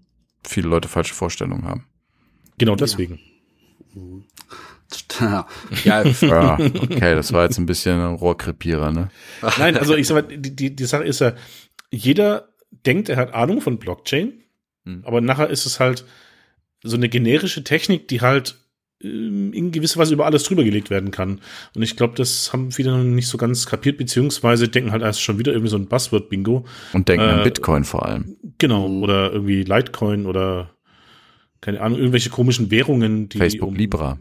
viele 0.45 0.69
Leute 0.69 0.89
falsche 0.89 1.15
Vorstellungen 1.15 1.65
haben. 1.67 1.87
Genau 2.59 2.75
deswegen. 2.75 3.15
Ja. 3.15 3.30
Ja, 5.21 5.47
ja, 5.85 6.55
okay, 6.59 7.15
das 7.15 7.33
war 7.33 7.45
jetzt 7.45 7.59
ein 7.59 7.67
bisschen 7.67 8.01
ein 8.01 8.15
Rohrkrepierer, 8.15 8.91
ne? 8.91 9.11
Nein, 9.59 9.77
also 9.77 9.95
ich 9.95 10.07
sag 10.07 10.15
mal, 10.15 10.37
die, 10.37 10.55
die, 10.55 10.75
die 10.75 10.85
Sache 10.85 11.05
ist 11.05 11.21
ja, 11.21 11.35
jeder 11.91 12.49
denkt, 12.87 13.09
er 13.09 13.17
hat 13.17 13.35
Ahnung 13.35 13.61
von 13.61 13.79
Blockchain, 13.79 14.33
hm. 14.85 15.03
aber 15.05 15.21
nachher 15.21 15.51
ist 15.51 15.67
es 15.67 15.81
halt, 15.81 16.05
so 16.83 16.97
eine 16.97 17.09
generische 17.09 17.65
Technik, 17.65 18.09
die 18.09 18.21
halt 18.21 18.57
ähm, 19.03 19.53
in 19.53 19.73
gewisser 19.73 20.01
Weise 20.01 20.15
über 20.15 20.27
alles 20.27 20.45
drüber 20.45 20.65
gelegt 20.65 20.91
werden 20.91 21.11
kann. 21.11 21.41
Und 21.75 21.83
ich 21.83 21.97
glaube, 21.97 22.15
das 22.17 22.53
haben 22.53 22.73
viele 22.73 22.91
noch 22.91 23.05
nicht 23.05 23.29
so 23.29 23.39
ganz 23.39 23.67
kapiert, 23.67 23.99
beziehungsweise 23.99 24.69
denken 24.69 24.93
halt 24.93 25.03
erst 25.03 25.23
schon 25.23 25.39
wieder 25.39 25.53
irgendwie 25.53 25.71
so 25.71 25.77
ein 25.77 25.87
Buzzword-Bingo. 25.87 26.65
Und 26.93 27.09
denken 27.09 27.27
äh, 27.27 27.31
an 27.31 27.43
Bitcoin 27.43 27.85
vor 27.85 28.07
allem. 28.07 28.37
Genau, 28.59 28.87
oder 28.87 29.33
irgendwie 29.33 29.63
Litecoin 29.63 30.27
oder 30.27 30.71
keine 31.61 31.81
Ahnung, 31.83 31.99
irgendwelche 31.99 32.31
komischen 32.31 32.71
Währungen, 32.71 33.29
die. 33.29 33.39
Facebook 33.39 33.69
um, 33.69 33.75
Libra. 33.75 34.19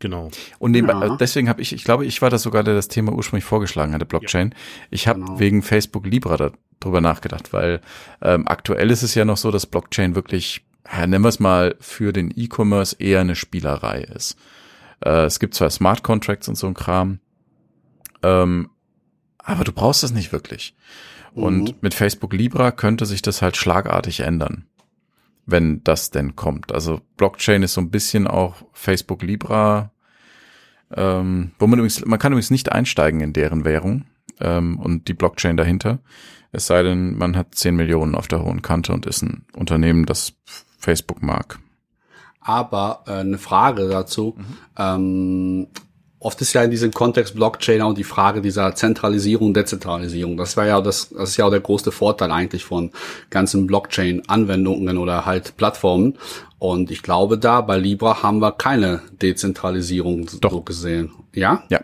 Genau. 0.00 0.30
Und 0.58 0.72
nebenbei, 0.72 1.06
ja. 1.06 1.16
deswegen 1.16 1.48
habe 1.48 1.62
ich, 1.62 1.72
ich 1.72 1.84
glaube, 1.84 2.04
ich 2.04 2.20
war 2.22 2.30
das 2.30 2.42
sogar, 2.42 2.64
der 2.64 2.74
das 2.74 2.88
Thema 2.88 3.12
ursprünglich 3.12 3.44
vorgeschlagen 3.44 3.94
hatte, 3.94 4.04
Blockchain. 4.04 4.50
Ja. 4.50 4.56
Ich 4.90 5.06
habe 5.06 5.20
genau. 5.20 5.38
wegen 5.38 5.62
Facebook 5.62 6.06
Libra 6.06 6.52
darüber 6.80 7.00
nachgedacht, 7.00 7.52
weil 7.52 7.80
ähm, 8.20 8.48
aktuell 8.48 8.90
ist 8.90 9.02
es 9.02 9.14
ja 9.14 9.24
noch 9.24 9.36
so, 9.36 9.50
dass 9.50 9.66
Blockchain 9.66 10.14
wirklich 10.14 10.64
ja, 10.92 11.06
nennen 11.06 11.24
wir 11.24 11.28
es 11.28 11.40
mal, 11.40 11.76
für 11.80 12.12
den 12.12 12.32
E-Commerce 12.34 12.96
eher 12.98 13.20
eine 13.20 13.36
Spielerei 13.36 14.02
ist. 14.02 14.36
Äh, 15.04 15.24
es 15.24 15.38
gibt 15.38 15.54
zwar 15.54 15.70
Smart 15.70 16.02
Contracts 16.02 16.48
und 16.48 16.56
so 16.56 16.66
ein 16.66 16.74
Kram, 16.74 17.20
ähm, 18.22 18.70
aber 19.38 19.64
du 19.64 19.72
brauchst 19.72 20.04
es 20.04 20.12
nicht 20.12 20.32
wirklich. 20.32 20.74
Mhm. 21.34 21.42
Und 21.42 21.82
mit 21.82 21.94
Facebook 21.94 22.32
Libra 22.32 22.70
könnte 22.72 23.06
sich 23.06 23.22
das 23.22 23.42
halt 23.42 23.56
schlagartig 23.56 24.20
ändern, 24.20 24.66
wenn 25.50 25.82
das 25.84 26.10
denn 26.10 26.36
kommt. 26.36 26.72
Also 26.72 27.00
Blockchain 27.16 27.62
ist 27.62 27.74
so 27.74 27.80
ein 27.80 27.90
bisschen 27.90 28.26
auch 28.26 28.56
Facebook 28.72 29.22
Libra, 29.22 29.92
ähm, 30.94 31.52
wo 31.58 31.66
man 31.66 31.78
übrigens, 31.78 32.04
man 32.04 32.18
kann 32.18 32.32
übrigens 32.32 32.50
nicht 32.50 32.72
einsteigen 32.72 33.20
in 33.20 33.32
deren 33.32 33.64
Währung 33.64 34.04
ähm, 34.40 34.78
und 34.78 35.08
die 35.08 35.14
Blockchain 35.14 35.56
dahinter. 35.56 36.00
Es 36.52 36.66
sei 36.66 36.82
denn, 36.82 37.16
man 37.16 37.36
hat 37.36 37.54
10 37.54 37.76
Millionen 37.76 38.14
auf 38.14 38.26
der 38.26 38.42
hohen 38.42 38.62
Kante 38.62 38.92
und 38.92 39.06
ist 39.06 39.22
ein 39.22 39.44
Unternehmen, 39.54 40.04
das 40.06 40.32
Facebook 40.78 41.22
mag. 41.22 41.60
Aber 42.40 43.04
äh, 43.06 43.12
eine 43.12 43.38
Frage 43.38 43.88
dazu. 43.88 44.36
Mhm. 44.36 44.44
Ähm, 44.76 45.66
oft 46.20 46.40
ist 46.42 46.52
ja 46.52 46.62
in 46.62 46.70
diesem 46.70 46.92
Kontext 46.92 47.34
Blockchain 47.34 47.80
auch 47.80 47.94
die 47.94 48.04
Frage 48.04 48.42
dieser 48.42 48.74
Zentralisierung, 48.74 49.54
Dezentralisierung. 49.54 50.36
Das 50.36 50.56
war 50.56 50.66
ja 50.66 50.80
das, 50.80 51.08
das 51.08 51.30
ist 51.30 51.36
ja 51.38 51.46
auch 51.46 51.50
der 51.50 51.60
größte 51.60 51.90
Vorteil 51.90 52.30
eigentlich 52.30 52.64
von 52.64 52.92
ganzen 53.30 53.66
Blockchain-Anwendungen 53.66 54.98
oder 54.98 55.24
halt 55.24 55.56
Plattformen. 55.56 56.18
Und 56.58 56.90
ich 56.90 57.02
glaube, 57.02 57.38
da 57.38 57.62
bei 57.62 57.78
Libra 57.78 58.22
haben 58.22 58.40
wir 58.40 58.52
keine 58.52 59.00
Dezentralisierung 59.22 60.28
Doch. 60.40 60.52
so 60.52 60.60
gesehen. 60.60 61.10
Ja? 61.34 61.64
Ja. 61.70 61.80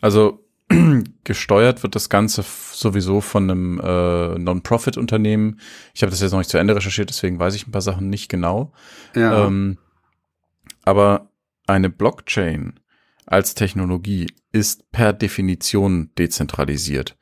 Also 0.00 0.40
gesteuert 1.24 1.84
wird 1.84 1.94
das 1.94 2.08
Ganze 2.08 2.44
sowieso 2.72 3.20
von 3.20 3.48
einem 3.48 3.80
äh, 3.80 4.38
Non-Profit-Unternehmen. 4.40 5.60
Ich 5.94 6.02
habe 6.02 6.10
das 6.10 6.20
jetzt 6.20 6.32
noch 6.32 6.38
nicht 6.38 6.50
zu 6.50 6.58
Ende 6.58 6.74
recherchiert, 6.74 7.10
deswegen 7.10 7.38
weiß 7.38 7.54
ich 7.54 7.68
ein 7.68 7.72
paar 7.72 7.80
Sachen 7.80 8.10
nicht 8.10 8.28
genau. 8.28 8.72
Ja. 9.14 9.46
Ähm, 9.46 9.78
aber 10.84 11.28
eine 11.68 11.90
Blockchain 11.90 12.80
als 13.26 13.54
Technologie 13.54 14.28
ist 14.52 14.90
per 14.92 15.12
Definition 15.12 16.10
dezentralisiert. 16.18 17.16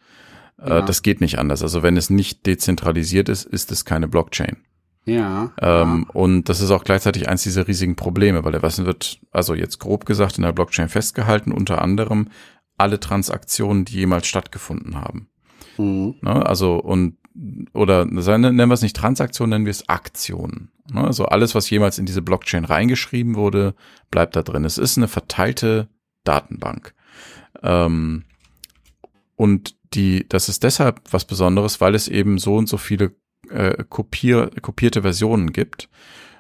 Äh, 0.59 0.71
ja. 0.71 0.83
das 0.83 1.03
geht 1.03 1.21
nicht 1.21 1.39
anders. 1.39 1.63
Also 1.63 1.83
wenn 1.83 1.97
es 1.97 2.11
nicht 2.11 2.47
dezentralisiert 2.47 3.29
ist, 3.29 3.45
ist 3.45 3.71
es 3.73 3.85
keine 3.85 4.09
Blockchain. 4.09 4.59
Ja, 5.07 5.53
ähm, 5.61 6.07
ja. 6.07 6.15
Und 6.15 6.49
das 6.49 6.61
ist 6.61 6.71
auch 6.71 6.85
gleichzeitig 6.85 7.29
eins 7.29 7.43
dieser 7.43 7.67
riesigen 7.67 7.97
Probleme, 7.97 8.45
weil 8.45 8.63
was 8.63 8.85
wird, 8.85 9.21
also 9.31 9.55
jetzt 9.55 9.79
grob 9.79 10.05
gesagt, 10.05 10.37
in 10.37 10.45
der 10.45 10.53
Blockchain 10.53 10.89
festgehalten, 10.89 11.53
unter 11.53 11.81
anderem 11.81 12.29
alle 12.77 13.01
Transaktionen, 13.01 13.85
die 13.85 13.95
jemals 13.95 14.27
stattgefunden 14.27 14.97
haben. 14.97 15.29
Mhm. 15.79 16.17
Ne, 16.21 16.47
also 16.47 16.77
und 16.77 17.17
oder 17.73 18.05
nennen 18.05 18.57
wir 18.57 18.73
es 18.73 18.83
nicht 18.83 18.97
Transaktionen, 18.97 19.51
nennen 19.51 19.65
wir 19.67 19.71
es 19.71 19.89
Aktionen. 19.89 20.71
Also 20.99 21.27
alles, 21.27 21.55
was 21.55 21.71
jemals 21.71 21.99
in 21.99 22.07
diese 22.07 22.23
Blockchain 22.23 22.65
reingeschrieben 22.65 23.35
wurde, 23.37 23.75
bleibt 24.11 24.37
da 24.37 24.43
drin. 24.43 24.65
Es 24.65 24.79
ist 24.79 24.97
eine 24.97 25.09
verteilte 25.09 25.89
Datenbank. 26.25 26.95
Ähm, 27.63 28.25
und 29.37 29.77
die, 29.95 30.29
das 30.29 30.49
ist 30.49 30.63
deshalb 30.63 31.01
was 31.11 31.25
Besonderes, 31.25 31.81
weil 31.81 31.95
es 31.95 32.09
eben 32.09 32.39
so 32.39 32.57
und 32.57 32.69
so 32.69 32.77
viele 32.77 33.15
äh, 33.49 33.85
kopier, 33.89 34.51
kopierte 34.63 35.03
Versionen 35.03 35.53
gibt. 35.53 35.89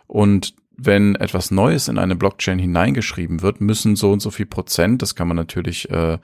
Und 0.06 0.54
wenn 0.76 1.14
etwas 1.14 1.50
Neues 1.50 1.88
in 1.88 1.98
eine 1.98 2.16
Blockchain 2.16 2.58
hineingeschrieben 2.58 3.42
wird, 3.42 3.60
müssen 3.60 3.96
so 3.96 4.12
und 4.12 4.20
so 4.20 4.30
viel 4.30 4.46
Prozent, 4.46 5.02
das 5.02 5.14
kann 5.14 5.28
man 5.28 5.36
natürlich 5.36 5.90
äh, 5.90 6.18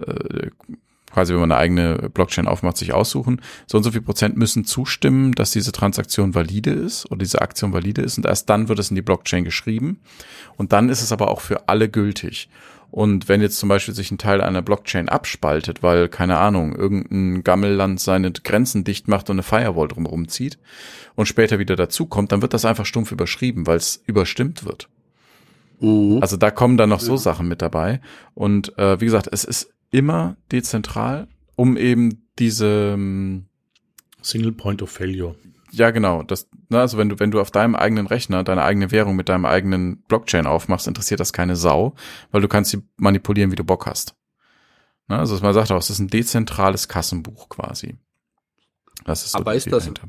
äh, 0.00 0.50
quasi, 1.16 1.32
wenn 1.32 1.40
man 1.40 1.52
eine 1.52 1.58
eigene 1.58 2.10
Blockchain 2.10 2.46
aufmacht, 2.46 2.76
sich 2.76 2.92
aussuchen, 2.92 3.40
so 3.66 3.78
und 3.78 3.84
so 3.84 3.90
viel 3.90 4.02
Prozent 4.02 4.36
müssen 4.36 4.66
zustimmen, 4.66 5.32
dass 5.32 5.50
diese 5.50 5.72
Transaktion 5.72 6.34
valide 6.34 6.72
ist 6.72 7.10
oder 7.10 7.20
diese 7.20 7.40
Aktion 7.40 7.72
valide 7.72 8.02
ist 8.02 8.18
und 8.18 8.26
erst 8.26 8.50
dann 8.50 8.68
wird 8.68 8.78
es 8.78 8.90
in 8.90 8.96
die 8.96 9.02
Blockchain 9.02 9.42
geschrieben 9.42 9.98
und 10.58 10.74
dann 10.74 10.90
ist 10.90 11.00
es 11.00 11.12
aber 11.12 11.30
auch 11.30 11.40
für 11.40 11.70
alle 11.70 11.88
gültig. 11.88 12.50
Und 12.90 13.30
wenn 13.30 13.40
jetzt 13.40 13.56
zum 13.56 13.70
Beispiel 13.70 13.94
sich 13.94 14.10
ein 14.10 14.18
Teil 14.18 14.42
einer 14.42 14.60
Blockchain 14.60 15.08
abspaltet, 15.08 15.82
weil, 15.82 16.10
keine 16.10 16.36
Ahnung, 16.36 16.76
irgendein 16.76 17.42
Gammelland 17.42 17.98
seine 17.98 18.30
Grenzen 18.30 18.84
dicht 18.84 19.08
macht 19.08 19.30
und 19.30 19.36
eine 19.36 19.42
Firewall 19.42 19.88
drumherum 19.88 20.28
zieht 20.28 20.58
und 21.14 21.24
später 21.24 21.58
wieder 21.58 21.76
dazukommt, 21.76 22.30
dann 22.30 22.42
wird 22.42 22.52
das 22.52 22.66
einfach 22.66 22.84
stumpf 22.84 23.10
überschrieben, 23.10 23.66
weil 23.66 23.78
es 23.78 24.02
überstimmt 24.04 24.66
wird. 24.66 24.90
Mhm. 25.80 26.18
Also 26.20 26.36
da 26.36 26.50
kommen 26.50 26.76
dann 26.76 26.90
noch 26.90 27.00
so 27.00 27.16
Sachen 27.16 27.48
mit 27.48 27.62
dabei. 27.62 28.00
Und 28.34 28.76
äh, 28.78 29.00
wie 29.00 29.06
gesagt, 29.06 29.28
es 29.32 29.44
ist 29.44 29.72
immer 29.96 30.36
dezentral, 30.52 31.28
um 31.54 31.76
eben 31.76 32.26
diese 32.38 32.92
ähm, 32.94 33.46
Single 34.20 34.52
Point 34.52 34.82
of 34.82 34.90
Failure 34.90 35.36
ja, 35.76 35.90
genau. 35.90 36.22
Das, 36.22 36.48
ne, 36.70 36.80
also 36.80 36.96
wenn 36.96 37.10
du, 37.10 37.18
wenn 37.18 37.30
du 37.30 37.40
auf 37.40 37.50
deinem 37.50 37.74
eigenen 37.74 38.06
Rechner 38.06 38.44
deine 38.44 38.62
eigene 38.62 38.90
Währung 38.90 39.14
mit 39.14 39.28
deinem 39.28 39.44
eigenen 39.44 40.02
Blockchain 40.02 40.46
aufmachst, 40.46 40.88
interessiert 40.88 41.20
das 41.20 41.32
keine 41.34 41.54
Sau, 41.54 41.94
weil 42.30 42.40
du 42.40 42.48
kannst 42.48 42.70
sie 42.70 42.82
manipulieren, 42.96 43.50
wie 43.50 43.56
du 43.56 43.64
Bock 43.64 43.86
hast. 43.86 44.14
Ne, 45.08 45.18
also 45.18 45.38
man 45.40 45.52
sagt 45.52 45.70
auch, 45.70 45.78
es 45.78 45.90
ist 45.90 45.98
ein 45.98 46.08
dezentrales 46.08 46.88
Kassenbuch 46.88 47.48
quasi. 47.48 47.96
Das 49.04 49.24
ist 49.24 49.32
so 49.32 49.38
Aber 49.38 49.54
ist 49.54 49.70
das, 49.70 49.84
dahinter. 49.84 50.08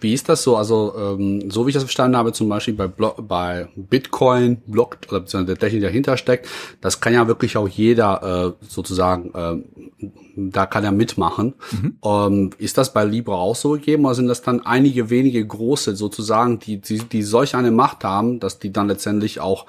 Wie 0.00 0.12
ist 0.12 0.28
das 0.28 0.42
so? 0.42 0.56
Also, 0.56 0.94
ähm, 0.98 1.50
so 1.50 1.64
wie 1.64 1.70
ich 1.70 1.74
das 1.74 1.84
verstanden 1.84 2.16
habe, 2.16 2.32
zum 2.32 2.48
Beispiel 2.48 2.74
bei, 2.74 2.88
Blo 2.88 3.14
bei 3.16 3.68
Bitcoin, 3.76 4.56
Block 4.66 4.98
oder 5.08 5.20
beziehungsweise 5.20 5.56
der 5.56 5.58
Technik 5.58 5.82
dahinter 5.82 6.16
steckt, 6.16 6.48
das 6.80 7.00
kann 7.00 7.14
ja 7.14 7.26
wirklich 7.26 7.56
auch 7.56 7.68
jeder 7.68 8.56
äh, 8.60 8.66
sozusagen, 8.68 9.32
äh, 9.34 10.10
da 10.36 10.66
kann 10.66 10.84
er 10.84 10.92
mitmachen. 10.92 11.54
Mhm. 11.70 11.96
Ähm, 12.04 12.50
ist 12.58 12.76
das 12.76 12.92
bei 12.92 13.04
Libra 13.04 13.36
auch 13.36 13.56
so 13.56 13.70
gegeben 13.70 14.04
oder 14.04 14.14
sind 14.14 14.26
das 14.26 14.42
dann 14.42 14.66
einige 14.66 15.10
wenige 15.10 15.46
große 15.46 15.96
sozusagen, 15.96 16.58
die, 16.58 16.80
die, 16.80 16.98
die 16.98 17.22
solch 17.22 17.54
eine 17.54 17.70
Macht 17.70 18.04
haben, 18.04 18.40
dass 18.40 18.58
die 18.58 18.72
dann 18.72 18.88
letztendlich 18.88 19.40
auch 19.40 19.66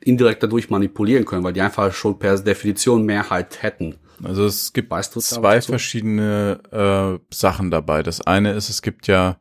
indirekt 0.00 0.42
dadurch 0.42 0.70
manipulieren 0.70 1.24
können, 1.24 1.44
weil 1.44 1.52
die 1.52 1.60
einfach 1.60 1.92
schon 1.92 2.18
per 2.18 2.38
Definition 2.38 3.04
Mehrheit 3.04 3.62
hätten? 3.62 3.96
Also 4.22 4.44
es 4.44 4.72
gibt 4.72 4.90
weißt 4.90 5.16
du 5.16 5.20
zwei 5.20 5.60
verschiedene 5.60 6.60
äh, 6.70 7.34
Sachen 7.34 7.70
dabei. 7.70 8.02
Das 8.02 8.20
eine 8.20 8.52
ist, 8.52 8.68
es 8.68 8.82
gibt 8.82 9.06
ja 9.06 9.38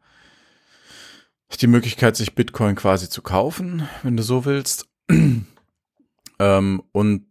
die 1.57 1.67
Möglichkeit, 1.67 2.15
sich 2.15 2.35
Bitcoin 2.35 2.75
quasi 2.75 3.09
zu 3.09 3.21
kaufen, 3.21 3.87
wenn 4.03 4.17
du 4.17 4.23
so 4.23 4.45
willst. 4.45 4.87
ähm, 6.39 6.83
und 6.91 7.25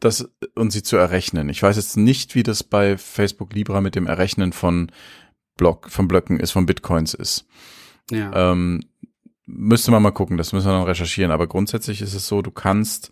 das 0.00 0.30
und 0.54 0.70
sie 0.70 0.82
zu 0.82 0.96
errechnen. 0.96 1.48
Ich 1.48 1.62
weiß 1.62 1.76
jetzt 1.76 1.96
nicht, 1.96 2.34
wie 2.34 2.42
das 2.42 2.62
bei 2.62 2.96
Facebook 2.96 3.52
Libra 3.52 3.80
mit 3.80 3.94
dem 3.94 4.06
Errechnen 4.06 4.52
von 4.52 4.92
Block, 5.56 5.90
von 5.90 6.06
Blöcken 6.06 6.38
ist, 6.38 6.52
von 6.52 6.66
Bitcoins 6.66 7.14
ist. 7.14 7.46
Ja. 8.10 8.52
Ähm, 8.52 8.84
müsste 9.46 9.90
man 9.90 10.02
mal 10.02 10.12
gucken, 10.12 10.36
das 10.36 10.52
müssen 10.52 10.66
wir 10.66 10.72
dann 10.72 10.84
recherchieren. 10.84 11.32
Aber 11.32 11.46
grundsätzlich 11.46 12.00
ist 12.00 12.14
es 12.14 12.28
so, 12.28 12.42
du 12.42 12.50
kannst 12.50 13.10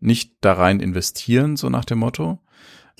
nicht 0.00 0.34
da 0.40 0.52
rein 0.52 0.80
investieren, 0.80 1.56
so 1.56 1.70
nach 1.70 1.84
dem 1.84 1.98
Motto. 1.98 2.38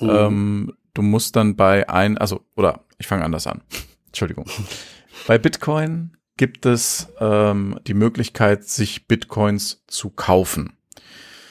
Mhm. 0.01 0.09
Ähm, 0.09 0.73
du 0.93 1.01
musst 1.01 1.35
dann 1.35 1.55
bei 1.55 1.87
ein, 1.89 2.17
also, 2.17 2.41
oder 2.55 2.85
ich 2.97 3.07
fange 3.07 3.23
anders 3.23 3.47
an. 3.47 3.61
Entschuldigung. 4.07 4.45
bei 5.27 5.37
Bitcoin 5.37 6.17
gibt 6.39 6.65
es 6.65 7.09
ähm, 7.19 7.77
die 7.85 7.93
Möglichkeit, 7.93 8.63
sich 8.63 9.07
Bitcoins 9.07 9.83
zu 9.87 10.09
kaufen. 10.09 10.71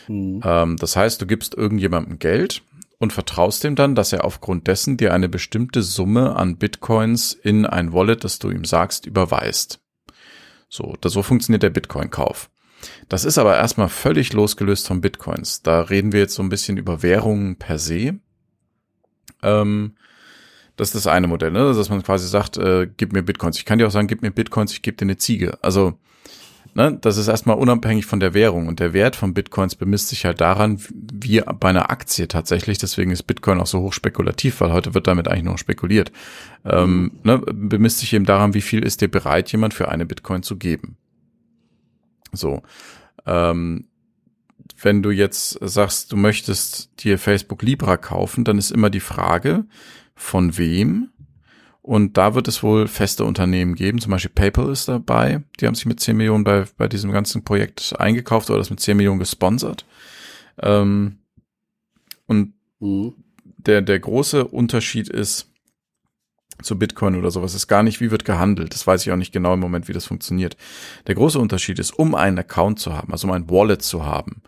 Mhm. 0.09 0.40
Ähm, 0.42 0.77
das 0.79 0.96
heißt, 0.96 1.20
du 1.20 1.27
gibst 1.27 1.55
irgendjemandem 1.55 2.18
Geld 2.18 2.62
und 2.96 3.12
vertraust 3.12 3.62
dem 3.64 3.77
dann, 3.77 3.94
dass 3.94 4.14
er 4.14 4.24
aufgrund 4.24 4.66
dessen 4.66 4.96
dir 4.96 5.12
eine 5.12 5.29
bestimmte 5.29 5.83
Summe 5.83 6.37
an 6.37 6.57
Bitcoins 6.57 7.35
in 7.35 7.66
ein 7.66 7.92
Wallet, 7.92 8.24
das 8.24 8.38
du 8.38 8.51
ihm 8.51 8.64
sagst, 8.64 9.05
überweist. 9.05 9.81
So, 10.70 10.96
das, 11.03 11.12
so 11.12 11.22
funktioniert 11.22 11.62
der 11.62 11.70
Bitcoin-Kauf. 11.70 12.48
Das 13.10 13.27
ist 13.27 13.37
aber 13.37 13.56
erstmal 13.56 13.90
völlig 13.90 14.33
losgelöst 14.33 14.87
von 14.87 15.02
Bitcoins. 15.02 15.62
Da 15.62 15.83
reden 15.83 16.12
wir 16.12 16.21
jetzt 16.21 16.35
so 16.35 16.42
ein 16.42 16.48
bisschen 16.48 16.79
über 16.79 17.02
Währungen 17.02 17.56
per 17.56 17.79
se. 17.79 18.19
Ähm, 19.42 19.96
das 20.79 20.88
ist 20.88 20.94
das 20.94 21.06
eine 21.08 21.26
Modell, 21.26 21.50
ne? 21.50 21.74
dass 21.74 21.90
man 21.90 22.02
quasi 22.04 22.29
sagt, 22.29 22.56
äh, 22.56 22.88
gib 22.96 23.12
mir 23.12 23.22
Bitcoins. 23.22 23.58
Ich 23.58 23.64
kann 23.64 23.79
dir 23.79 23.87
auch 23.87 23.90
sagen, 23.90 24.06
gib 24.06 24.22
mir 24.22 24.31
Bitcoins, 24.31 24.72
ich 24.72 24.81
gebe 24.81 24.96
dir 24.96 25.06
eine 25.06 25.18
Ziege. 25.18 25.58
Also, 25.60 25.98
ne, 26.74 26.96
das 27.00 27.16
ist 27.16 27.26
erstmal 27.26 27.58
unabhängig 27.58 28.06
von 28.06 28.20
der 28.20 28.33
Währung. 28.33 28.68
Und 28.68 28.79
der 28.79 28.92
Wert 28.92 29.16
von 29.16 29.35
Bitcoins 29.35 29.74
bemisst 29.74 30.08
sich 30.08 30.24
halt 30.24 30.40
daran, 30.40 30.81
wie 30.94 31.40
bei 31.40 31.70
einer 31.70 31.90
Aktie 31.90 32.29
tatsächlich. 32.29 32.79
Deswegen 32.79 33.10
ist 33.10 33.24
Bitcoin 33.24 33.60
auch 33.60 33.66
so 33.66 33.81
hoch 33.81 33.92
spekulativ, 33.92 34.60
weil 34.60 34.72
heute 34.72 34.94
wird 34.94 35.08
damit 35.08 35.26
eigentlich 35.26 35.44
nur 35.44 35.58
spekuliert. 35.58 36.12
Ähm, 36.64 37.10
ne, 37.24 37.38
bemisst 37.38 37.98
sich 37.98 38.12
eben 38.12 38.24
daran, 38.24 38.54
wie 38.54 38.62
viel 38.62 38.85
ist 38.85 39.00
dir 39.00 39.08
bereit, 39.08 39.50
jemand 39.50 39.74
für 39.74 39.88
eine 39.88 40.06
Bitcoin 40.06 40.44
zu 40.44 40.56
geben. 40.56 40.96
So. 42.33 42.62
Ähm, 43.26 43.88
wenn 44.81 45.02
du 45.02 45.10
jetzt 45.10 45.58
sagst, 45.60 46.12
du 46.12 46.16
möchtest 46.16 47.02
dir 47.02 47.18
Facebook 47.18 47.62
Libra 47.62 47.96
kaufen, 47.96 48.44
dann 48.44 48.58
ist 48.58 48.70
immer 48.70 48.90
die 48.90 49.00
Frage, 49.00 49.64
von 50.19 50.58
wem? 50.58 51.10
Und 51.81 52.19
da 52.19 52.35
wird 52.35 52.48
es 52.48 52.62
wohl 52.62 52.87
feste 52.87 53.25
Unternehmen 53.25 53.75
geben, 53.75 53.98
zum 53.98 54.10
Beispiel 54.10 54.33
PayPal 54.35 54.71
ist 54.71 54.88
dabei. 54.88 55.42
Die 55.58 55.66
haben 55.66 55.75
sich 55.75 55.87
mit 55.87 56.00
10 56.00 56.16
Millionen 56.16 56.44
bei, 56.44 56.66
bei 56.77 56.87
diesem 56.87 57.12
ganzen 57.12 57.44
Projekt 57.44 57.98
eingekauft 57.98 58.50
oder 58.50 58.58
das 58.58 58.69
mit 58.69 58.81
10 58.81 58.96
Millionen 58.96 59.19
gesponsert. 59.19 59.87
Ähm, 60.60 61.19
und 62.27 62.52
mhm. 62.81 63.14
der, 63.42 63.81
der 63.81 64.00
große 64.00 64.46
Unterschied 64.46 65.08
ist, 65.08 65.50
zu 66.62 66.79
Bitcoin 66.79 67.14
oder 67.14 67.31
sowas 67.31 67.54
ist 67.54 67.69
gar 67.69 67.83
nicht, 67.83 68.00
wie 68.00 68.10
wird 68.10 68.25
gehandelt. 68.25 68.75
Das 68.75 68.87
weiß 68.87 69.06
ich 69.06 69.12
auch 69.12 69.16
nicht 69.16 69.33
genau 69.33 69.54
im 69.54 69.60
Moment, 69.60 69.88
wie 69.88 69.92
das 69.92 70.06
funktioniert. 70.06 70.56
Der 71.06 71.14
große 71.14 71.38
Unterschied 71.38 71.79
ist, 71.79 71.92
um 71.92 72.14
einen 72.14 72.38
Account 72.38 72.81
zu 72.81 72.92
haben, 72.92 73.12
also 73.12 73.29
um 73.29 73.33
ein 73.33 73.48
Wallet 73.48 73.83
zu 73.83 74.04
haben, 74.04 74.42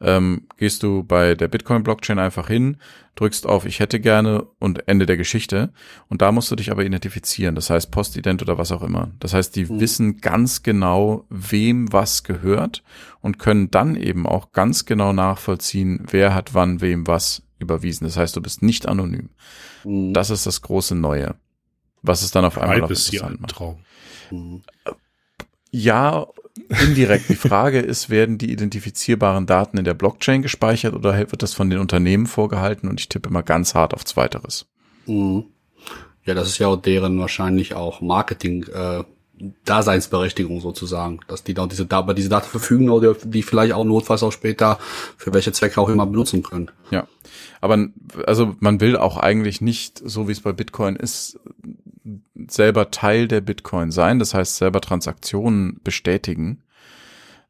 ähm, 0.00 0.46
gehst 0.56 0.82
du 0.82 1.04
bei 1.04 1.34
der 1.34 1.48
Bitcoin-Blockchain 1.48 2.18
einfach 2.18 2.48
hin, 2.48 2.78
drückst 3.16 3.46
auf 3.46 3.66
Ich 3.66 3.80
hätte 3.80 4.00
gerne 4.00 4.46
und 4.58 4.88
Ende 4.88 5.04
der 5.04 5.16
Geschichte. 5.16 5.72
Und 6.08 6.22
da 6.22 6.32
musst 6.32 6.50
du 6.50 6.56
dich 6.56 6.70
aber 6.70 6.84
identifizieren. 6.84 7.54
Das 7.54 7.68
heißt 7.68 7.90
Postident 7.90 8.40
oder 8.40 8.56
was 8.56 8.72
auch 8.72 8.82
immer. 8.82 9.10
Das 9.20 9.34
heißt, 9.34 9.54
die 9.56 9.66
mhm. 9.66 9.80
wissen 9.80 10.20
ganz 10.20 10.62
genau, 10.62 11.26
wem 11.28 11.92
was 11.92 12.24
gehört 12.24 12.82
und 13.20 13.38
können 13.38 13.70
dann 13.70 13.94
eben 13.94 14.26
auch 14.26 14.52
ganz 14.52 14.86
genau 14.86 15.12
nachvollziehen, 15.12 16.06
wer 16.10 16.34
hat 16.34 16.54
wann 16.54 16.80
wem 16.80 17.06
was 17.06 17.42
überwiesen. 17.58 18.06
Das 18.06 18.16
heißt, 18.16 18.34
du 18.36 18.40
bist 18.40 18.62
nicht 18.62 18.88
anonym. 18.88 19.28
Mhm. 19.84 20.14
Das 20.14 20.30
ist 20.30 20.46
das 20.46 20.62
große 20.62 20.94
Neue. 20.94 21.34
Was 22.02 22.22
es 22.22 22.30
dann 22.30 22.46
auf 22.46 22.56
einmal 22.56 22.78
noch 22.78 22.88
interessant 22.88 23.42
macht. 23.42 23.50
Traum. 23.50 23.80
Mhm. 24.30 24.62
Ja, 25.70 26.26
indirekt. 26.68 27.28
Die 27.28 27.34
Frage 27.34 27.80
ist, 27.80 28.10
werden 28.10 28.38
die 28.38 28.52
identifizierbaren 28.52 29.46
Daten 29.46 29.78
in 29.78 29.84
der 29.84 29.94
Blockchain 29.94 30.42
gespeichert 30.42 30.94
oder 30.94 31.16
wird 31.18 31.42
das 31.42 31.54
von 31.54 31.70
den 31.70 31.78
Unternehmen 31.78 32.26
vorgehalten? 32.26 32.88
Und 32.88 33.00
ich 33.00 33.08
tippe 33.08 33.30
mal 33.30 33.42
ganz 33.42 33.74
hart 33.74 33.94
auf 33.94 34.04
Zweiteres. 34.04 34.66
Mhm. 35.06 35.44
Ja, 36.24 36.34
das 36.34 36.48
ist 36.48 36.58
ja 36.58 36.68
auch 36.68 36.76
deren 36.76 37.18
wahrscheinlich 37.18 37.74
auch 37.74 38.00
Marketing, 38.00 38.64
äh, 38.64 39.04
Daseinsberechtigung 39.64 40.60
sozusagen, 40.60 41.20
dass 41.26 41.42
die 41.42 41.54
da 41.54 41.66
diese, 41.66 41.84
über 41.84 42.14
diese 42.14 42.28
Daten 42.28 42.48
verfügen 42.48 42.90
oder 42.90 43.14
die 43.14 43.42
vielleicht 43.42 43.72
auch 43.72 43.84
notfalls 43.84 44.22
auch 44.22 44.32
später 44.32 44.78
für 45.16 45.32
welche 45.32 45.52
Zwecke 45.52 45.80
auch 45.80 45.88
immer 45.88 46.06
benutzen 46.06 46.42
können. 46.42 46.70
Ja, 46.90 47.06
aber 47.60 47.88
also 48.26 48.54
man 48.60 48.80
will 48.80 48.96
auch 48.96 49.16
eigentlich 49.16 49.60
nicht, 49.60 50.00
so 50.04 50.28
wie 50.28 50.32
es 50.32 50.40
bei 50.40 50.52
Bitcoin 50.52 50.96
ist, 50.96 51.40
selber 52.48 52.90
Teil 52.90 53.28
der 53.28 53.40
Bitcoin 53.40 53.90
sein, 53.90 54.18
das 54.18 54.34
heißt 54.34 54.56
selber 54.56 54.80
Transaktionen 54.80 55.80
bestätigen, 55.82 56.62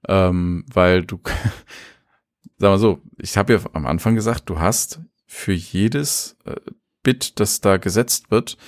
ähm, 0.08 0.64
weil 0.72 1.04
du, 1.04 1.20
sag 2.58 2.70
mal 2.70 2.78
so, 2.78 3.00
ich 3.18 3.36
habe 3.36 3.54
ja 3.54 3.60
am 3.72 3.86
Anfang 3.86 4.14
gesagt, 4.14 4.48
du 4.48 4.58
hast 4.58 5.00
für 5.26 5.52
jedes 5.52 6.36
äh, 6.44 6.56
Bit, 7.02 7.40
das 7.40 7.60
da 7.60 7.76
gesetzt 7.78 8.30
wird, 8.30 8.58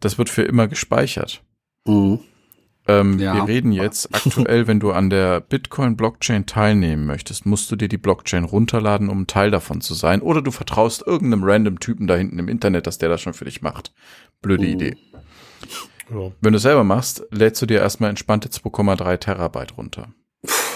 das 0.00 0.18
wird 0.18 0.30
für 0.30 0.42
immer 0.42 0.68
gespeichert. 0.68 1.42
Mhm. 1.86 2.20
Ähm, 2.88 3.18
ja. 3.18 3.34
Wir 3.34 3.46
reden 3.46 3.72
jetzt 3.72 4.14
aktuell, 4.14 4.66
wenn 4.66 4.80
du 4.80 4.92
an 4.92 5.10
der 5.10 5.40
Bitcoin-Blockchain 5.40 6.46
teilnehmen 6.46 7.06
möchtest, 7.06 7.46
musst 7.46 7.70
du 7.70 7.76
dir 7.76 7.88
die 7.88 7.98
Blockchain 7.98 8.44
runterladen, 8.44 9.08
um 9.08 9.22
ein 9.22 9.26
Teil 9.26 9.50
davon 9.50 9.80
zu 9.80 9.94
sein. 9.94 10.20
Oder 10.20 10.42
du 10.42 10.50
vertraust 10.50 11.06
irgendeinem 11.06 11.44
random 11.44 11.80
Typen 11.80 12.06
da 12.06 12.16
hinten 12.16 12.38
im 12.38 12.48
Internet, 12.48 12.86
dass 12.86 12.98
der 12.98 13.08
das 13.08 13.20
schon 13.20 13.34
für 13.34 13.44
dich 13.44 13.62
macht. 13.62 13.92
Blöde 14.40 14.66
mhm. 14.66 14.72
Idee. 14.72 14.96
Wenn 16.40 16.52
du 16.52 16.58
selber 16.58 16.84
machst, 16.84 17.24
lädst 17.30 17.62
du 17.62 17.66
dir 17.66 17.80
erstmal 17.80 18.10
entspannte 18.10 18.48
2,3 18.48 19.16
Terabyte 19.18 19.76
runter. 19.76 20.12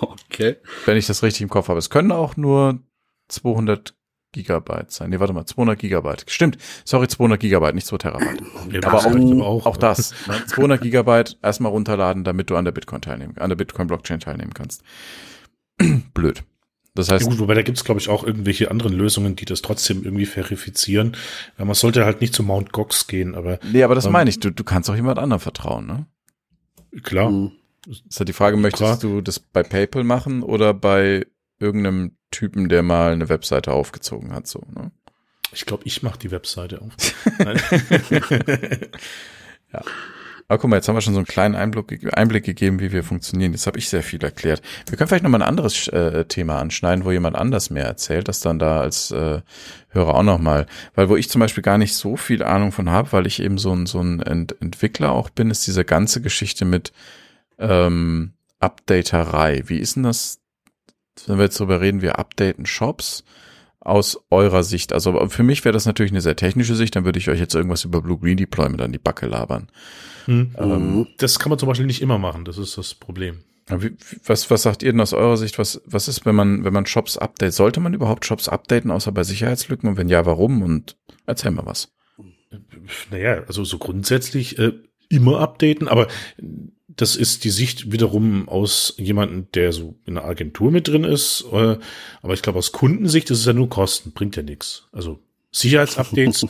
okay. 0.00 0.56
Wenn 0.86 0.96
ich 0.96 1.06
das 1.06 1.22
richtig 1.22 1.42
im 1.42 1.50
Kopf 1.50 1.68
habe. 1.68 1.78
Es 1.78 1.90
können 1.90 2.12
auch 2.12 2.36
nur 2.36 2.80
200 3.28 3.94
Gigabyte 4.32 4.90
sein. 4.90 5.10
Nee, 5.10 5.20
warte 5.20 5.32
mal, 5.32 5.46
200 5.46 5.78
Gigabyte. 5.78 6.24
Stimmt. 6.28 6.58
Sorry, 6.84 7.06
200 7.06 7.38
Gigabyte, 7.38 7.74
nicht 7.74 7.86
2 7.86 7.98
Terabyte. 7.98 8.42
Ja, 8.70 8.80
aber 8.82 8.98
auch, 8.98 9.40
auch, 9.40 9.66
auch 9.66 9.76
das. 9.76 10.14
Ne? 10.26 10.44
200 10.46 10.80
Gigabyte 10.80 11.38
erstmal 11.42 11.70
runterladen, 11.70 12.24
damit 12.24 12.50
du 12.50 12.56
an 12.56 12.64
der 12.64 12.72
Bitcoin 12.72 13.02
teilnehmen, 13.02 13.36
an 13.38 13.50
der 13.50 13.56
Bitcoin 13.56 13.86
Blockchain 13.86 14.20
teilnehmen 14.20 14.54
kannst. 14.54 14.82
Blöd. 16.14 16.42
Das 16.94 17.10
heißt, 17.10 17.24
ja 17.24 17.30
gut, 17.30 17.40
wobei 17.40 17.54
da 17.54 17.62
gibt's 17.62 17.84
glaube 17.84 18.00
ich 18.00 18.08
auch 18.08 18.22
irgendwelche 18.24 18.70
anderen 18.70 18.92
Lösungen, 18.92 19.34
die 19.34 19.44
das 19.44 19.62
trotzdem 19.62 20.04
irgendwie 20.04 20.26
verifizieren. 20.26 21.16
Ja, 21.58 21.64
man 21.64 21.74
sollte 21.74 22.04
halt 22.04 22.20
nicht 22.20 22.34
zu 22.34 22.44
Mount 22.44 22.72
Gox 22.72 23.08
gehen, 23.08 23.34
aber 23.34 23.58
nee, 23.72 23.82
aber 23.82 23.96
das 23.96 24.06
ähm, 24.06 24.12
meine 24.12 24.30
ich. 24.30 24.38
Du, 24.38 24.50
du 24.50 24.62
kannst 24.62 24.88
auch 24.88 24.94
jemand 24.94 25.18
anderem 25.18 25.40
vertrauen, 25.40 25.86
ne? 25.86 26.06
Klar. 27.02 27.30
Mhm. 27.30 27.52
ist 27.86 28.20
halt 28.20 28.28
die 28.28 28.32
Frage, 28.32 28.56
möchtest 28.56 28.82
klar. 28.82 28.98
du 28.98 29.20
das 29.20 29.40
bei 29.40 29.64
PayPal 29.64 30.04
machen 30.04 30.44
oder 30.44 30.72
bei 30.72 31.26
irgendeinem 31.58 32.16
Typen, 32.30 32.68
der 32.68 32.84
mal 32.84 33.12
eine 33.12 33.28
Webseite 33.28 33.72
aufgezogen 33.72 34.32
hat, 34.32 34.46
so, 34.46 34.62
ne? 34.72 34.92
Ich 35.52 35.66
glaube, 35.66 35.84
ich 35.86 36.02
mache 36.02 36.18
die 36.18 36.30
Webseite 36.30 36.80
auf. 36.80 36.92
ja. 39.72 39.80
Aber 40.46 40.58
guck 40.58 40.68
mal, 40.68 40.76
jetzt 40.76 40.88
haben 40.88 40.94
wir 40.94 41.00
schon 41.00 41.14
so 41.14 41.20
einen 41.20 41.26
kleinen 41.26 41.54
Einblick, 41.54 42.16
Einblick 42.16 42.44
gegeben, 42.44 42.80
wie 42.80 42.92
wir 42.92 43.02
funktionieren. 43.02 43.52
Jetzt 43.52 43.66
habe 43.66 43.78
ich 43.78 43.88
sehr 43.88 44.02
viel 44.02 44.22
erklärt. 44.22 44.60
Wir 44.88 44.98
können 44.98 45.08
vielleicht 45.08 45.24
noch 45.24 45.30
mal 45.30 45.42
ein 45.42 45.48
anderes 45.48 45.88
äh, 45.88 46.26
Thema 46.26 46.58
anschneiden, 46.58 47.04
wo 47.04 47.12
jemand 47.12 47.36
anders 47.36 47.70
mehr 47.70 47.86
erzählt, 47.86 48.28
das 48.28 48.40
dann 48.40 48.58
da 48.58 48.80
als 48.80 49.10
äh, 49.10 49.40
Hörer 49.88 50.14
auch 50.14 50.22
noch 50.22 50.38
mal. 50.38 50.66
Weil 50.94 51.08
wo 51.08 51.16
ich 51.16 51.30
zum 51.30 51.40
Beispiel 51.40 51.62
gar 51.62 51.78
nicht 51.78 51.94
so 51.94 52.16
viel 52.16 52.42
Ahnung 52.42 52.72
von 52.72 52.90
habe, 52.90 53.12
weil 53.12 53.26
ich 53.26 53.40
eben 53.40 53.56
so 53.56 53.74
ein, 53.74 53.86
so 53.86 54.00
ein 54.00 54.20
Ent 54.20 54.60
Entwickler 54.60 55.12
auch 55.12 55.30
bin, 55.30 55.50
ist 55.50 55.66
diese 55.66 55.84
ganze 55.84 56.20
Geschichte 56.20 56.66
mit 56.66 56.92
ähm, 57.58 58.34
Updaterei. 58.60 59.62
Wie 59.66 59.78
ist 59.78 59.96
denn 59.96 60.02
das, 60.02 60.40
wenn 61.26 61.38
wir 61.38 61.44
jetzt 61.44 61.58
darüber 61.58 61.80
reden, 61.80 62.02
wir 62.02 62.18
updaten 62.18 62.66
Shops? 62.66 63.24
Aus 63.84 64.18
eurer 64.30 64.62
Sicht? 64.62 64.92
Also 64.92 65.28
für 65.28 65.42
mich 65.42 65.64
wäre 65.64 65.72
das 65.72 65.86
natürlich 65.86 66.12
eine 66.12 66.20
sehr 66.20 66.36
technische 66.36 66.74
Sicht, 66.74 66.96
dann 66.96 67.04
würde 67.04 67.18
ich 67.18 67.28
euch 67.28 67.38
jetzt 67.38 67.54
irgendwas 67.54 67.84
über 67.84 68.02
Blue 68.02 68.18
Green 68.18 68.36
Deployment 68.36 68.82
an 68.82 68.92
die 68.92 68.98
Backe 68.98 69.26
labern. 69.26 69.68
Hm. 70.24 70.54
Ähm, 70.58 71.06
das 71.18 71.38
kann 71.38 71.50
man 71.50 71.58
zum 71.58 71.68
Beispiel 71.68 71.86
nicht 71.86 72.02
immer 72.02 72.18
machen, 72.18 72.44
das 72.44 72.58
ist 72.58 72.76
das 72.78 72.94
Problem. 72.94 73.44
Wie, 73.68 73.96
was, 74.26 74.50
was 74.50 74.62
sagt 74.62 74.82
ihr 74.82 74.92
denn 74.92 75.00
aus 75.00 75.14
eurer 75.14 75.36
Sicht? 75.36 75.58
Was, 75.58 75.80
was 75.86 76.06
ist, 76.08 76.26
wenn 76.26 76.34
man, 76.34 76.64
wenn 76.64 76.72
man 76.72 76.84
Shops 76.84 77.16
update? 77.16 77.54
Sollte 77.54 77.80
man 77.80 77.94
überhaupt 77.94 78.26
Shops 78.26 78.48
updaten, 78.48 78.90
außer 78.90 79.10
bei 79.10 79.24
Sicherheitslücken? 79.24 79.88
Und 79.88 79.96
wenn 79.96 80.08
ja, 80.08 80.26
warum? 80.26 80.62
Und 80.62 80.96
erzähl 81.26 81.50
mal 81.50 81.64
was. 81.64 81.90
Naja, 83.10 83.42
also 83.46 83.64
so 83.64 83.78
grundsätzlich 83.78 84.58
äh, 84.58 84.72
immer 85.08 85.40
updaten, 85.40 85.88
aber 85.88 86.08
das 86.96 87.16
ist 87.16 87.44
die 87.44 87.50
Sicht 87.50 87.92
wiederum 87.92 88.48
aus 88.48 88.94
jemandem, 88.96 89.48
der 89.54 89.72
so 89.72 89.96
in 90.06 90.16
einer 90.16 90.26
Agentur 90.26 90.70
mit 90.70 90.88
drin 90.88 91.04
ist. 91.04 91.44
Äh, 91.52 91.78
aber 92.22 92.34
ich 92.34 92.42
glaube, 92.42 92.58
aus 92.58 92.72
Kundensicht 92.72 93.30
ist 93.30 93.40
es 93.40 93.46
ja 93.46 93.52
nur 93.52 93.68
Kosten, 93.68 94.12
bringt 94.12 94.36
ja 94.36 94.42
nichts. 94.42 94.84
Also 94.92 95.20
Sicherheitsupdates 95.50 96.46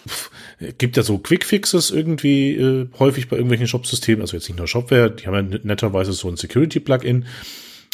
gibt 0.78 0.96
ja 0.96 1.02
so 1.02 1.18
Quickfixes 1.18 1.90
irgendwie 1.90 2.56
äh, 2.56 2.88
häufig 2.98 3.28
bei 3.28 3.36
irgendwelchen 3.36 3.68
Shop-Systemen, 3.68 4.20
also 4.20 4.36
jetzt 4.36 4.48
nicht 4.48 4.58
nur 4.58 4.66
Shopware, 4.66 5.10
die 5.10 5.26
haben 5.26 5.52
ja 5.52 5.58
netterweise 5.62 6.12
so 6.12 6.28
ein 6.28 6.36
Security-Plugin. 6.36 7.26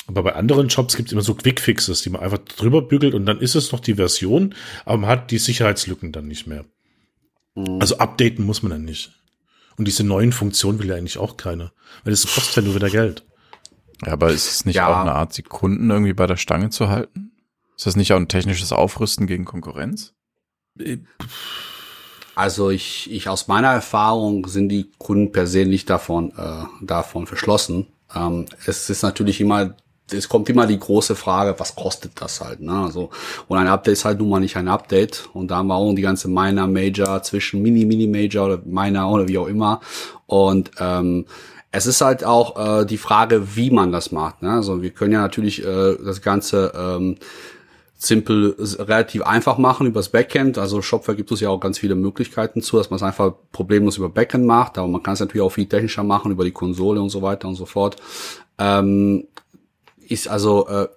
Aber 0.07 0.23
bei 0.23 0.35
anderen 0.35 0.69
Shops 0.69 0.97
gibt 0.97 1.09
es 1.09 1.13
immer 1.13 1.23
so 1.23 1.35
Quickfixes, 1.35 2.03
die 2.03 2.11
man 2.11 2.23
einfach 2.23 2.39
drüber 2.39 2.83
bügelt 2.83 3.15
und 3.15 3.25
dann 3.25 3.41
ist 3.41 3.55
es 3.55 3.73
noch 3.73 3.81
die 3.81 3.95
Version, 3.95 4.55
aber 4.85 4.99
man 4.99 5.11
hat 5.11 5.31
die 5.31 5.39
Sicherheitslücken 5.39 6.13
dann 6.13 6.27
nicht 6.29 6.47
mehr. 6.47 6.65
Mhm. 7.55 7.79
Also 7.81 7.99
updaten 7.99 8.45
muss 8.45 8.63
man 8.63 8.73
dann 8.73 8.85
nicht. 8.85 9.13
Und 9.77 9.87
diese 9.87 10.05
neuen 10.05 10.33
Funktionen 10.33 10.79
will 10.79 10.89
ja 10.89 10.97
eigentlich 10.97 11.19
auch 11.19 11.37
keiner. 11.37 11.73
Weil 12.05 12.13
das 12.13 12.23
kostet 12.23 12.57
ja 12.57 12.63
nur 12.63 12.75
wieder 12.75 12.91
Geld. 12.91 13.25
Ja, 14.05 14.13
aber 14.13 14.31
ist 14.31 14.51
es 14.51 14.65
nicht 14.65 14.77
ja. 14.77 14.89
auch 14.89 15.01
eine 15.01 15.13
Art, 15.13 15.37
die 15.37 15.43
Kunden 15.43 15.91
irgendwie 15.91 16.13
bei 16.13 16.27
der 16.27 16.37
Stange 16.37 16.71
zu 16.71 16.89
halten? 16.89 17.33
Ist 17.77 17.87
das 17.87 17.97
nicht 17.97 18.13
auch 18.13 18.19
ein 18.19 18.29
technisches 18.29 18.73
Aufrüsten 18.73 19.27
gegen 19.27 19.45
Konkurrenz? 19.45 20.15
Also 22.35 22.71
ich, 22.71 23.11
ich 23.11 23.29
aus 23.29 23.49
meiner 23.49 23.69
Erfahrung 23.69 24.47
sind 24.47 24.69
die 24.69 24.91
Kunden 24.99 25.33
per 25.33 25.47
se 25.47 25.67
nicht 25.67 25.91
davon, 25.91 26.33
äh, 26.37 26.65
davon 26.85 27.27
verschlossen. 27.27 27.89
Ähm, 28.15 28.47
es 28.67 28.89
ist 28.91 29.03
natürlich 29.03 29.41
immer 29.41 29.77
es 30.13 30.29
kommt 30.29 30.49
immer 30.49 30.67
die 30.67 30.79
große 30.79 31.15
Frage, 31.15 31.55
was 31.59 31.75
kostet 31.75 32.13
das 32.21 32.41
halt, 32.41 32.61
ne? 32.61 32.73
Also, 32.73 33.11
und 33.49 33.59
ein 33.59 33.69
Update 33.69 33.93
ist 33.93 34.05
halt 34.05 34.19
nun 34.19 34.29
mal 34.29 34.41
nicht 34.41 34.57
ein 34.57 34.69
Update. 34.69 35.29
Und 35.33 35.51
da 35.51 35.57
haben 35.57 35.69
wir 35.69 35.75
auch 35.75 35.93
die 35.95 36.03
ganze 36.03 36.29
Minor, 36.29 36.67
Major 36.67 37.23
zwischen 37.23 37.63
Mini, 37.63 37.85
Mini, 37.85 38.07
Major 38.07 38.47
oder 38.47 38.63
Minor 38.65 39.11
oder 39.11 39.29
wie 39.29 39.39
auch 39.39 39.47
immer. 39.47 39.81
Und 40.27 40.71
ähm, 40.79 41.27
es 41.73 41.87
ist 41.87 42.03
halt 42.03 42.23
auch 42.23 42.83
äh, 42.83 42.85
die 42.85 42.99
Frage, 42.99 43.57
wie 43.57 43.71
man 43.71 43.93
das 43.93 44.13
macht. 44.13 44.43
Ne? 44.43 44.51
Also 44.51 44.83
wir 44.83 44.91
können 44.91 45.13
ja 45.13 45.23
natürlich 45.23 45.65
äh, 45.65 45.97
das 46.05 46.21
Ganze 46.21 46.73
ähm, 46.77 47.17
simpel, 47.97 48.57
relativ 48.59 49.23
einfach 49.23 49.57
machen 49.57 49.87
übers 49.87 50.11
Backend. 50.11 50.59
Also 50.59 50.83
Shopware 50.83 51.17
gibt 51.17 51.33
es 51.33 51.41
ja 51.41 51.49
auch 51.49 51.61
ganz 51.61 51.79
viele 51.79 51.95
Möglichkeiten 51.95 52.61
zu, 52.61 52.77
dass 52.77 52.91
man 52.91 52.97
es 52.97 53.03
einfach 53.03 53.33
problemlos 53.53 53.97
über 53.97 54.11
Backend 54.11 54.45
macht. 54.45 54.77
Aber 54.77 54.89
man 54.89 55.03
kann 55.03 55.15
es 55.15 55.21
natürlich 55.21 55.43
auch 55.43 55.53
viel 55.53 55.67
technischer 55.67 56.03
machen 56.03 56.31
über 56.31 56.45
die 56.45 56.53
Konsole 56.53 57.01
und 57.01 57.09
so 57.09 57.23
weiter 57.23 57.49
und 57.49 57.55
so 57.55 57.65
fort. 57.65 57.97
Ähm, 58.59 59.25
ist 60.13 60.29
also, 60.29 60.69
äh, 60.69 60.89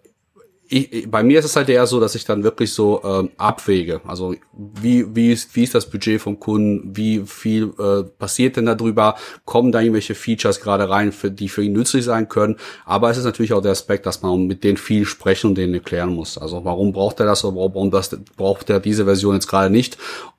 ich, 0.67 1.09
bei 1.09 1.23
mir 1.23 1.39
ist 1.39 1.45
es 1.45 1.55
halt 1.55 1.69
eher 1.69 1.85
so, 1.85 1.99
dass 1.99 2.15
ich 2.15 2.25
dann 2.25 2.43
wirklich 2.43 2.73
so 2.73 3.01
ähm, 3.03 3.29
abwäge. 3.37 4.01
Also 4.07 4.35
wie, 4.53 5.15
wie, 5.15 5.31
ist, 5.31 5.55
wie 5.55 5.63
ist 5.63 5.75
das 5.75 5.89
Budget 5.89 6.21
vom 6.21 6.39
Kunden? 6.39 6.95
Wie 6.95 7.21
viel 7.25 7.73
äh, 7.77 8.03
passiert 8.03 8.57
denn 8.57 8.65
darüber? 8.65 9.15
Kommen 9.45 9.71
da 9.71 9.81
irgendwelche 9.81 10.15
Features 10.15 10.61
gerade 10.61 10.89
rein, 10.89 11.11
für, 11.11 11.29
die 11.29 11.49
für 11.49 11.63
ihn 11.63 11.73
nützlich 11.73 12.05
sein 12.05 12.29
können? 12.29 12.57
Aber 12.85 13.09
es 13.09 13.17
ist 13.17 13.25
natürlich 13.25 13.53
auch 13.53 13.61
der 13.61 13.71
Aspekt, 13.71 14.05
dass 14.05 14.21
man 14.21 14.47
mit 14.47 14.63
denen 14.63 14.77
viel 14.77 15.05
sprechen 15.05 15.49
und 15.49 15.55
denen 15.55 15.73
erklären 15.75 16.13
muss. 16.13 16.37
Also 16.37 16.65
warum 16.65 16.93
braucht 16.93 17.19
er 17.19 17.27
das 17.27 17.43
oder 17.45 17.57
warum 17.57 17.91
das, 17.91 18.17
braucht 18.35 18.69
er 18.69 18.79
diese 18.79 19.05
Version 19.05 19.35
jetzt 19.35 19.47
gerade 19.47 19.69
nicht? 19.69 19.97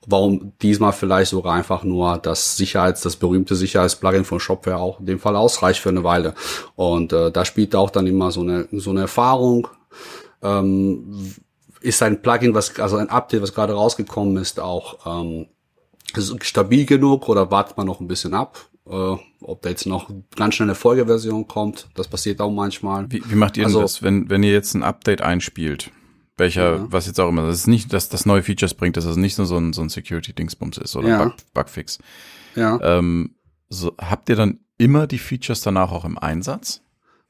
Warum 0.09 0.53
diesmal 0.63 0.93
vielleicht 0.93 1.31
sogar 1.31 1.55
einfach 1.55 1.83
nur 1.83 2.19
das 2.19 2.57
Sicherheits, 2.57 3.01
das 3.01 3.17
berühmte 3.17 3.55
Sicherheitsplugin 3.55 4.25
von 4.25 4.41
Shopware 4.41 4.79
auch 4.79 5.01
in 5.01 5.07
dem 5.07 5.19
Fall 5.19 5.37
ausreicht 5.37 5.81
für 5.81 5.89
eine 5.89 6.05
Weile. 6.05 6.35
Und 6.75 7.13
äh, 7.13 7.31
da 7.31 7.45
spielt 7.45 7.75
auch 7.75 7.91
dann 7.91 8.07
immer 8.07 8.31
so 8.31 8.41
eine, 8.41 8.69
so 8.73 8.91
eine 8.91 9.03
Erfahrung 9.03 9.69
ähm, 10.43 11.35
ist 11.81 12.03
ein 12.03 12.23
Plugin, 12.23 12.55
was, 12.55 12.79
also 12.79 12.97
ein 12.97 13.11
Update, 13.11 13.43
was 13.43 13.55
gerade 13.55 13.75
rausgekommen 13.75 14.37
ist, 14.39 14.61
auch 14.61 15.07
ähm, 15.07 15.47
ist 16.15 16.45
stabil 16.45 16.87
genug 16.87 17.29
oder 17.29 17.51
wartet 17.51 17.77
man 17.77 17.87
noch 17.87 18.01
ein 18.01 18.09
bisschen 18.09 18.35
ab? 18.35 18.59
Äh, 18.89 19.17
ob 19.41 19.63
da 19.63 19.69
jetzt 19.69 19.87
noch 19.87 20.11
ganz 20.37 20.55
schnell 20.55 20.69
eine 20.69 20.75
Folgeversion 20.75 21.49
kommt, 21.49 21.89
das 21.95 22.09
passiert 22.09 22.41
auch 22.41 22.51
manchmal. 22.51 23.11
Wie, 23.11 23.23
wie 23.29 23.35
macht 23.35 23.57
ihr 23.57 23.65
also, 23.65 23.81
das, 23.81 24.03
wenn, 24.03 24.31
wenn 24.31 24.43
ihr 24.43 24.53
jetzt 24.53 24.75
ein 24.75 24.83
Update 24.83 25.23
einspielt? 25.23 25.91
Welcher, 26.37 26.77
ja. 26.77 26.87
was 26.91 27.07
jetzt 27.07 27.19
auch 27.19 27.31
immer, 27.31 27.47
das 27.47 27.57
ist 27.57 27.67
nicht, 27.67 27.93
dass 27.93 28.09
das 28.09 28.27
neue 28.27 28.43
Features 28.43 28.75
bringt, 28.75 28.97
dass 28.97 29.07
das 29.07 29.17
nicht 29.17 29.39
nur 29.39 29.47
so 29.47 29.57
ein, 29.57 29.73
so 29.73 29.81
ein 29.81 29.89
Security-Dingsbums 29.89 30.79
ist 30.79 30.95
oder 30.95 31.09
ja. 31.09 31.25
Bug, 31.25 31.35
Bugfix. 31.55 31.99
Ja. 32.55 32.79
Ähm, 32.83 33.37
so, 33.69 33.95
habt 33.99 34.29
ihr 34.29 34.37
dann 34.37 34.61
immer 34.79 35.07
die 35.07 35.19
Features 35.19 35.63
danach 35.63 35.91
auch 35.91 36.05
im 36.05 36.19
Einsatz? 36.19 36.83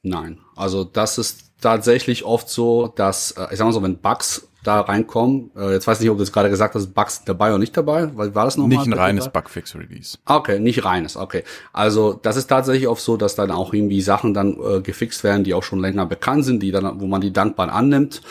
Nein. 0.03 0.39
Also 0.57 0.85
das 0.85 1.19
ist 1.19 1.46
tatsächlich 1.61 2.25
oft 2.25 2.49
so, 2.49 2.89
dass, 2.89 3.33
äh, 3.33 3.47
ich 3.51 3.59
sag 3.59 3.67
mal 3.67 3.73
so, 3.73 3.83
wenn 3.83 3.99
Bugs 3.99 4.49
da 4.67 4.81
reinkommen, 4.81 5.51
äh, 5.57 5.73
jetzt 5.73 5.87
weiß 5.87 5.99
ich 5.99 6.03
nicht, 6.03 6.11
ob 6.11 6.17
du 6.17 6.25
jetzt 6.25 6.33
gerade 6.33 6.51
gesagt 6.51 6.75
hast, 6.75 6.93
Bugs 6.93 7.23
dabei 7.25 7.51
oder 7.51 7.59
nicht 7.59 7.77
dabei, 7.77 8.11
weil 8.17 8.35
war 8.35 8.45
das 8.45 8.57
nochmal? 8.57 8.79
Nicht 8.79 8.87
ein 8.87 8.99
reines 8.99 9.29
Bugfix-Release. 9.29 10.19
Okay, 10.27 10.59
nicht 10.59 10.85
reines, 10.85 11.17
okay. 11.17 11.45
Also 11.73 12.15
das 12.15 12.37
ist 12.37 12.49
tatsächlich 12.49 12.89
oft 12.89 13.03
so, 13.03 13.17
dass 13.17 13.37
dann 13.37 13.51
auch 13.51 13.73
irgendwie 13.73 14.01
Sachen 14.01 14.35
dann 14.35 14.57
äh, 14.61 14.81
gefixt 14.81 15.23
werden, 15.25 15.45
die 15.45 15.55
auch 15.55 15.63
schon 15.63 15.79
länger 15.79 16.07
bekannt 16.07 16.45
sind, 16.45 16.63
die 16.63 16.73
dann, 16.73 17.01
wo 17.01 17.07
man 17.07 17.21
die 17.21 17.33
dankbar 17.33 17.73
annimmt. 17.73 18.23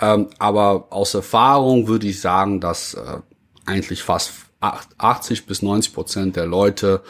Ähm, 0.00 0.28
aber 0.38 0.86
aus 0.90 1.14
Erfahrung 1.14 1.88
würde 1.88 2.06
ich 2.06 2.20
sagen, 2.20 2.60
dass 2.60 2.94
äh, 2.94 3.18
eigentlich 3.66 4.02
fast 4.02 4.32
80 4.60 5.46
bis 5.46 5.62
90 5.62 5.94
Prozent 5.94 6.36
der 6.36 6.46
Leute 6.46 7.00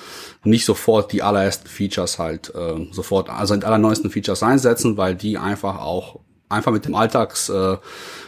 nicht 0.45 0.65
sofort 0.65 1.13
die 1.13 1.23
allerersten 1.23 1.69
Features 1.69 2.19
halt 2.19 2.55
äh, 2.55 2.87
sofort, 2.93 3.29
also 3.29 3.57
die 3.57 3.65
allerneuesten 3.65 4.11
Features 4.11 4.43
einsetzen, 4.43 4.97
weil 4.97 5.17
die 5.17 5.37
einfach 5.37 5.79
auch 5.81 6.21
einfach 6.51 6.73
mit 6.73 6.85
dem 6.85 6.95
Alltags 6.95 7.49
äh, 7.49 7.77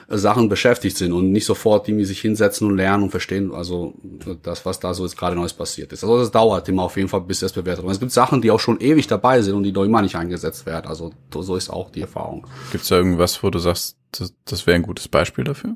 Sachen 0.08 0.48
beschäftigt 0.48 0.96
sind 0.96 1.12
und 1.12 1.32
nicht 1.32 1.44
sofort 1.44 1.88
irgendwie 1.88 2.04
sich 2.04 2.20
hinsetzen 2.20 2.68
und 2.68 2.76
lernen 2.76 3.04
und 3.04 3.10
verstehen, 3.10 3.52
also 3.52 3.94
das, 4.42 4.64
was 4.64 4.78
da 4.78 4.94
so 4.94 5.04
jetzt 5.04 5.16
gerade 5.16 5.34
Neues 5.34 5.52
passiert 5.52 5.92
ist. 5.92 6.04
Also 6.04 6.18
das 6.18 6.30
dauert 6.30 6.68
immer 6.68 6.84
auf 6.84 6.96
jeden 6.96 7.08
Fall, 7.08 7.22
bis 7.22 7.42
es 7.42 7.52
bewertet 7.52 7.82
wird. 7.82 7.92
Es 7.92 8.00
gibt 8.00 8.12
Sachen, 8.12 8.40
die 8.40 8.50
auch 8.50 8.60
schon 8.60 8.80
ewig 8.80 9.06
dabei 9.06 9.42
sind 9.42 9.54
und 9.54 9.64
die 9.64 9.72
noch 9.72 9.84
immer 9.84 10.02
nicht 10.02 10.16
eingesetzt 10.16 10.66
werden. 10.66 10.86
Also 10.86 11.12
so 11.34 11.56
ist 11.56 11.70
auch 11.70 11.90
die 11.90 12.02
Erfahrung. 12.02 12.46
Gibt 12.70 12.84
es 12.84 12.90
da 12.90 12.96
irgendwas, 12.96 13.42
wo 13.42 13.50
du 13.50 13.58
sagst, 13.58 13.96
das, 14.12 14.32
das 14.44 14.66
wäre 14.66 14.76
ein 14.76 14.82
gutes 14.82 15.08
Beispiel 15.08 15.44
dafür? 15.44 15.74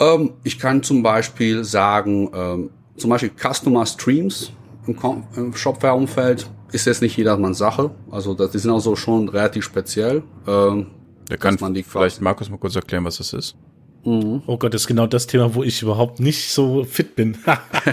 Ähm, 0.00 0.32
ich 0.44 0.58
kann 0.58 0.82
zum 0.82 1.02
Beispiel 1.02 1.64
sagen, 1.64 2.30
ähm, 2.34 2.70
zum 2.96 3.10
Beispiel 3.10 3.30
Customer 3.30 3.86
Streams 3.86 4.52
im, 4.86 4.96
im 5.36 5.54
Shopware-Umfeld 5.54 6.48
ist 6.72 6.86
jetzt 6.86 7.02
nicht 7.02 7.16
jedermanns 7.16 7.58
Sache. 7.58 7.90
Also 8.10 8.34
das, 8.34 8.50
die 8.50 8.58
sind 8.58 8.70
auch 8.70 8.80
so 8.80 8.96
schon 8.96 9.28
relativ 9.28 9.64
speziell. 9.64 10.22
Ähm, 10.46 10.88
da 11.28 11.36
kann 11.36 11.56
man 11.60 11.74
die 11.74 11.82
vielleicht 11.82 12.20
Markus 12.20 12.50
mal 12.50 12.58
kurz 12.58 12.76
erklären, 12.76 13.04
was 13.04 13.18
das 13.18 13.32
ist. 13.32 13.56
Mhm. 14.04 14.42
Oh 14.46 14.56
Gott, 14.56 14.72
das 14.72 14.82
ist 14.82 14.86
genau 14.86 15.06
das 15.06 15.26
Thema, 15.26 15.54
wo 15.54 15.62
ich 15.62 15.82
überhaupt 15.82 16.20
nicht 16.20 16.50
so 16.50 16.84
fit 16.84 17.16
bin. 17.16 17.36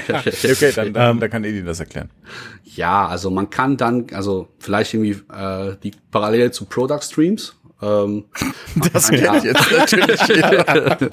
okay, 0.09 0.71
dann, 0.75 0.93
dann, 0.93 1.15
ähm, 1.15 1.19
dann 1.19 1.29
kann 1.29 1.43
Edin 1.43 1.65
das 1.65 1.79
erklären. 1.79 2.09
Ja, 2.63 3.07
also 3.07 3.29
man 3.29 3.49
kann 3.49 3.75
dann, 3.75 4.07
also 4.13 4.47
vielleicht 4.59 4.93
irgendwie 4.93 5.21
äh, 5.33 5.75
die 5.83 5.91
Parallele 6.11 6.51
zu 6.51 6.65
Product 6.65 7.01
Streams, 7.01 7.55
ähm, 7.81 8.25
das 8.93 9.09
kenne 9.09 9.37
ich 9.37 9.43
jetzt 9.43 9.71
natürlich. 9.71 10.19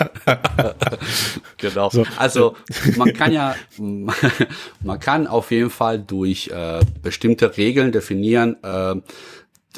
genau. 1.58 1.90
So. 1.90 2.04
Also 2.16 2.56
man 2.96 3.12
kann 3.14 3.32
ja, 3.32 3.54
man 3.78 5.00
kann 5.00 5.26
auf 5.26 5.50
jeden 5.50 5.70
Fall 5.70 5.98
durch 5.98 6.48
äh, 6.48 6.80
bestimmte 7.02 7.56
Regeln 7.56 7.92
definieren, 7.92 8.56
äh, 8.62 8.94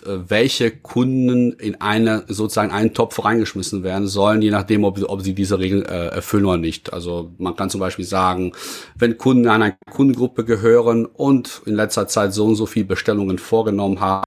welche 0.04 0.72
Kunden 0.72 1.52
in 1.52 1.80
eine 1.80 2.24
sozusagen 2.26 2.72
einen 2.72 2.94
Topf 2.94 3.24
reingeschmissen 3.24 3.84
werden 3.84 4.08
sollen, 4.08 4.42
je 4.42 4.50
nachdem, 4.50 4.82
ob, 4.82 5.00
ob 5.08 5.22
sie 5.22 5.34
diese 5.34 5.60
Regeln 5.60 5.84
äh, 5.84 6.08
erfüllen 6.08 6.46
oder 6.46 6.58
nicht. 6.58 6.92
Also 6.92 7.32
man 7.38 7.54
kann 7.54 7.70
zum 7.70 7.78
Beispiel 7.78 8.04
sagen, 8.04 8.52
wenn 8.98 9.16
Kunden 9.16 9.48
einer 9.48 9.76
Kundengruppe 9.92 10.44
gehören 10.44 11.06
und 11.06 11.62
in 11.64 11.76
letzter 11.76 12.08
Zeit 12.08 12.34
so 12.34 12.44
und 12.44 12.56
so 12.56 12.66
viel 12.66 12.84
Bestellungen 12.84 13.38
vorgenommen 13.38 14.00
haben, 14.00 14.24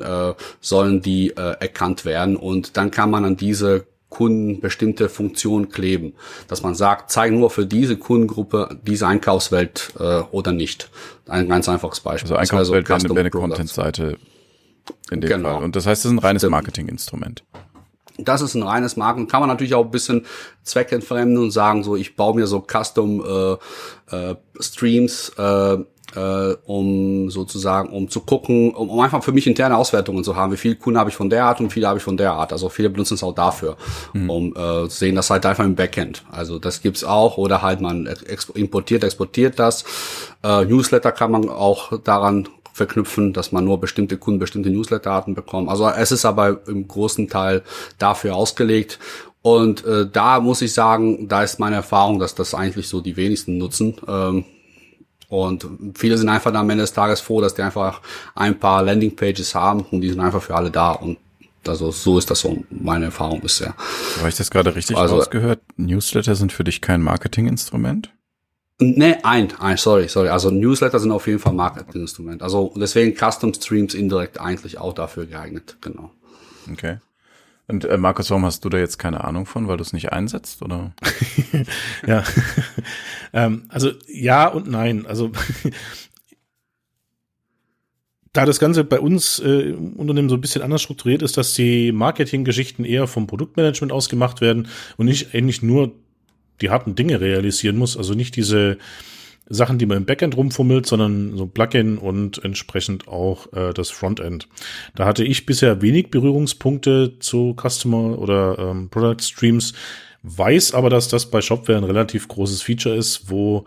äh, 0.00 0.34
sollen 0.60 1.02
die 1.02 1.30
äh, 1.30 1.56
erkannt 1.60 2.04
werden 2.04 2.36
und 2.36 2.76
dann 2.76 2.90
kann 2.90 3.10
man 3.10 3.24
an 3.24 3.36
diese 3.36 3.86
Kunden 4.12 4.60
bestimmte 4.60 5.08
Funktionen 5.08 5.70
kleben, 5.70 6.14
dass 6.46 6.62
man 6.62 6.74
sagt, 6.74 7.10
zeig 7.10 7.32
nur 7.32 7.50
für 7.50 7.66
diese 7.66 7.96
Kundengruppe 7.96 8.78
diese 8.86 9.06
Einkaufswelt 9.06 9.94
äh, 9.98 10.20
oder 10.30 10.52
nicht. 10.52 10.90
Ein 11.26 11.48
ganz 11.48 11.68
einfaches 11.68 12.00
Beispiel. 12.00 12.30
Also 12.30 12.54
Einkaufswelt 12.54 12.88
wäre 12.88 13.20
eine 13.20 13.30
Content-Seite 13.30 14.18
in 15.10 15.20
dem 15.20 15.28
genau. 15.28 15.54
Fall. 15.54 15.64
Und 15.64 15.76
das 15.76 15.86
heißt, 15.86 16.00
es 16.00 16.04
ist 16.06 16.12
ein 16.12 16.18
reines 16.18 16.46
Marketinginstrument. 16.46 17.42
Das 18.18 18.42
ist 18.42 18.54
ein 18.54 18.62
reines 18.62 18.96
Marken. 18.96 19.26
Kann 19.26 19.40
man 19.40 19.48
natürlich 19.48 19.74
auch 19.74 19.84
ein 19.84 19.90
bisschen 19.90 20.26
zweckentfremden 20.62 21.38
und 21.38 21.50
sagen, 21.50 21.82
so 21.82 21.96
ich 21.96 22.14
baue 22.14 22.36
mir 22.36 22.46
so 22.46 22.60
Custom 22.60 23.58
äh, 24.10 24.14
äh, 24.14 24.36
Streams 24.60 25.30
äh, 25.38 25.78
äh, 26.14 26.54
um 26.66 27.30
sozusagen, 27.30 27.90
um 27.90 28.08
zu 28.08 28.20
gucken, 28.20 28.74
um, 28.74 28.90
um 28.90 29.00
einfach 29.00 29.22
für 29.22 29.32
mich 29.32 29.46
interne 29.46 29.76
Auswertungen 29.76 30.24
zu 30.24 30.36
haben. 30.36 30.52
Wie 30.52 30.56
viele 30.56 30.76
Kunden 30.76 30.98
habe 30.98 31.10
ich 31.10 31.16
von 31.16 31.30
der 31.30 31.44
Art 31.44 31.60
und 31.60 31.66
wie 31.66 31.72
viele 31.72 31.88
habe 31.88 31.98
ich 31.98 32.04
von 32.04 32.16
der 32.16 32.32
Art. 32.32 32.52
Also 32.52 32.68
viele 32.68 32.90
benutzen 32.90 33.14
es 33.14 33.22
auch 33.22 33.34
dafür, 33.34 33.76
mhm. 34.12 34.30
um 34.30 34.56
äh, 34.56 34.88
sehen 34.88 35.16
das 35.16 35.30
halt 35.30 35.46
einfach 35.46 35.64
im 35.64 35.74
Backend. 35.74 36.24
Also 36.30 36.58
das 36.58 36.82
gibt's 36.82 37.04
auch 37.04 37.38
oder 37.38 37.62
halt 37.62 37.80
man 37.80 38.08
importiert, 38.54 39.04
exportiert 39.04 39.58
das. 39.58 39.84
Äh, 40.42 40.64
Newsletter 40.64 41.12
kann 41.12 41.30
man 41.30 41.48
auch 41.48 41.98
daran 42.02 42.48
verknüpfen, 42.72 43.32
dass 43.32 43.52
man 43.52 43.64
nur 43.64 43.80
bestimmte 43.80 44.16
Kunden 44.16 44.40
bestimmte 44.40 44.70
Newsletter-Arten 44.70 45.34
bekommt. 45.34 45.68
Also 45.68 45.88
es 45.88 46.10
ist 46.10 46.24
aber 46.24 46.66
im 46.66 46.88
großen 46.88 47.28
Teil 47.28 47.62
dafür 47.98 48.34
ausgelegt. 48.34 48.98
Und 49.42 49.84
äh, 49.84 50.06
da 50.10 50.40
muss 50.40 50.62
ich 50.62 50.72
sagen, 50.72 51.28
da 51.28 51.42
ist 51.42 51.58
meine 51.58 51.76
Erfahrung, 51.76 52.20
dass 52.20 52.34
das 52.34 52.54
eigentlich 52.54 52.88
so 52.88 53.00
die 53.00 53.16
wenigsten 53.16 53.58
nutzen. 53.58 53.96
Ähm, 54.06 54.44
und 55.32 55.66
viele 55.94 56.18
sind 56.18 56.28
einfach 56.28 56.52
am 56.52 56.68
Ende 56.68 56.82
des 56.82 56.92
Tages 56.92 57.22
froh, 57.22 57.40
dass 57.40 57.54
die 57.54 57.62
einfach 57.62 58.02
ein 58.34 58.60
paar 58.60 58.82
Landingpages 58.82 59.54
haben 59.54 59.80
und 59.90 60.02
die 60.02 60.10
sind 60.10 60.20
einfach 60.20 60.42
für 60.42 60.54
alle 60.54 60.70
da. 60.70 60.92
Und 60.92 61.16
also 61.66 61.90
so 61.90 62.18
ist 62.18 62.30
das 62.30 62.40
so 62.40 62.62
meine 62.68 63.06
Erfahrung 63.06 63.40
bisher. 63.40 63.74
Habe 64.18 64.28
ich 64.28 64.36
das 64.36 64.50
gerade 64.50 64.74
richtig 64.74 64.98
also, 64.98 65.16
rausgehört? 65.16 65.60
Newsletter 65.78 66.34
sind 66.34 66.52
für 66.52 66.64
dich 66.64 66.82
kein 66.82 67.00
Marketinginstrument? 67.00 68.10
Nee, 68.78 69.16
ein, 69.22 69.58
ein, 69.58 69.78
sorry, 69.78 70.06
sorry. 70.08 70.28
Also 70.28 70.50
Newsletter 70.50 70.98
sind 70.98 71.12
auf 71.12 71.26
jeden 71.26 71.38
Fall 71.38 71.54
Marketinginstrument. 71.54 72.42
Also 72.42 72.74
deswegen 72.76 73.16
Custom 73.16 73.54
Streams 73.54 73.94
indirekt 73.94 74.38
eigentlich 74.38 74.76
auch 74.76 74.92
dafür 74.92 75.24
geeignet, 75.24 75.78
genau. 75.80 76.10
Okay. 76.70 76.98
Und 77.72 77.86
äh, 77.86 77.96
Markus, 77.96 78.28
warum 78.28 78.44
hast 78.44 78.66
du 78.66 78.68
da 78.68 78.76
jetzt 78.76 78.98
keine 78.98 79.24
Ahnung 79.24 79.46
von, 79.46 79.66
weil 79.66 79.78
du 79.78 79.82
es 79.82 79.94
nicht 79.94 80.12
einsetzt, 80.12 80.60
oder? 80.60 80.92
ja. 82.06 82.22
ähm, 83.32 83.64
also 83.68 83.92
ja 84.06 84.48
und 84.48 84.68
nein. 84.68 85.06
Also 85.06 85.32
da 88.34 88.44
das 88.44 88.60
Ganze 88.60 88.84
bei 88.84 89.00
uns 89.00 89.38
äh, 89.38 89.70
im 89.70 89.94
Unternehmen 89.94 90.28
so 90.28 90.34
ein 90.34 90.42
bisschen 90.42 90.60
anders 90.60 90.82
strukturiert 90.82 91.22
ist, 91.22 91.38
dass 91.38 91.54
die 91.54 91.92
Marketinggeschichten 91.92 92.84
eher 92.84 93.06
vom 93.06 93.26
Produktmanagement 93.26 93.90
ausgemacht 93.90 94.42
werden 94.42 94.68
und 94.98 95.06
nicht 95.06 95.34
eigentlich 95.34 95.62
nur 95.62 95.94
die 96.60 96.68
harten 96.68 96.94
Dinge 96.94 97.22
realisieren 97.22 97.78
muss, 97.78 97.96
also 97.96 98.12
nicht 98.12 98.36
diese 98.36 98.76
Sachen, 99.48 99.78
die 99.78 99.86
man 99.86 99.98
im 99.98 100.06
Backend 100.06 100.36
rumfummelt, 100.36 100.86
sondern 100.86 101.36
so 101.36 101.46
Plugin 101.46 101.98
und 101.98 102.42
entsprechend 102.44 103.08
auch 103.08 103.52
äh, 103.52 103.72
das 103.72 103.90
Frontend. 103.90 104.48
Da 104.94 105.04
hatte 105.04 105.24
ich 105.24 105.46
bisher 105.46 105.82
wenig 105.82 106.10
Berührungspunkte 106.10 107.18
zu 107.18 107.56
Customer 107.60 108.18
oder 108.18 108.58
ähm, 108.58 108.88
Product 108.88 109.20
Streams, 109.20 109.74
weiß 110.22 110.74
aber, 110.74 110.90
dass 110.90 111.08
das 111.08 111.30
bei 111.30 111.40
Shopware 111.40 111.78
ein 111.78 111.84
relativ 111.84 112.28
großes 112.28 112.62
Feature 112.62 112.94
ist, 112.94 113.30
wo 113.30 113.64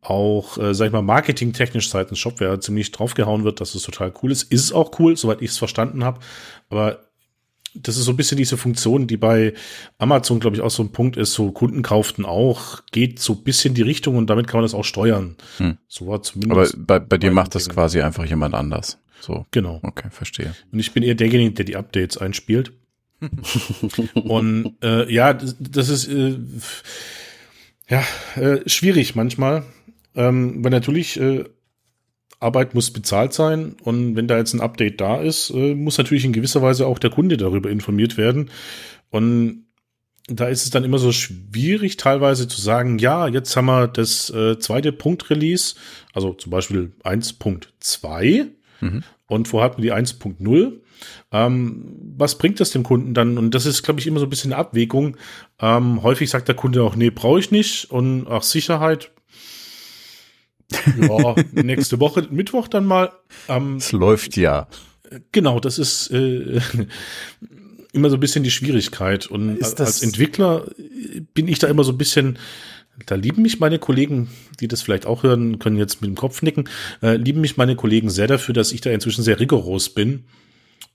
auch, 0.00 0.58
äh, 0.58 0.74
sag 0.74 0.86
ich 0.86 0.92
mal, 0.92 1.02
marketingtechnisch 1.02 1.88
seitens 1.88 2.18
Shopware 2.18 2.58
ziemlich 2.58 2.90
draufgehauen 2.90 3.44
wird, 3.44 3.60
dass 3.60 3.74
es 3.74 3.82
total 3.82 4.12
cool 4.22 4.32
ist. 4.32 4.44
Ist 4.44 4.64
es 4.64 4.72
auch 4.72 4.98
cool, 4.98 5.16
soweit 5.16 5.42
ich 5.42 5.50
es 5.50 5.58
verstanden 5.58 6.02
habe. 6.02 6.20
Aber 6.70 7.00
das 7.74 7.96
ist 7.96 8.04
so 8.04 8.12
ein 8.12 8.16
bisschen 8.16 8.36
diese 8.36 8.56
Funktion, 8.56 9.06
die 9.06 9.16
bei 9.16 9.54
Amazon, 9.98 10.40
glaube 10.40 10.56
ich, 10.56 10.62
auch 10.62 10.70
so 10.70 10.82
ein 10.82 10.92
Punkt 10.92 11.16
ist, 11.16 11.32
so 11.32 11.50
Kunden 11.52 11.82
kauften 11.82 12.24
auch, 12.24 12.82
geht 12.92 13.18
so 13.18 13.34
ein 13.34 13.44
bisschen 13.44 13.74
die 13.74 13.82
Richtung 13.82 14.16
und 14.16 14.28
damit 14.28 14.46
kann 14.46 14.58
man 14.58 14.64
das 14.64 14.74
auch 14.74 14.84
steuern. 14.84 15.36
Hm. 15.58 15.78
So 15.88 16.06
war 16.06 16.22
zumindest. 16.22 16.74
Aber 16.74 16.84
bei, 16.84 16.98
bei 16.98 17.18
dir 17.18 17.30
macht 17.30 17.54
das 17.54 17.68
quasi 17.68 18.00
einfach 18.00 18.24
jemand 18.24 18.54
anders. 18.54 18.98
So. 19.20 19.46
Genau. 19.52 19.80
Okay, 19.82 20.08
verstehe. 20.10 20.54
Und 20.72 20.78
ich 20.80 20.92
bin 20.92 21.02
eher 21.02 21.14
derjenige, 21.14 21.52
der 21.52 21.64
die 21.64 21.76
Updates 21.76 22.18
einspielt. 22.18 22.72
und 24.14 24.74
äh, 24.82 25.12
ja, 25.12 25.32
das, 25.32 25.56
das 25.60 25.88
ist 25.88 26.08
äh, 26.08 26.36
ja 27.88 28.04
äh, 28.34 28.68
schwierig 28.68 29.14
manchmal, 29.14 29.64
ähm, 30.16 30.64
weil 30.64 30.72
natürlich 30.72 31.20
äh, 31.20 31.44
Arbeit 32.42 32.74
muss 32.74 32.90
bezahlt 32.90 33.32
sein 33.32 33.76
und 33.82 34.16
wenn 34.16 34.28
da 34.28 34.36
jetzt 34.36 34.52
ein 34.52 34.60
Update 34.60 35.00
da 35.00 35.20
ist, 35.20 35.50
äh, 35.50 35.74
muss 35.74 35.98
natürlich 35.98 36.24
in 36.24 36.32
gewisser 36.32 36.62
Weise 36.62 36.86
auch 36.86 36.98
der 36.98 37.10
Kunde 37.10 37.36
darüber 37.36 37.70
informiert 37.70 38.16
werden. 38.16 38.50
Und 39.10 39.66
da 40.26 40.48
ist 40.48 40.64
es 40.64 40.70
dann 40.70 40.84
immer 40.84 40.98
so 40.98 41.12
schwierig, 41.12 41.96
teilweise 41.96 42.48
zu 42.48 42.60
sagen, 42.60 42.98
ja, 42.98 43.26
jetzt 43.28 43.56
haben 43.56 43.66
wir 43.66 43.88
das 43.88 44.30
äh, 44.30 44.58
zweite 44.58 44.92
Punkt-Release, 44.92 45.74
also 46.12 46.32
zum 46.32 46.50
Beispiel 46.50 46.92
1.2 47.04 48.46
mhm. 48.80 49.02
und 49.26 49.48
vorher 49.48 49.70
hatten 49.70 49.82
wir 49.82 49.94
die 49.94 49.96
1.0. 49.96 50.72
Ähm, 51.32 51.96
was 52.16 52.38
bringt 52.38 52.60
das 52.60 52.70
dem 52.70 52.82
Kunden 52.84 53.14
dann? 53.14 53.38
Und 53.38 53.54
das 53.54 53.66
ist, 53.66 53.82
glaube 53.82 54.00
ich, 54.00 54.06
immer 54.06 54.20
so 54.20 54.26
ein 54.26 54.30
bisschen 54.30 54.52
eine 54.52 54.60
Abwägung. 54.60 55.16
Ähm, 55.60 56.02
häufig 56.02 56.30
sagt 56.30 56.48
der 56.48 56.54
Kunde 56.54 56.82
auch, 56.82 56.94
nee, 56.94 57.10
brauche 57.10 57.40
ich 57.40 57.50
nicht. 57.50 57.90
Und 57.90 58.26
auch 58.26 58.42
Sicherheit, 58.42 59.10
ja, 61.00 61.34
nächste 61.52 62.00
Woche, 62.00 62.26
Mittwoch 62.30 62.68
dann 62.68 62.86
mal. 62.86 63.12
Ähm, 63.48 63.76
es 63.76 63.92
läuft 63.92 64.36
ja. 64.36 64.68
Genau, 65.32 65.60
das 65.60 65.78
ist 65.78 66.10
äh, 66.10 66.60
immer 67.92 68.10
so 68.10 68.16
ein 68.16 68.20
bisschen 68.20 68.44
die 68.44 68.50
Schwierigkeit. 68.50 69.26
Und 69.26 69.62
als 69.62 70.02
Entwickler 70.02 70.66
bin 71.34 71.48
ich 71.48 71.58
da 71.58 71.68
immer 71.68 71.84
so 71.84 71.92
ein 71.92 71.98
bisschen, 71.98 72.38
da 73.06 73.14
lieben 73.14 73.42
mich 73.42 73.60
meine 73.60 73.78
Kollegen, 73.78 74.28
die 74.60 74.68
das 74.68 74.82
vielleicht 74.82 75.06
auch 75.06 75.22
hören, 75.22 75.58
können 75.58 75.76
jetzt 75.76 76.00
mit 76.00 76.08
dem 76.08 76.16
Kopf 76.16 76.42
nicken, 76.42 76.68
äh, 77.02 77.16
lieben 77.16 77.40
mich 77.40 77.56
meine 77.56 77.76
Kollegen 77.76 78.10
sehr 78.10 78.26
dafür, 78.26 78.54
dass 78.54 78.72
ich 78.72 78.80
da 78.80 78.90
inzwischen 78.90 79.22
sehr 79.22 79.40
rigoros 79.40 79.90
bin 79.90 80.24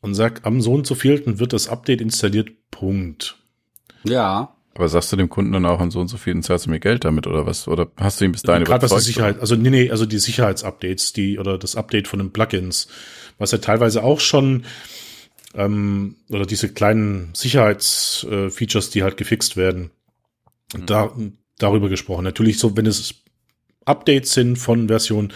und 0.02 0.16
sag, 0.16 0.46
am 0.46 0.62
so 0.62 0.74
und 0.74 0.88
so 0.88 0.96
vielten 0.96 1.40
wird 1.40 1.54
das 1.54 1.68
Update 1.68 2.02
installiert, 2.02 2.50
Punkt. 2.72 3.38
Ja. 4.04 4.57
Aber 4.78 4.90
sagst 4.90 5.12
du 5.12 5.16
dem 5.16 5.28
Kunden 5.28 5.54
dann 5.54 5.66
auch 5.66 5.80
an 5.80 5.90
so 5.90 6.00
und 6.00 6.08
so 6.08 6.18
vielen 6.18 6.44
zahlst 6.44 6.68
du 6.68 6.70
mir 6.70 6.80
Geld 6.80 7.04
damit 7.04 7.26
oder 7.26 7.48
was? 7.48 7.68
Oder 7.68 7.88
hast 7.98 8.22
du 8.22 8.26
ihm 8.26 8.32
bis 8.32 8.44
dahin 8.44 8.64
Gerade 8.64 8.88
was 8.92 9.06
die 9.06 9.08
Sicherheit, 9.08 9.40
also 9.40 9.56
nee, 9.56 9.72
nee, 9.72 9.90
also 9.90 10.06
die 10.06 10.20
Sicherheitsupdates, 10.20 11.14
die 11.14 11.40
oder 11.40 11.58
das 11.58 11.76
Update 11.76 12.08
von 12.08 12.20
den 12.20 12.32
Plugins, 12.32 12.88
was 13.40 13.52
ja 13.52 13.58
teilweise 13.58 14.04
auch 14.04 14.20
schon 14.20 14.66
ähm, 15.56 16.18
oder 16.30 16.46
diese 16.46 16.70
kleinen 16.70 17.32
Sicherheitsfeatures, 17.34 18.88
äh, 18.90 18.92
die 18.92 19.02
halt 19.02 19.18
gefixt 19.18 19.58
werden. 19.58 19.90
Mhm. 20.76 20.86
Da 20.86 21.12
darüber 21.58 21.90
gesprochen. 21.90 22.24
Natürlich 22.24 22.60
so, 22.60 22.78
wenn 22.78 22.86
es 22.86 23.16
Updates 23.86 24.34
sind 24.34 24.58
von 24.58 24.90
Version 24.90 25.34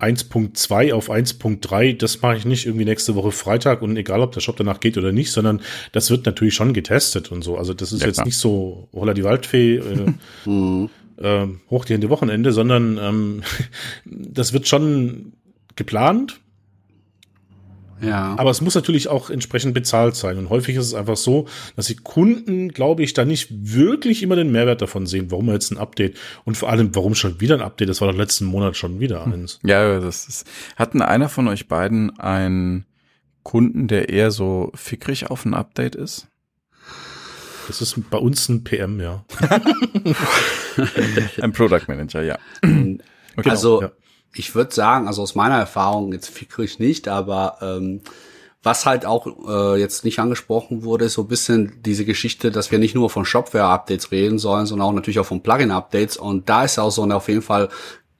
1.2 0.00 0.92
auf 0.92 1.10
1.3, 1.10 1.96
das 1.96 2.22
mache 2.22 2.36
ich 2.36 2.44
nicht 2.44 2.66
irgendwie 2.66 2.84
nächste 2.84 3.16
Woche 3.16 3.32
Freitag 3.32 3.82
und 3.82 3.96
egal, 3.96 4.20
ob 4.20 4.30
der 4.30 4.40
Shop 4.40 4.56
danach 4.56 4.78
geht 4.78 4.96
oder 4.96 5.10
nicht, 5.10 5.32
sondern 5.32 5.60
das 5.90 6.10
wird 6.10 6.24
natürlich 6.24 6.54
schon 6.54 6.72
getestet 6.72 7.32
und 7.32 7.42
so. 7.42 7.56
Also 7.56 7.74
das 7.74 7.92
ist 7.92 8.02
ja, 8.02 8.06
jetzt 8.06 8.16
klar. 8.16 8.26
nicht 8.26 8.38
so 8.38 8.88
holla 8.92 9.12
die 9.12 9.24
Waldfee, 9.24 9.76
äh, 9.76 10.14
mhm. 10.48 10.90
äh, 11.16 11.46
hoch 11.68 11.84
die 11.84 11.94
Hände 11.94 12.10
Wochenende, 12.10 12.52
sondern 12.52 12.98
ähm, 12.98 13.42
das 14.04 14.52
wird 14.52 14.68
schon 14.68 15.32
geplant 15.74 16.40
ja. 18.00 18.34
Aber 18.38 18.50
es 18.50 18.60
muss 18.60 18.74
natürlich 18.74 19.08
auch 19.08 19.30
entsprechend 19.30 19.74
bezahlt 19.74 20.16
sein. 20.16 20.38
Und 20.38 20.50
häufig 20.50 20.76
ist 20.76 20.86
es 20.86 20.94
einfach 20.94 21.16
so, 21.16 21.46
dass 21.76 21.86
die 21.86 21.96
Kunden, 21.96 22.68
glaube 22.68 23.02
ich, 23.02 23.14
da 23.14 23.24
nicht 23.24 23.48
wirklich 23.50 24.22
immer 24.22 24.36
den 24.36 24.52
Mehrwert 24.52 24.82
davon 24.82 25.06
sehen, 25.06 25.30
warum 25.30 25.48
jetzt 25.50 25.70
ein 25.70 25.78
Update 25.78 26.16
und 26.44 26.56
vor 26.56 26.70
allem, 26.70 26.94
warum 26.94 27.14
schon 27.14 27.40
wieder 27.40 27.54
ein 27.54 27.62
Update? 27.62 27.88
Das 27.88 28.00
war 28.00 28.10
doch 28.10 28.18
letzten 28.18 28.46
Monat 28.46 28.76
schon 28.76 29.00
wieder 29.00 29.24
hm. 29.24 29.32
eins. 29.32 29.60
Ja, 29.64 30.00
das 30.00 30.28
ist. 30.28 30.46
Hatten 30.76 31.02
einer 31.02 31.28
von 31.28 31.48
euch 31.48 31.68
beiden 31.68 32.18
einen 32.18 32.86
Kunden, 33.42 33.88
der 33.88 34.08
eher 34.08 34.30
so 34.30 34.70
fickrig 34.74 35.30
auf 35.30 35.44
ein 35.44 35.54
Update 35.54 35.94
ist? 35.94 36.28
Das 37.66 37.82
ist 37.82 38.10
bei 38.10 38.18
uns 38.18 38.48
ein 38.48 38.64
PM, 38.64 39.00
ja. 39.00 39.24
ein 41.42 41.52
Product 41.52 41.82
Manager, 41.86 42.22
ja. 42.22 42.38
Okay, 42.62 43.50
also, 43.50 43.82
ja 43.82 43.92
ich 44.38 44.54
würde 44.54 44.74
sagen, 44.74 45.06
also 45.06 45.22
aus 45.22 45.34
meiner 45.34 45.58
Erfahrung, 45.58 46.12
jetzt 46.12 46.28
fickrig 46.28 46.78
nicht, 46.78 47.08
aber 47.08 47.58
ähm, 47.60 48.00
was 48.62 48.86
halt 48.86 49.06
auch 49.06 49.26
äh, 49.48 49.80
jetzt 49.80 50.04
nicht 50.04 50.18
angesprochen 50.18 50.82
wurde, 50.82 51.04
ist 51.04 51.14
so 51.14 51.22
ein 51.22 51.28
bisschen 51.28 51.80
diese 51.82 52.04
Geschichte, 52.04 52.50
dass 52.50 52.70
wir 52.70 52.78
nicht 52.78 52.94
nur 52.94 53.08
von 53.08 53.24
Shopware-Updates 53.24 54.10
reden 54.10 54.38
sollen, 54.38 54.66
sondern 54.66 54.88
auch 54.88 54.92
natürlich 54.92 55.20
auch 55.20 55.26
von 55.26 55.42
Plugin-Updates. 55.42 56.16
Und 56.16 56.48
da 56.48 56.64
ist 56.64 56.78
auch 56.78 56.90
so 56.90 57.02
eine 57.02 57.16
auf 57.16 57.28
jeden 57.28 57.42
Fall 57.42 57.68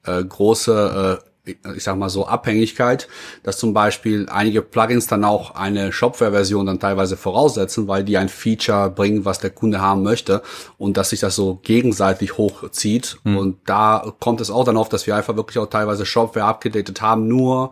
äh, 0.05 0.23
große 0.23 1.19
äh, 1.23 1.28
ich 1.75 1.83
sag 1.83 1.97
mal 1.97 2.09
so 2.09 2.27
Abhängigkeit, 2.27 3.07
dass 3.43 3.57
zum 3.57 3.73
Beispiel 3.73 4.27
einige 4.29 4.61
Plugins 4.61 5.07
dann 5.07 5.23
auch 5.23 5.55
eine 5.55 5.91
Shopware-Version 5.91 6.65
dann 6.65 6.79
teilweise 6.79 7.17
voraussetzen, 7.17 7.87
weil 7.87 8.03
die 8.03 8.17
ein 8.17 8.29
Feature 8.29 8.89
bringen, 8.89 9.25
was 9.25 9.39
der 9.39 9.49
Kunde 9.49 9.81
haben 9.81 10.03
möchte 10.03 10.41
und 10.77 10.97
dass 10.97 11.09
sich 11.11 11.19
das 11.19 11.35
so 11.35 11.59
gegenseitig 11.63 12.37
hochzieht. 12.37 13.17
Mhm. 13.23 13.37
Und 13.37 13.57
da 13.65 14.13
kommt 14.19 14.41
es 14.41 14.49
auch 14.49 14.63
dann 14.63 14.77
auf, 14.77 14.89
dass 14.89 15.07
wir 15.07 15.15
einfach 15.15 15.35
wirklich 15.35 15.57
auch 15.57 15.67
teilweise 15.67 16.05
Shopware 16.05 16.45
abgedatet 16.45 17.01
haben, 17.01 17.27
nur 17.27 17.71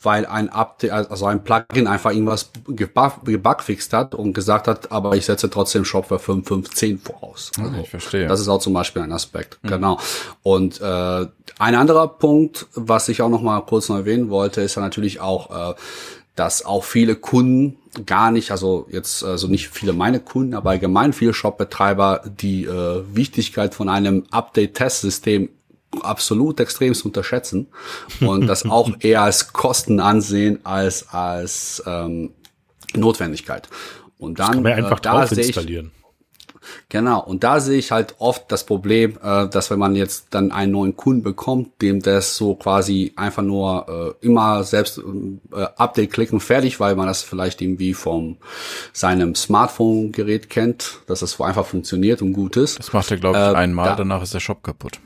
weil 0.00 0.26
ein 0.26 0.48
Update, 0.48 0.92
also 0.92 1.26
ein 1.26 1.42
Plugin 1.42 1.88
einfach 1.88 2.12
irgendwas 2.12 2.50
gebugfixt 2.68 3.92
hat 3.92 4.14
und 4.14 4.32
gesagt 4.32 4.68
hat, 4.68 4.92
aber 4.92 5.16
ich 5.16 5.26
setze 5.26 5.50
trotzdem 5.50 5.84
Shopware 5.84 6.20
5.5.10 6.20 6.98
voraus. 7.00 7.50
Ah, 7.58 7.64
also, 7.64 7.80
ich 7.82 7.90
verstehe. 7.90 8.28
Das 8.28 8.40
ist 8.40 8.48
auch 8.48 8.60
zum 8.60 8.74
Beispiel 8.74 9.02
ein 9.02 9.12
Aspekt. 9.12 9.58
Mhm. 9.62 9.68
Genau. 9.68 9.98
Und 10.42 10.80
äh, 10.80 11.26
ein 11.58 11.74
anderer 11.74 12.06
Punkt, 12.06 12.66
was 12.74 13.08
ich 13.08 13.22
auch 13.22 13.28
noch 13.28 13.42
mal 13.42 13.60
kurz 13.62 13.88
noch 13.88 13.96
erwähnen 13.96 14.30
wollte, 14.30 14.60
ist 14.60 14.76
ja 14.76 14.82
natürlich 14.82 15.20
auch, 15.20 15.72
äh, 15.72 15.74
dass 16.36 16.64
auch 16.64 16.84
viele 16.84 17.16
Kunden 17.16 17.76
gar 18.06 18.30
nicht, 18.30 18.52
also 18.52 18.86
jetzt 18.90 19.24
also 19.24 19.48
nicht 19.48 19.68
viele 19.70 19.92
meine 19.92 20.20
Kunden, 20.20 20.54
aber 20.54 20.70
allgemein 20.70 21.12
viele 21.12 21.34
Shopbetreiber 21.34 22.22
die 22.40 22.64
äh, 22.64 23.02
Wichtigkeit 23.12 23.74
von 23.74 23.88
einem 23.88 24.24
Update-Testsystem 24.30 25.48
absolut 26.02 26.60
extremst 26.60 27.04
unterschätzen 27.04 27.68
und 28.20 28.46
das 28.46 28.64
auch 28.70 28.90
eher 29.00 29.22
als 29.22 29.52
Kosten 29.52 30.00
ansehen 30.00 30.60
als 30.64 31.08
als 31.08 31.82
ähm, 31.86 32.32
Notwendigkeit. 32.94 33.68
Und 34.18 34.38
dann 34.38 34.46
das 34.46 34.54
kann 34.54 34.62
man 34.62 34.72
einfach 34.72 34.98
äh, 34.98 35.02
da 35.02 35.26
sehe 35.26 35.44
ich 35.44 35.90
Genau, 36.88 37.22
und 37.22 37.44
da 37.44 37.60
sehe 37.60 37.78
ich 37.78 37.90
halt 37.90 38.16
oft 38.18 38.50
das 38.50 38.64
Problem, 38.64 39.18
äh, 39.22 39.48
dass 39.48 39.70
wenn 39.70 39.78
man 39.78 39.94
jetzt 39.94 40.28
dann 40.30 40.52
einen 40.52 40.72
neuen 40.72 40.96
Kunden 40.96 41.22
bekommt, 41.22 41.80
dem 41.82 42.02
das 42.02 42.36
so 42.36 42.54
quasi 42.54 43.12
einfach 43.16 43.42
nur 43.42 44.16
äh, 44.20 44.26
immer 44.26 44.64
selbst 44.64 44.98
äh, 44.98 45.66
Update 45.76 46.12
klicken 46.12 46.40
fertig, 46.40 46.80
weil 46.80 46.96
man 46.96 47.06
das 47.06 47.22
vielleicht 47.22 47.60
irgendwie 47.60 47.94
vom 47.94 48.36
seinem 48.92 49.34
Smartphone-Gerät 49.34 50.50
kennt, 50.50 51.00
dass 51.06 51.20
das 51.20 51.40
einfach 51.40 51.66
funktioniert 51.66 52.22
und 52.22 52.32
gut 52.32 52.56
ist. 52.56 52.78
Das 52.78 52.92
macht 52.92 53.10
er, 53.10 53.16
glaube 53.18 53.38
ich, 53.38 53.44
äh, 53.44 53.56
einmal, 53.56 53.90
da, 53.90 53.96
danach 53.96 54.22
ist 54.22 54.34
der 54.34 54.40
Shop 54.40 54.62
kaputt. 54.62 55.00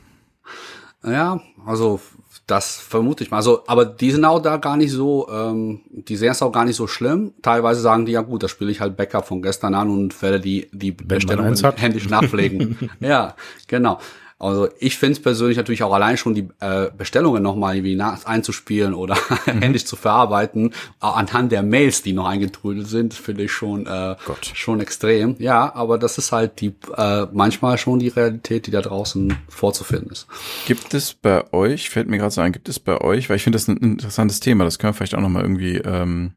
Ja, 1.05 1.41
also 1.67 2.01
das 2.47 2.77
vermute 2.77 3.25
ich 3.25 3.31
mal. 3.31 3.39
Also, 3.39 3.63
aber 3.67 3.85
die 3.85 4.11
sind 4.11 4.25
auch 4.25 4.41
da 4.41 4.57
gar 4.57 4.77
nicht 4.77 4.93
so, 4.93 5.29
ähm, 5.31 5.81
die 5.91 6.17
sehen 6.17 6.33
es 6.33 6.43
auch 6.43 6.53
gar 6.53 6.65
nicht 6.65 6.77
so 6.77 6.87
schlimm. 6.87 7.33
Teilweise 7.43 7.81
sagen 7.81 8.05
die, 8.07 8.13
ja 8.13 8.21
gut, 8.21 8.43
das 8.43 8.51
spiele 8.51 8.71
ich 8.71 8.81
halt 8.81 8.97
Backup 8.97 9.27
von 9.27 9.43
gestern 9.43 9.75
an 9.75 9.91
und 9.91 10.21
werde 10.23 10.41
die, 10.41 10.69
die 10.73 10.93
Bestellung 10.93 11.55
händisch 11.77 12.09
nachpflegen. 12.09 12.91
ja, 13.01 13.35
genau. 13.69 13.99
Also 14.43 14.69
ich 14.81 14.99
finde 14.99 15.13
es 15.13 15.23
persönlich 15.23 15.57
natürlich 15.57 15.85
auch 15.85 15.93
allein 15.93 16.17
schon 16.17 16.35
die 16.35 16.49
äh, 16.59 16.91
Bestellungen 16.99 17.45
nochmal 17.45 17.77
irgendwie 17.77 17.95
nach, 17.95 18.27
einzuspielen 18.27 18.93
oder 18.93 19.17
mhm. 19.47 19.61
händisch 19.61 19.85
zu 19.85 19.95
verarbeiten, 19.95 20.75
anhand 20.99 21.53
der 21.53 21.63
Mails, 21.63 22.03
die 22.03 22.13
noch 22.13 22.27
eingetrudelt 22.27 22.89
sind, 22.89 23.15
finde 23.15 23.45
ich 23.45 23.53
schon 23.53 23.87
äh, 23.87 24.17
Gott. 24.27 24.51
schon 24.53 24.81
extrem. 24.81 25.37
Ja, 25.39 25.73
aber 25.73 25.97
das 25.97 26.19
ist 26.19 26.33
halt 26.33 26.61
die 26.61 26.75
äh, 26.97 27.27
manchmal 27.33 27.79
schon 27.79 28.01
die 28.01 28.09
Realität, 28.09 28.67
die 28.67 28.73
da 28.73 28.83
draußen 28.83 29.37
vorzufinden 29.49 30.11
ist. 30.11 30.27
Gibt 30.67 30.93
es 30.93 31.15
bei 31.15 31.53
euch, 31.53 31.89
fällt 31.89 32.09
mir 32.09 32.19
gerade 32.19 32.33
so 32.33 32.41
ein, 32.41 32.51
gibt 32.51 32.69
es 32.69 32.81
bei 32.81 33.01
euch, 33.01 33.31
weil 33.31 33.37
ich 33.37 33.45
finde 33.45 33.59
das 33.59 33.69
ein 33.69 33.77
interessantes 33.77 34.41
Thema, 34.41 34.65
das 34.65 34.81
können 34.81 34.93
wir 34.93 34.97
vielleicht 34.97 35.15
auch 35.15 35.21
nochmal 35.21 35.43
irgendwie 35.43 35.77
ähm, 35.77 36.33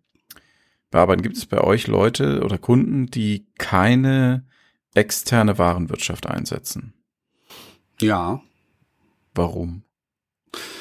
bearbeiten. 0.92 1.24
Gibt 1.24 1.38
es 1.38 1.48
bei 1.48 1.60
euch 1.60 1.88
Leute 1.88 2.44
oder 2.44 2.60
Kunden, 2.60 3.08
die 3.08 3.48
keine 3.58 4.46
externe 4.94 5.58
Warenwirtschaft 5.58 6.28
einsetzen? 6.28 6.94
Ja. 8.00 8.42
Warum? 9.34 9.84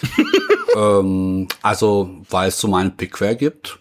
ähm, 0.76 1.48
also, 1.62 2.10
weil 2.30 2.48
es 2.48 2.58
so 2.58 2.68
meinen 2.68 2.96
Pickware 2.96 3.36
gibt. 3.36 3.78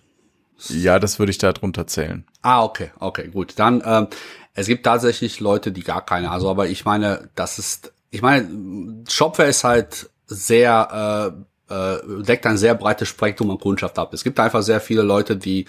Ja, 0.69 0.99
das 0.99 1.19
würde 1.19 1.31
ich 1.31 1.38
da 1.38 1.51
drunter 1.51 1.88
zählen. 1.88 2.25
Ah, 2.41 2.63
okay, 2.63 2.91
okay, 2.99 3.27
gut. 3.27 3.53
Dann, 3.57 3.84
ähm, 3.86 4.07
es 4.53 4.67
gibt 4.67 4.86
tatsächlich 4.86 5.39
Leute, 5.39 5.71
die 5.71 5.84
gar 5.84 6.05
keine. 6.05 6.31
Also, 6.31 6.49
aber 6.49 6.67
ich 6.67 6.86
meine, 6.86 7.29
das 7.36 7.59
ist, 7.59 7.93
ich 8.11 8.21
meine, 8.21 9.03
Shopware 9.09 9.49
ist 9.49 9.63
halt 9.63 10.09
sehr, 10.25 11.34
äh, 11.69 11.73
äh, 11.73 12.23
deckt 12.23 12.45
ein 12.45 12.57
sehr 12.57 12.75
breites 12.75 13.07
Spektrum 13.07 13.51
an 13.51 13.59
Kundschaft 13.59 13.97
ab. 13.99 14.13
Es 14.13 14.23
gibt 14.23 14.39
einfach 14.39 14.61
sehr 14.61 14.79
viele 14.79 15.01
Leute, 15.01 15.36
die 15.38 15.65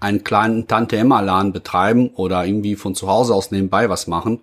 einen 0.00 0.22
kleinen 0.22 0.68
Tante-Emma-Laden 0.68 1.52
betreiben 1.52 2.10
oder 2.10 2.44
irgendwie 2.44 2.76
von 2.76 2.94
zu 2.94 3.08
Hause 3.08 3.34
aus 3.34 3.50
nebenbei 3.50 3.88
was 3.88 4.06
machen 4.06 4.40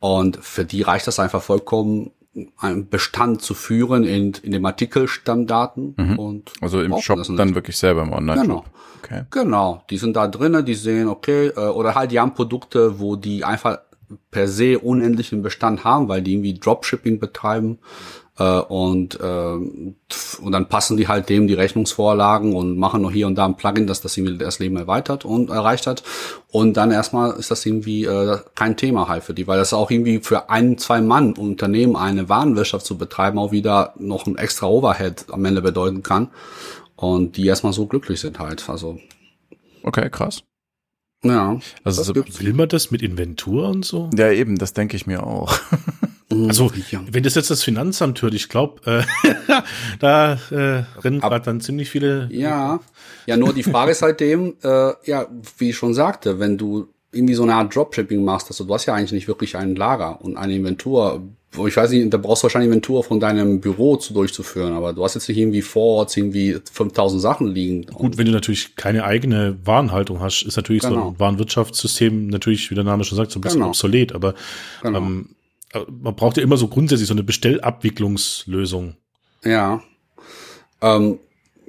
und 0.00 0.38
für 0.42 0.64
die 0.64 0.82
reicht 0.82 1.06
das 1.06 1.18
einfach 1.18 1.42
vollkommen, 1.42 2.10
einen 2.58 2.88
Bestand 2.88 3.42
zu 3.42 3.54
führen 3.54 4.04
in, 4.04 4.32
in 4.42 4.52
dem 4.52 4.64
Artikelstammdaten. 4.64 5.94
Mhm. 5.96 6.18
Und 6.18 6.52
Also 6.60 6.80
im 6.82 6.96
Shop 6.98 7.20
dann 7.36 7.54
wirklich 7.54 7.76
selber 7.76 8.02
im 8.02 8.12
Online-Shop. 8.12 8.46
Genau. 8.46 8.64
Okay. 9.02 9.22
Genau, 9.30 9.82
die 9.90 9.98
sind 9.98 10.16
da 10.16 10.26
drinnen, 10.28 10.64
die 10.64 10.74
sehen, 10.74 11.08
okay, 11.08 11.48
äh, 11.48 11.68
oder 11.68 11.94
halt 11.94 12.10
die 12.10 12.20
haben 12.20 12.34
Produkte, 12.34 12.98
wo 12.98 13.16
die 13.16 13.44
einfach 13.44 13.78
per 14.30 14.48
se 14.48 14.78
unendlichen 14.78 15.42
Bestand 15.42 15.84
haben, 15.84 16.08
weil 16.08 16.22
die 16.22 16.32
irgendwie 16.32 16.54
Dropshipping 16.54 17.18
betreiben 17.18 17.78
äh, 18.38 18.60
und 18.60 19.18
äh, 19.20 19.52
und 20.40 20.52
dann 20.52 20.68
passen 20.68 20.96
die 20.96 21.08
halt 21.08 21.28
dem 21.28 21.48
die 21.48 21.54
Rechnungsvorlagen 21.54 22.54
und 22.54 22.78
machen 22.78 23.02
noch 23.02 23.10
hier 23.10 23.26
und 23.26 23.34
da 23.34 23.44
ein 23.46 23.56
Plugin, 23.56 23.86
dass 23.86 24.00
das 24.00 24.16
irgendwie 24.16 24.38
das 24.38 24.58
Leben 24.58 24.76
erweitert 24.76 25.24
und 25.24 25.50
erreicht 25.50 25.86
hat 25.86 26.02
und 26.50 26.76
dann 26.76 26.90
erstmal 26.90 27.32
ist 27.38 27.50
das 27.50 27.66
irgendwie 27.66 28.04
äh, 28.04 28.38
kein 28.54 28.76
Thema 28.76 29.08
halt 29.08 29.24
für 29.24 29.34
die, 29.34 29.46
weil 29.46 29.58
das 29.58 29.72
auch 29.72 29.90
irgendwie 29.90 30.20
für 30.20 30.50
ein, 30.50 30.78
zwei 30.78 31.00
Mann 31.00 31.32
Unternehmen 31.34 31.96
eine 31.96 32.28
Warenwirtschaft 32.28 32.86
zu 32.86 32.96
betreiben 32.96 33.38
auch 33.38 33.52
wieder 33.52 33.94
noch 33.98 34.26
ein 34.26 34.36
extra 34.36 34.66
Overhead 34.66 35.26
am 35.30 35.44
Ende 35.44 35.62
bedeuten 35.62 36.02
kann 36.02 36.28
und 36.96 37.36
die 37.36 37.46
erstmal 37.46 37.72
so 37.72 37.86
glücklich 37.86 38.20
sind 38.20 38.38
halt, 38.38 38.68
also 38.68 38.98
Okay, 39.82 40.10
krass. 40.10 40.42
ja, 41.22 41.58
Also. 41.84 42.14
Will 42.14 42.52
man 42.52 42.68
das 42.68 42.90
mit 42.90 43.00
Inventur 43.02 43.68
und 43.68 43.84
so? 43.84 44.10
ja 44.14 44.30
eben, 44.30 44.58
das 44.58 44.72
denke 44.72 44.96
ich 44.96 45.06
mir 45.06 45.24
auch. 45.26 45.58
Also, 46.46 46.70
Ja. 46.90 47.00
wenn 47.10 47.22
das 47.22 47.34
jetzt 47.34 47.50
das 47.50 47.62
Finanzamt 47.64 48.20
hört, 48.22 48.34
ich 48.34 48.48
glaube, 48.48 49.04
äh, 49.24 49.28
da 49.98 50.34
äh, 50.50 50.84
rennen 51.02 51.20
gerade 51.20 51.44
dann 51.44 51.60
ziemlich 51.60 51.90
viele. 51.90 52.28
Ja, 52.30 52.80
ja, 53.26 53.36
nur 53.36 53.52
die 53.52 53.62
Frage 53.72 53.90
ist 53.92 54.02
halt 54.02 54.20
dem, 54.20 54.54
äh, 54.62 54.92
ja, 55.04 55.26
wie 55.58 55.70
ich 55.70 55.76
schon 55.76 55.94
sagte, 55.94 56.38
wenn 56.38 56.58
du 56.58 56.88
irgendwie 57.12 57.34
so 57.34 57.42
eine 57.42 57.54
Art 57.54 57.74
Dropshipping 57.74 58.22
machst, 58.22 58.48
also 58.48 58.64
du 58.64 58.74
hast 58.74 58.86
ja 58.86 58.94
eigentlich 58.94 59.12
nicht 59.12 59.28
wirklich 59.28 59.56
ein 59.56 59.74
Lager 59.76 60.20
und 60.22 60.36
eine 60.36 60.54
Inventur. 60.54 61.22
Ich 61.66 61.74
weiß 61.78 61.90
nicht, 61.92 62.12
da 62.12 62.18
brauchst 62.18 62.42
du 62.42 62.44
wahrscheinlich 62.44 62.66
Inventur 62.68 63.02
von 63.02 63.18
deinem 63.20 63.60
Büro 63.62 63.96
zu 63.96 64.12
durchzuführen, 64.12 64.74
aber 64.74 64.92
du 64.92 65.02
hast 65.02 65.14
jetzt 65.14 65.26
nicht 65.30 65.38
irgendwie 65.38 65.62
vor 65.62 65.96
Ort 66.00 66.14
irgendwie 66.14 66.58
5000 66.70 67.22
Sachen 67.22 67.46
liegen. 67.46 67.86
Gut, 67.86 68.18
wenn 68.18 68.26
du 68.26 68.32
natürlich 68.32 68.76
keine 68.76 69.04
eigene 69.04 69.56
Warenhaltung 69.64 70.20
hast, 70.20 70.42
ist 70.42 70.56
natürlich 70.56 70.82
so 70.82 70.90
Genau. 70.90 71.08
ein 71.12 71.18
Warenwirtschaftssystem 71.18 72.26
natürlich, 72.26 72.70
wie 72.70 72.74
der 72.74 72.84
Name 72.84 73.04
schon 73.04 73.16
sagt, 73.16 73.30
so 73.30 73.38
ein 73.38 73.40
bisschen 73.40 73.60
Genau. 73.60 73.68
obsolet, 73.70 74.12
aber 74.14 74.34
Genau. 74.82 74.98
ähm, 74.98 75.28
äh, 75.30 75.34
man 75.88 76.14
braucht 76.16 76.36
ja 76.36 76.42
immer 76.42 76.56
so 76.56 76.68
grundsätzlich 76.68 77.08
so 77.08 77.14
eine 77.14 77.22
Bestellabwicklungslösung. 77.22 78.96
Ja. 79.44 79.82
Ähm, 80.80 81.18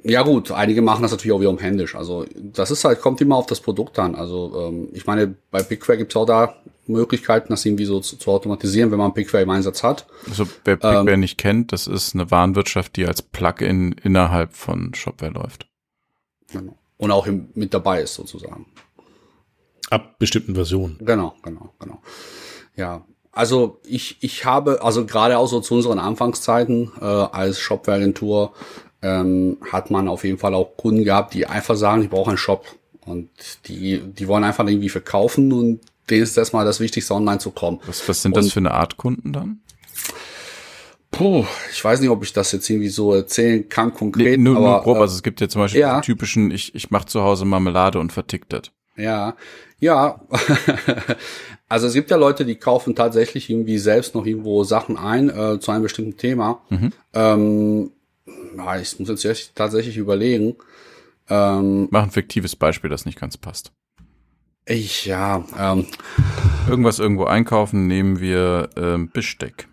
ja 0.02 0.22
gut, 0.22 0.50
einige 0.50 0.82
machen 0.82 1.02
das 1.02 1.10
natürlich 1.10 1.32
auch 1.32 1.40
wiederum 1.40 1.58
händisch. 1.58 1.94
Also 1.94 2.24
das 2.34 2.70
ist 2.70 2.84
halt, 2.84 3.00
kommt 3.00 3.20
immer 3.20 3.36
auf 3.36 3.46
das 3.46 3.60
Produkt 3.60 3.98
an. 3.98 4.14
Also 4.14 4.68
ähm, 4.68 4.88
ich 4.92 5.06
meine, 5.06 5.34
bei 5.50 5.62
BigQuery 5.62 5.98
gibt 5.98 6.12
es 6.12 6.16
auch 6.16 6.24
da 6.24 6.54
Möglichkeiten, 6.86 7.48
das 7.50 7.64
irgendwie 7.64 7.84
so 7.84 8.00
zu, 8.00 8.16
zu 8.16 8.30
automatisieren, 8.30 8.90
wenn 8.90 8.98
man 8.98 9.12
BigQuery 9.12 9.42
im 9.42 9.50
Einsatz 9.50 9.82
hat. 9.82 10.06
Also 10.28 10.46
wer 10.64 10.76
BigQuery 10.76 11.16
nicht 11.18 11.38
kennt, 11.38 11.72
das 11.72 11.86
ist 11.86 12.14
eine 12.14 12.30
Warenwirtschaft, 12.30 12.96
die 12.96 13.06
als 13.06 13.22
Plugin 13.22 13.92
innerhalb 13.92 14.54
von 14.54 14.94
Shopware 14.94 15.32
läuft. 15.32 15.66
Genau. 16.50 16.78
Und 16.96 17.10
auch 17.10 17.26
im, 17.26 17.48
mit 17.54 17.74
dabei 17.74 18.02
ist 18.02 18.14
sozusagen. 18.14 18.66
Ab 19.90 20.18
bestimmten 20.18 20.54
Versionen. 20.54 20.98
Genau, 21.00 21.34
genau, 21.42 21.74
genau. 21.78 22.00
Ja, 22.76 23.04
also 23.32 23.80
ich, 23.84 24.16
ich 24.20 24.44
habe, 24.44 24.82
also 24.82 25.06
gerade 25.06 25.38
auch 25.38 25.46
so 25.46 25.60
zu 25.60 25.74
unseren 25.74 25.98
Anfangszeiten 25.98 26.90
äh, 27.00 27.04
als 27.04 27.60
Shopware-Agentur 27.60 28.52
ähm, 29.02 29.58
hat 29.70 29.90
man 29.90 30.08
auf 30.08 30.24
jeden 30.24 30.38
Fall 30.38 30.54
auch 30.54 30.76
Kunden 30.76 31.04
gehabt, 31.04 31.34
die 31.34 31.46
einfach 31.46 31.76
sagen, 31.76 32.02
ich 32.02 32.10
brauche 32.10 32.30
einen 32.30 32.38
Shop. 32.38 32.66
Und 33.06 33.30
die, 33.66 34.00
die 34.00 34.28
wollen 34.28 34.44
einfach 34.44 34.66
irgendwie 34.66 34.88
verkaufen 34.88 35.52
und 35.52 35.80
denen 36.10 36.22
ist 36.22 36.36
erstmal 36.36 36.64
das 36.64 36.80
Wichtigste, 36.80 37.14
online 37.14 37.38
zu 37.38 37.50
kommen. 37.50 37.80
Was, 37.86 38.06
was 38.08 38.22
sind 38.22 38.36
das 38.36 38.46
Und- 38.46 38.52
für 38.52 38.60
eine 38.60 38.72
Art 38.72 38.96
Kunden 38.96 39.32
dann? 39.32 39.60
Puh, 41.10 41.44
ich 41.72 41.84
weiß 41.84 42.00
nicht, 42.00 42.10
ob 42.10 42.22
ich 42.22 42.32
das 42.32 42.52
jetzt 42.52 42.70
irgendwie 42.70 42.88
so 42.88 43.12
erzählen 43.12 43.68
kann 43.68 43.92
konkret, 43.92 44.38
nur, 44.38 44.56
aber 44.56 44.66
nur 44.66 44.82
grob, 44.82 44.96
äh, 44.98 45.00
also 45.00 45.16
es 45.16 45.22
gibt 45.24 45.40
ja 45.40 45.48
zum 45.48 45.62
Beispiel 45.62 45.80
ja. 45.80 45.98
den 45.98 46.02
typischen, 46.02 46.52
ich, 46.52 46.72
ich 46.74 46.90
mache 46.92 47.06
zu 47.06 47.22
Hause 47.22 47.44
Marmelade 47.44 47.98
und 47.98 48.12
vertick 48.12 48.48
das. 48.48 48.70
Ja, 48.96 49.34
ja. 49.80 50.20
also 51.70 51.86
es 51.86 51.94
gibt 51.94 52.10
ja 52.10 52.16
Leute, 52.16 52.44
die 52.44 52.56
kaufen 52.56 52.94
tatsächlich 52.94 53.48
irgendwie 53.48 53.78
selbst 53.78 54.14
noch 54.14 54.26
irgendwo 54.26 54.64
Sachen 54.64 54.98
ein 54.98 55.30
äh, 55.30 55.60
zu 55.60 55.70
einem 55.70 55.84
bestimmten 55.84 56.16
Thema. 56.18 56.60
Ähm, 57.14 57.92
ja, 58.56 58.78
ich 58.78 58.98
muss 58.98 59.22
jetzt 59.22 59.54
tatsächlich 59.54 59.96
überlegen. 59.96 60.56
Ähm, 61.28 61.86
Mach 61.90 62.02
ein 62.02 62.10
fiktives 62.10 62.56
Beispiel, 62.56 62.90
das 62.90 63.06
nicht 63.06 63.20
ganz 63.20 63.36
passt. 63.36 63.72
ich, 64.66 65.06
ja, 65.06 65.44
ähm, 65.56 65.86
Irgendwas 66.68 66.98
irgendwo 66.98 67.24
einkaufen, 67.24 67.86
nehmen 67.86 68.18
wir 68.20 68.70
ähm, 68.76 69.08
Besteck. 69.12 69.68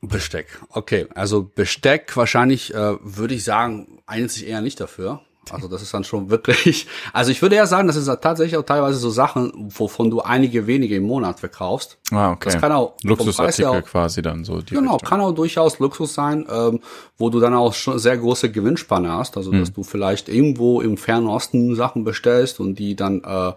Besteck. 0.00 0.60
Okay, 0.68 1.06
also 1.14 1.42
Besteck 1.42 2.16
wahrscheinlich 2.16 2.72
äh, 2.72 2.96
würde 3.02 3.34
ich 3.34 3.42
sagen, 3.42 4.00
eignet 4.06 4.30
sich 4.30 4.46
eher 4.46 4.60
nicht 4.60 4.78
dafür. 4.80 5.22
Also 5.52 5.68
das 5.68 5.82
ist 5.82 5.92
dann 5.94 6.04
schon 6.04 6.30
wirklich. 6.30 6.86
Also 7.12 7.30
ich 7.30 7.42
würde 7.42 7.56
eher 7.56 7.66
sagen, 7.66 7.86
das 7.86 7.96
ist 7.96 8.06
tatsächlich 8.20 8.56
auch 8.56 8.62
teilweise 8.64 8.98
so 8.98 9.10
Sachen, 9.10 9.52
wovon 9.76 10.10
du 10.10 10.20
einige 10.20 10.66
wenige 10.66 10.96
im 10.96 11.04
Monat 11.04 11.40
verkaufst. 11.40 11.98
Ah, 12.10 12.32
okay. 12.32 12.50
Das 12.50 12.60
kann 12.60 12.72
auch 12.72 12.94
Luxusartikel 13.02 13.66
auch- 13.66 13.82
quasi 13.82 14.22
dann 14.22 14.44
so. 14.44 14.60
Die 14.60 14.74
Genau, 14.74 14.92
Richtung. 14.94 15.08
kann 15.08 15.20
auch 15.20 15.32
durchaus 15.32 15.78
Luxus 15.78 16.14
sein, 16.14 16.46
ähm, 16.50 16.80
wo 17.18 17.30
du 17.30 17.40
dann 17.40 17.54
auch 17.54 17.74
schon 17.74 17.98
sehr 17.98 18.16
große 18.16 18.50
Gewinnspanne 18.50 19.12
hast. 19.12 19.36
Also, 19.36 19.50
dass 19.52 19.72
du 19.72 19.82
vielleicht 19.82 20.28
irgendwo 20.28 20.80
im 20.80 20.96
Fernen 20.96 21.26
Osten 21.28 21.74
Sachen 21.74 22.04
bestellst 22.04 22.60
und 22.60 22.78
die 22.78 22.96
dann 22.96 23.22
äh, 23.24 23.52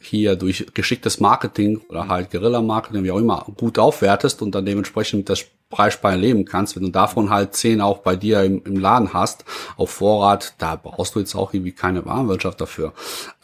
hier 0.00 0.36
durch 0.36 0.66
geschicktes 0.74 1.18
Marketing 1.20 1.80
oder 1.88 2.06
halt 2.08 2.30
Guerilla-Marketing, 2.30 3.02
wie 3.02 3.10
auch 3.10 3.18
immer, 3.18 3.44
gut 3.56 3.78
aufwertest 3.78 4.42
und 4.42 4.54
dann 4.54 4.64
dementsprechend 4.64 5.28
das 5.28 5.44
Preisspanne 5.70 6.16
leben 6.16 6.44
kannst. 6.44 6.76
Wenn 6.76 6.84
du 6.84 6.90
davon 6.90 7.30
halt 7.30 7.54
zehn 7.54 7.80
auch 7.80 7.98
bei 7.98 8.16
dir 8.16 8.42
im, 8.42 8.62
im 8.64 8.78
Laden 8.78 9.12
hast, 9.12 9.44
auf 9.76 9.90
Vorrat, 9.90 10.54
da 10.58 10.76
brauchst 10.76 11.14
du 11.14 11.20
jetzt 11.20 11.34
auch 11.34 11.52
irgendwie 11.52 11.72
keine 11.72 12.04
Warenwirtschaft 12.04 12.60
dafür. 12.60 12.92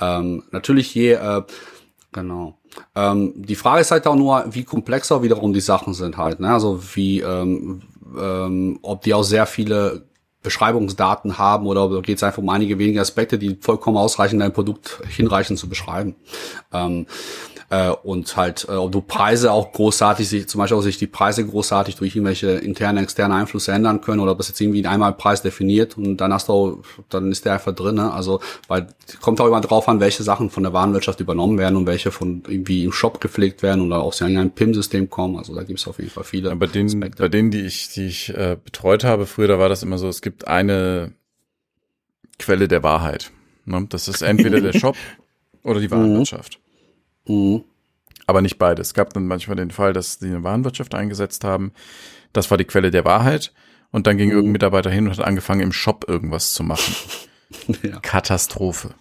Ähm, 0.01 0.43
natürlich 0.51 0.95
je, 0.95 1.13
äh, 1.13 1.43
Genau. 2.15 2.57
Ähm, 2.95 3.33
die 3.35 3.57
Frage 3.57 3.81
ist 3.81 3.91
halt 3.91 4.07
auch 4.07 4.15
nur, 4.15 4.45
wie 4.49 4.63
komplexer 4.63 5.23
wiederum 5.25 5.53
die 5.53 5.61
Sachen 5.61 5.95
sind 5.95 6.17
halt. 6.17 6.39
Ne? 6.39 6.53
Also 6.53 6.81
wie, 6.95 7.21
ähm, 7.21 7.83
ähm, 8.17 8.79
ob 8.83 9.03
die 9.03 9.15
auch 9.15 9.25
sehr 9.25 9.47
viele 9.47 10.07
Beschreibungsdaten 10.43 11.39
haben 11.39 11.67
oder 11.67 12.03
geht 12.03 12.19
es 12.19 12.23
einfach 12.23 12.39
um 12.39 12.49
einige 12.51 12.79
wenige 12.79 13.01
Aspekte, 13.01 13.37
die 13.37 13.57
vollkommen 13.61 13.97
ausreichen, 13.97 14.39
dein 14.39 14.53
Produkt 14.53 15.01
hinreichend 15.09 15.59
zu 15.59 15.69
beschreiben. 15.69 16.15
Ähm, 16.73 17.07
äh, 17.75 17.91
und 17.91 18.37
halt, 18.37 18.67
äh, 18.69 18.73
ob 18.73 18.93
du 18.93 19.01
Preise 19.01 19.51
auch 19.51 19.73
großartig, 19.73 20.29
sich, 20.29 20.49
zum 20.49 20.61
Beispiel 20.61 20.79
auch 20.79 20.83
sich 20.83 20.99
die 20.99 21.07
Preise 21.07 21.45
großartig 21.45 21.97
durch 21.97 22.15
irgendwelche 22.15 22.51
interne, 22.51 23.03
externe 23.03 23.35
Einflüsse 23.35 23.73
ändern 23.73 24.01
können 24.01 24.21
oder 24.21 24.33
ob 24.33 24.39
das 24.39 24.49
jetzt 24.49 24.61
irgendwie 24.61 24.87
einmal 24.87 25.13
Preis 25.15 25.43
definiert 25.43 25.99
und 25.99 26.19
dann 26.19 26.33
hast 26.33 26.49
du, 26.49 26.53
auch, 26.53 26.79
dann 27.09 27.33
ist 27.33 27.45
der 27.45 27.55
einfach 27.55 27.75
drin. 27.75 27.97
Ne? 27.97 28.13
Also, 28.13 28.41
weil 28.69 28.87
kommt 29.21 29.41
auch 29.41 29.47
immer 29.47 29.61
drauf 29.61 29.89
an, 29.89 29.99
welche 30.01 30.23
Sachen 30.23 30.51
von 30.51 30.63
der 30.63 30.73
Warenwirtschaft 30.73 31.21
übernommen 31.21 31.59
werden 31.59 31.77
und 31.77 31.87
welche 31.87 32.13
von 32.13 32.43
irgendwie 32.47 32.85
im 32.85 32.93
Shop 32.93 33.21
gepflegt 33.21 33.63
werden 33.63 33.85
oder 33.85 34.03
aus 34.03 34.21
irgendeinem 34.21 34.53
PIM-System 34.53 35.11
kommen. 35.11 35.37
Also 35.37 35.55
da 35.55 35.65
gibt 35.65 35.81
es 35.81 35.89
auf 35.89 35.99
jeden 35.99 36.11
Fall 36.11 36.25
viele. 36.25 36.51
Ja, 36.51 36.55
bei 36.55 36.67
denen, 36.67 37.01
bei 37.01 37.29
denen, 37.29 37.51
die 37.51 37.63
ich, 37.63 37.89
die 37.91 38.07
ich 38.07 38.31
äh, 38.31 38.57
betreut 38.63 39.05
habe 39.05 39.27
früher, 39.27 39.49
da 39.49 39.59
war 39.59 39.69
das 39.69 39.83
immer 39.83 39.99
so, 39.99 40.09
es 40.09 40.23
gibt 40.23 40.47
eine 40.47 41.13
Quelle 42.39 42.69
der 42.69 42.83
Wahrheit. 42.83 43.33
Ne? 43.65 43.87
Das 43.89 44.07
ist 44.09 44.23
entweder 44.23 44.61
der 44.61 44.73
Shop 44.79 44.97
oder 45.63 45.81
die 45.81 45.91
Warenwirtschaft. 45.91 46.61
Mhm. 47.27 47.65
Aber 48.27 48.41
nicht 48.41 48.59
beide. 48.59 48.81
Es 48.81 48.95
gab 48.95 49.13
dann 49.13 49.27
manchmal 49.27 49.57
den 49.57 49.71
Fall, 49.71 49.93
dass 49.93 50.19
die 50.19 50.27
eine 50.27 50.43
Warenwirtschaft 50.43 50.95
eingesetzt 50.95 51.45
haben. 51.45 51.73
Das 52.33 52.51
war 52.51 52.59
die 52.59 52.65
Quelle 52.65 52.91
der 52.91 53.05
Wahrheit. 53.05 53.53
Und 53.91 54.07
dann 54.07 54.17
ging 54.17 54.31
irgendein 54.31 54.53
Mitarbeiter 54.53 54.91
hin 54.91 55.07
und 55.07 55.17
hat 55.17 55.25
angefangen, 55.25 55.61
im 55.61 55.73
Shop 55.73 56.05
irgendwas 56.09 56.53
zu 56.53 56.63
machen. 56.63 56.95
Ja. 57.85 58.01
Katastrophe. 58.01 58.95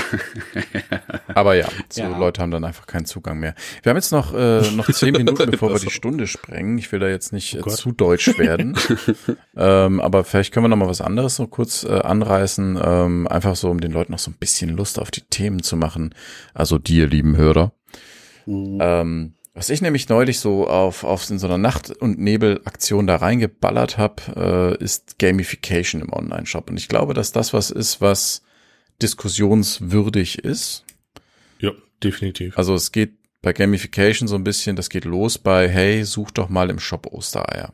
Aber 1.34 1.54
ja, 1.54 1.68
so 1.88 2.02
Ja. 2.02 2.18
Leute 2.18 2.40
haben 2.42 2.50
dann 2.50 2.64
einfach 2.64 2.86
keinen 2.86 3.04
Zugang 3.06 3.38
mehr. 3.38 3.54
Wir 3.82 3.90
haben 3.90 3.96
jetzt 3.96 4.12
noch, 4.12 4.34
äh, 4.34 4.62
noch 4.72 4.90
zehn 4.90 5.12
Minuten, 5.16 5.50
bevor 5.50 5.70
wir 5.72 5.78
die 5.78 5.90
Stunde 5.90 6.26
sprengen. 6.26 6.78
Ich 6.78 6.90
will 6.92 6.98
da 7.00 7.08
jetzt 7.08 7.32
nicht 7.32 7.54
äh, 7.54 7.60
Gott. 7.60 7.76
zu 7.76 7.92
deutsch 7.92 8.26
werden. 8.38 8.76
ähm, 9.56 10.00
aber 10.00 10.24
vielleicht 10.24 10.52
können 10.52 10.64
wir 10.64 10.68
noch 10.68 10.76
mal 10.76 10.88
was 10.88 11.00
anderes 11.00 11.36
so 11.36 11.46
kurz 11.46 11.84
äh, 11.84 11.88
anreißen. 12.00 12.78
Ähm, 12.82 13.28
einfach 13.28 13.56
so, 13.56 13.70
um 13.70 13.80
den 13.80 13.92
Leuten 13.92 14.12
noch 14.12 14.18
so 14.18 14.30
ein 14.30 14.36
bisschen 14.38 14.70
Lust 14.76 14.98
auf 14.98 15.10
die 15.10 15.22
Themen 15.22 15.62
zu 15.62 15.76
machen. 15.76 16.14
Also 16.54 16.78
dir, 16.78 17.06
lieben 17.06 17.36
Hörer. 17.36 17.72
Ähm, 18.46 19.34
was 19.54 19.68
ich 19.68 19.82
nämlich 19.82 20.08
neulich 20.08 20.38
so 20.40 20.66
auf, 20.68 21.04
auf 21.04 21.28
in 21.28 21.38
so 21.38 21.46
einer 21.46 21.58
Nacht- 21.58 21.90
und 21.90 22.18
Nebel-Aktion 22.18 23.06
da 23.06 23.16
reingeballert 23.16 23.98
habe, 23.98 24.76
äh, 24.80 24.82
ist 24.82 25.18
Gamification 25.18 26.00
im 26.00 26.12
Online-Shop. 26.12 26.70
Und 26.70 26.76
ich 26.78 26.88
glaube, 26.88 27.14
dass 27.14 27.32
das 27.32 27.52
was 27.52 27.70
ist, 27.70 28.00
was 28.00 28.42
diskussionswürdig 29.02 30.38
ist. 30.44 30.84
Ja, 31.58 31.72
definitiv. 32.02 32.56
Also 32.56 32.74
es 32.74 32.92
geht 32.92 33.14
bei 33.42 33.52
Gamification 33.52 34.28
so 34.28 34.36
ein 34.36 34.44
bisschen, 34.44 34.76
das 34.76 34.90
geht 34.90 35.04
los 35.04 35.38
bei, 35.38 35.68
hey, 35.68 36.04
such 36.04 36.30
doch 36.32 36.48
mal 36.48 36.70
im 36.70 36.78
Shop 36.78 37.06
Ostereier. 37.06 37.72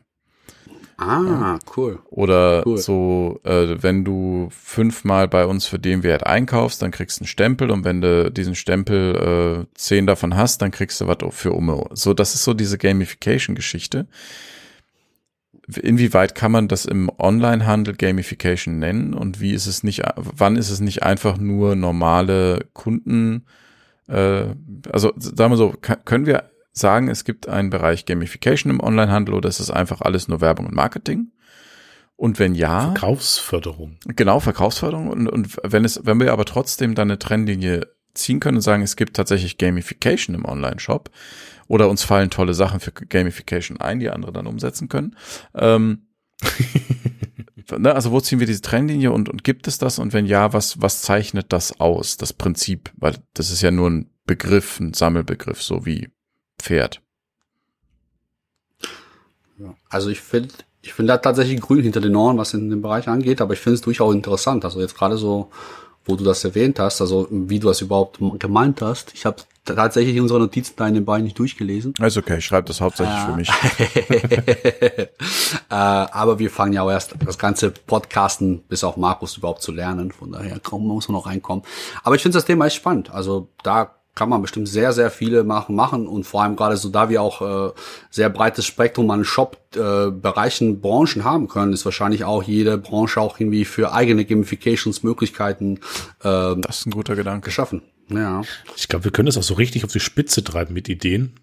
Ah, 0.99 1.59
cool. 1.75 1.99
Oder 2.09 2.63
Cool. 2.65 2.77
so, 2.79 3.39
äh, 3.43 3.75
wenn 3.83 4.03
du 4.03 4.49
fünfmal 4.49 5.27
bei 5.27 5.45
uns 5.45 5.67
für 5.67 5.77
den 5.77 6.01
Wert 6.01 6.25
einkaufst, 6.25 6.81
dann 6.81 6.89
kriegst 6.89 7.19
du 7.19 7.21
einen 7.21 7.27
Stempel 7.27 7.69
und 7.69 7.85
wenn 7.85 8.01
du 8.01 8.31
diesen 8.31 8.55
Stempel 8.55 9.67
äh, 9.69 9.77
zehn 9.77 10.07
davon 10.07 10.35
hast, 10.35 10.63
dann 10.63 10.71
kriegst 10.71 10.99
du 10.99 11.05
was 11.07 11.17
für 11.35 11.51
Umme. 11.51 11.85
So, 11.93 12.15
das 12.15 12.33
ist 12.33 12.43
so 12.45 12.55
diese 12.55 12.79
Gamification-Geschichte. 12.79 14.07
Inwieweit 15.75 16.35
kann 16.35 16.51
man 16.51 16.67
das 16.67 16.85
im 16.85 17.11
Onlinehandel 17.17 17.95
Gamification 17.95 18.79
nennen 18.79 19.13
und 19.13 19.41
wie 19.41 19.51
ist 19.51 19.67
es 19.67 19.83
nicht, 19.83 20.01
wann 20.15 20.55
ist 20.55 20.69
es 20.69 20.79
nicht 20.79 21.03
einfach 21.03 21.37
nur 21.37 21.75
normale 21.75 22.65
Kunden, 22.73 23.45
äh, 24.07 24.45
also 24.91 25.13
sagen 25.17 25.51
wir 25.51 25.57
so, 25.57 25.73
können 26.05 26.25
wir 26.25 26.49
sagen, 26.71 27.09
es 27.09 27.25
gibt 27.25 27.49
einen 27.49 27.69
Bereich 27.69 28.05
Gamification 28.05 28.71
im 28.71 28.81
Onlinehandel 28.81 29.33
oder 29.33 29.49
ist 29.49 29.59
es 29.59 29.71
einfach 29.71 30.01
alles 30.01 30.27
nur 30.27 30.41
Werbung 30.41 30.67
und 30.67 30.75
Marketing? 30.75 31.31
Und 32.15 32.39
wenn 32.39 32.55
ja. 32.55 32.93
Verkaufsförderung. 32.93 33.97
Genau, 34.07 34.39
Verkaufsförderung. 34.39 35.09
Und, 35.09 35.27
und 35.27 35.57
wenn 35.63 35.85
es, 35.85 36.01
wenn 36.03 36.19
wir 36.19 36.33
aber 36.33 36.45
trotzdem 36.45 36.95
dann 36.95 37.11
eine 37.11 37.19
Trennlinie 37.19 37.87
ziehen 38.17 38.39
können 38.39 38.57
und 38.57 38.61
sagen, 38.61 38.83
es 38.83 38.95
gibt 38.95 39.15
tatsächlich 39.15 39.57
Gamification 39.57 40.35
im 40.35 40.45
Online-Shop 40.45 41.09
oder 41.67 41.89
uns 41.89 42.03
fallen 42.03 42.29
tolle 42.29 42.53
Sachen 42.53 42.79
für 42.79 42.91
Gamification 42.91 43.79
ein, 43.79 43.99
die 43.99 44.09
andere 44.09 44.31
dann 44.31 44.47
umsetzen 44.47 44.89
können. 44.89 45.15
Ähm, 45.53 46.07
ne, 47.77 47.93
also 47.93 48.11
wo 48.11 48.19
ziehen 48.19 48.39
wir 48.39 48.47
diese 48.47 48.61
Trennlinie 48.61 49.11
und, 49.11 49.29
und 49.29 49.43
gibt 49.43 49.67
es 49.67 49.77
das? 49.77 49.99
Und 49.99 50.13
wenn 50.13 50.25
ja, 50.25 50.53
was, 50.53 50.81
was 50.81 51.01
zeichnet 51.01 51.47
das 51.53 51.79
aus, 51.79 52.17
das 52.17 52.33
Prinzip? 52.33 52.91
Weil 52.97 53.15
das 53.33 53.51
ist 53.51 53.61
ja 53.61 53.71
nur 53.71 53.89
ein 53.89 54.09
Begriff, 54.25 54.79
ein 54.79 54.93
Sammelbegriff, 54.93 55.61
so 55.61 55.85
wie 55.85 56.09
Pferd. 56.59 57.01
Also 59.89 60.09
ich 60.09 60.21
finde, 60.21 60.53
ich 60.81 60.93
finde 60.93 61.13
da 61.13 61.17
tatsächlich 61.17 61.59
grün 61.61 61.83
hinter 61.83 62.01
den 62.01 62.15
Ohren, 62.15 62.37
was 62.37 62.53
in 62.53 62.69
dem 62.69 62.81
Bereich 62.81 63.07
angeht, 63.07 63.41
aber 63.41 63.53
ich 63.53 63.59
finde 63.59 63.75
es 63.75 63.81
durchaus 63.81 64.13
interessant. 64.13 64.65
Also 64.65 64.79
jetzt 64.79 64.95
gerade 64.95 65.17
so, 65.17 65.49
wo 66.07 66.15
du 66.15 66.23
das 66.23 66.43
erwähnt 66.43 66.79
hast, 66.79 67.01
also 67.01 67.27
wie 67.29 67.59
du 67.59 67.67
das 67.67 67.81
überhaupt 67.81 68.19
gemeint 68.39 68.81
hast. 68.81 69.13
Ich 69.13 69.25
habe 69.25 69.37
tatsächlich 69.75 70.19
unsere 70.19 70.39
Notizen 70.39 70.73
da 70.77 70.87
in 70.87 70.93
den 70.93 71.05
Beinen 71.05 71.25
nicht 71.25 71.37
durchgelesen. 71.37 71.93
Ist 72.01 72.17
okay, 72.17 72.37
ich 72.37 72.45
schreibe 72.45 72.67
das 72.67 72.81
hauptsächlich 72.81 73.19
für 73.19 73.35
mich. 73.35 73.49
äh, 75.69 75.75
aber 75.75 76.39
wir 76.39 76.49
fangen 76.49 76.73
ja 76.73 76.83
auch 76.83 76.89
erst 76.89 77.15
das 77.25 77.37
ganze 77.37 77.71
Podcasten 77.71 78.63
bis 78.63 78.83
auf 78.83 78.97
Markus 78.97 79.37
überhaupt 79.37 79.61
zu 79.61 79.71
lernen. 79.71 80.11
Von 80.11 80.31
daher 80.31 80.59
muss 80.71 81.07
man 81.07 81.17
noch 81.17 81.25
reinkommen. 81.27 81.63
Aber 82.03 82.15
ich 82.15 82.21
finde 82.21 82.37
das 82.37 82.45
Thema 82.45 82.65
echt 82.65 82.77
spannend. 82.77 83.11
Also 83.11 83.49
da 83.63 83.96
kann 84.17 84.29
man 84.29 84.41
bestimmt 84.41 84.67
sehr, 84.67 84.93
sehr 84.93 85.11
viele 85.11 85.43
machen, 85.43 85.75
machen 85.75 86.07
und 86.07 86.23
vor 86.23 86.41
allem 86.41 86.55
gerade 86.55 86.75
so, 86.75 86.89
da 86.89 87.07
wir 87.07 87.21
auch 87.21 87.69
äh, 87.69 87.71
sehr 88.09 88.29
breites 88.29 88.65
Spektrum 88.65 89.11
an 89.11 89.23
Shop-Bereichen, 89.23 90.71
äh, 90.71 90.73
Branchen 90.73 91.23
haben 91.23 91.47
können, 91.47 91.71
ist 91.71 91.85
wahrscheinlich 91.85 92.23
auch 92.23 92.41
jede 92.41 92.79
Branche 92.79 93.21
auch 93.21 93.39
irgendwie 93.39 93.63
für 93.63 93.93
eigene 93.93 94.25
Gamifications-Möglichkeiten 94.25 95.79
äh, 96.23 96.55
das 96.57 96.79
ist 96.79 96.87
ein 96.87 96.91
guter 96.91 97.15
Gedanke 97.15 97.45
geschaffen. 97.45 97.83
Ja. 98.09 98.41
Ich 98.75 98.87
glaube, 98.87 99.05
wir 99.05 99.11
können 99.11 99.27
das 99.27 99.37
auch 99.37 99.43
so 99.43 99.53
richtig 99.53 99.85
auf 99.85 99.91
die 99.91 99.99
Spitze 99.99 100.43
treiben 100.43 100.73
mit 100.73 100.89
Ideen. 100.89 101.39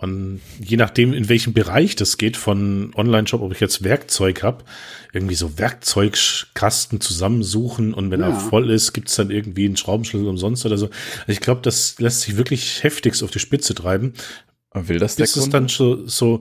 Und 0.00 0.40
je 0.58 0.78
nachdem, 0.78 1.12
in 1.12 1.28
welchem 1.28 1.52
Bereich 1.52 1.94
das 1.94 2.16
geht, 2.16 2.38
von 2.38 2.92
Online-Shop, 2.94 3.42
ob 3.42 3.52
ich 3.52 3.60
jetzt 3.60 3.84
Werkzeug 3.84 4.42
habe, 4.42 4.64
irgendwie 5.12 5.34
so 5.34 5.58
Werkzeugkasten 5.58 7.00
zusammensuchen 7.00 7.92
und 7.92 8.10
wenn 8.10 8.20
ja. 8.20 8.28
er 8.28 8.40
voll 8.40 8.70
ist, 8.70 8.94
gibt's 8.94 9.16
dann 9.16 9.30
irgendwie 9.30 9.66
einen 9.66 9.76
Schraubenschlüssel 9.76 10.26
umsonst 10.26 10.64
oder 10.64 10.78
so. 10.78 10.86
Also 10.86 10.96
ich 11.26 11.40
glaube, 11.40 11.60
das 11.60 11.98
lässt 11.98 12.22
sich 12.22 12.38
wirklich 12.38 12.82
heftigst 12.82 13.22
auf 13.22 13.30
die 13.30 13.40
Spitze 13.40 13.74
treiben. 13.74 14.14
Will 14.72 14.98
das 14.98 15.16
der 15.16 15.24
Bis 15.24 15.36
es 15.36 15.50
dann 15.50 15.68
so, 15.68 16.06
so 16.06 16.40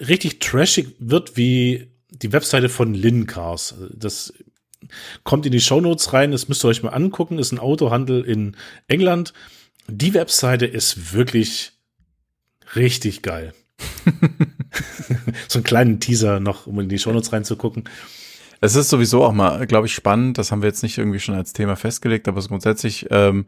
richtig 0.00 0.40
trashig 0.40 0.96
wird 0.98 1.36
wie 1.36 1.88
die 2.10 2.32
Webseite 2.32 2.68
von 2.68 2.92
Lin 2.92 3.26
Cars. 3.26 3.74
Das 3.94 4.34
kommt 5.24 5.46
in 5.46 5.52
die 5.52 5.60
Shownotes 5.60 6.12
rein, 6.12 6.32
das 6.32 6.48
müsst 6.48 6.64
ihr 6.64 6.68
euch 6.68 6.82
mal 6.82 6.90
angucken, 6.90 7.38
ist 7.38 7.52
ein 7.52 7.58
Autohandel 7.58 8.22
in 8.22 8.56
England. 8.88 9.32
Die 9.88 10.12
Webseite 10.12 10.66
ist 10.66 11.14
wirklich 11.14 11.72
Richtig 12.76 13.22
geil. 13.22 13.52
so 15.48 15.58
einen 15.58 15.64
kleinen 15.64 16.00
Teaser 16.00 16.40
noch, 16.40 16.66
um 16.66 16.80
in 16.80 16.88
die 16.88 16.98
Shownotes 16.98 17.32
reinzugucken. 17.32 17.84
Es 18.60 18.76
ist 18.76 18.90
sowieso 18.90 19.24
auch 19.24 19.32
mal, 19.32 19.66
glaube 19.66 19.86
ich, 19.86 19.94
spannend, 19.94 20.36
das 20.36 20.52
haben 20.52 20.62
wir 20.62 20.68
jetzt 20.68 20.82
nicht 20.82 20.98
irgendwie 20.98 21.20
schon 21.20 21.34
als 21.34 21.54
Thema 21.54 21.76
festgelegt, 21.76 22.28
aber 22.28 22.42
grundsätzlich, 22.42 23.06
ähm, 23.10 23.46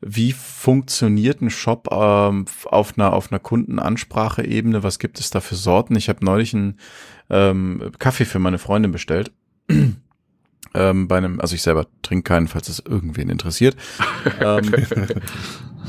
wie 0.00 0.32
funktioniert 0.32 1.40
ein 1.40 1.50
Shop 1.50 1.88
ähm, 1.90 2.44
auf 2.64 2.96
einer 2.96 3.12
auf 3.12 3.32
einer 3.32 3.40
Kundenansprache-Ebene? 3.40 4.82
Was 4.82 4.98
gibt 4.98 5.18
es 5.18 5.30
da 5.30 5.40
für 5.40 5.56
Sorten? 5.56 5.96
Ich 5.96 6.08
habe 6.08 6.24
neulich 6.24 6.54
einen 6.54 6.78
ähm, 7.30 7.90
Kaffee 7.98 8.24
für 8.24 8.38
meine 8.38 8.58
Freundin 8.58 8.92
bestellt. 8.92 9.32
Ähm, 10.74 11.08
bei 11.08 11.16
einem, 11.18 11.40
also 11.40 11.54
ich 11.54 11.62
selber 11.62 11.86
trinke 12.02 12.24
keinen, 12.24 12.48
falls 12.48 12.68
es 12.68 12.80
irgendwen 12.80 13.30
interessiert. 13.30 13.76
ähm, 14.40 14.70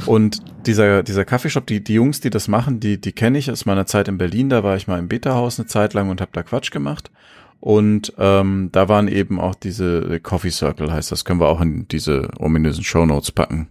und 0.06 0.40
dieser, 0.66 1.04
dieser 1.04 1.26
Kaffeeshop, 1.26 1.68
die, 1.68 1.84
die 1.84 1.96
Jungs, 1.96 2.22
die 2.22 2.30
das 2.30 2.48
machen, 2.48 2.80
die, 2.80 3.00
die 3.00 3.12
kenne 3.12 3.38
ich 3.38 3.52
aus 3.52 3.66
meiner 3.66 3.86
Zeit 3.86 4.08
in 4.08 4.18
Berlin. 4.18 4.50
Da 4.50 4.64
war 4.64 4.78
ich 4.78 4.88
mal 4.88 5.00
im 5.00 5.08
Beta-Haus 5.08 5.60
eine 5.60 5.68
Zeit 5.68 5.94
lang 5.94 6.10
und 6.10 6.22
habe 6.22 6.32
da 6.34 6.44
Quatsch 6.44 6.72
gemacht. 6.72 7.12
Und 7.60 8.14
ähm, 8.18 8.70
da 8.72 8.88
waren 8.88 9.10
eben 9.10 9.40
auch 9.40 9.54
diese 9.54 10.22
Coffee 10.22 10.50
Circle, 10.50 10.94
heißt 10.94 11.12
das, 11.12 11.26
können 11.26 11.42
wir 11.42 11.50
auch 11.50 11.60
in 11.60 11.90
diese 11.90 12.30
ominösen 12.40 12.86
Show 12.86 13.06
Notes 13.06 13.34
packen. 13.34 13.68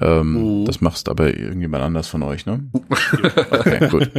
Ähm, 0.00 0.60
mhm. 0.60 0.64
Das 0.64 0.80
machst 0.80 1.08
aber 1.10 1.36
irgendjemand 1.36 1.84
anders 1.84 2.08
von 2.08 2.22
euch, 2.22 2.46
ne? 2.46 2.64
okay, 3.50 3.88
gut. 3.88 4.10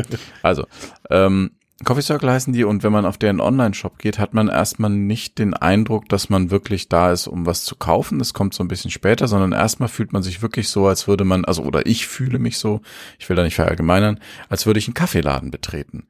Also, 0.44 0.66
ähm, 1.10 1.52
Coffee 1.86 2.02
Circle 2.02 2.30
heißen 2.30 2.52
die 2.52 2.66
und 2.66 2.84
wenn 2.84 2.92
man 2.92 3.06
auf 3.06 3.18
deren 3.18 3.40
Online-Shop 3.40 4.00
geht, 4.00 4.20
hat 4.20 4.34
man 4.34 4.50
erstmal 4.50 4.90
nicht 4.90 5.40
den 5.40 5.54
Eindruck, 5.54 6.10
dass 6.10 6.30
man 6.30 6.52
wirklich 6.52 6.90
da 6.90 7.12
ist, 7.12 7.28
um 7.28 7.46
was 7.46 7.64
zu 7.64 7.76
kaufen. 7.76 8.20
Das 8.20 8.34
kommt 8.34 8.54
so 8.54 8.64
ein 8.64 8.68
bisschen 8.68 8.92
später, 8.92 9.28
sondern 9.30 9.54
erstmal 9.54 9.88
fühlt 9.88 10.12
man 10.12 10.22
sich 10.22 10.42
wirklich 10.42 10.68
so, 10.68 10.88
als 10.88 11.08
würde 11.08 11.24
man, 11.24 11.46
also 11.46 11.64
oder 11.64 11.86
ich 11.86 12.06
fühle 12.06 12.38
mich 12.38 12.58
so, 12.58 12.82
ich 13.18 13.30
will 13.30 13.38
da 13.38 13.44
nicht 13.44 13.56
verallgemeinern, 13.56 14.20
als 14.50 14.66
würde 14.66 14.80
ich 14.80 14.88
einen 14.88 14.94
Kaffeeladen 14.94 15.52
betreten. 15.52 16.08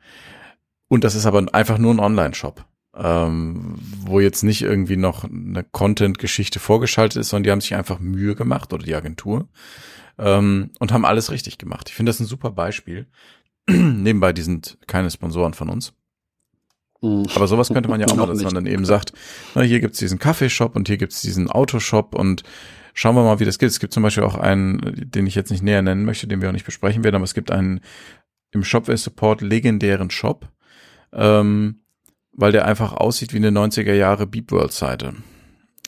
Und 0.87 1.03
das 1.03 1.13
ist 1.13 1.27
aber 1.27 1.45
einfach 1.53 1.77
nur 1.77 1.93
ein 1.93 1.99
Online-Shop, 1.99 2.65
ähm, 2.95 3.75
wo 4.01 4.19
jetzt 4.19 4.41
nicht 4.41 4.63
irgendwie 4.63 4.97
noch 4.97 5.23
eine 5.23 5.63
Content-Geschichte 5.63 6.59
vorgeschaltet 6.59 7.21
ist, 7.21 7.29
sondern 7.29 7.43
die 7.43 7.51
haben 7.51 7.61
sich 7.61 7.75
einfach 7.75 7.99
Mühe 7.99 8.33
gemacht 8.33 8.73
oder 8.73 8.83
die 8.83 8.95
Agentur 8.95 9.47
ähm, 10.17 10.71
und 10.79 10.91
haben 10.91 11.05
alles 11.05 11.31
richtig 11.31 11.59
gemacht. 11.59 11.89
Ich 11.89 11.95
finde 11.95 12.09
das 12.09 12.19
ein 12.19 12.25
super 12.25 12.49
Beispiel. 12.49 13.07
Nebenbei, 14.01 14.33
die 14.33 14.41
sind 14.41 14.77
keine 14.87 15.11
Sponsoren 15.11 15.53
von 15.53 15.69
uns. 15.69 15.93
Mhm. 17.01 17.25
Aber 17.35 17.47
sowas 17.47 17.69
könnte 17.69 17.89
man 17.89 17.99
ja 17.99 18.07
auch 18.11 18.15
mal, 18.15 18.27
dass 18.27 18.43
man 18.43 18.55
dann 18.55 18.65
eben 18.65 18.85
sagt, 18.85 19.13
na, 19.55 19.61
hier 19.61 19.79
gibt's 19.79 19.99
diesen 19.99 20.19
Kaffeeshop 20.19 20.75
und 20.75 20.87
hier 20.87 20.97
gibt's 20.97 21.21
diesen 21.21 21.49
Autoshop 21.49 22.15
und 22.15 22.43
schauen 22.93 23.15
wir 23.15 23.23
mal, 23.23 23.39
wie 23.39 23.45
das 23.45 23.59
geht. 23.59 23.69
Es 23.69 23.79
gibt 23.79 23.93
zum 23.93 24.03
Beispiel 24.03 24.23
auch 24.23 24.35
einen, 24.35 25.09
den 25.09 25.27
ich 25.27 25.35
jetzt 25.35 25.51
nicht 25.51 25.63
näher 25.63 25.81
nennen 25.81 26.05
möchte, 26.05 26.27
den 26.27 26.41
wir 26.41 26.49
auch 26.49 26.53
nicht 26.53 26.65
besprechen 26.65 27.03
werden, 27.03 27.15
aber 27.15 27.25
es 27.25 27.33
gibt 27.33 27.51
einen 27.51 27.81
im 28.51 28.63
Shopware 28.63 28.97
Support 28.97 29.41
legendären 29.41 30.09
Shop, 30.09 30.49
ähm, 31.13 31.81
weil 32.33 32.51
der 32.51 32.65
einfach 32.65 32.93
aussieht 32.93 33.33
wie 33.33 33.37
eine 33.37 33.51
90er 33.51 33.93
Jahre 33.93 34.25
Beep 34.25 34.51
World 34.51 34.71
Seite. 34.71 35.13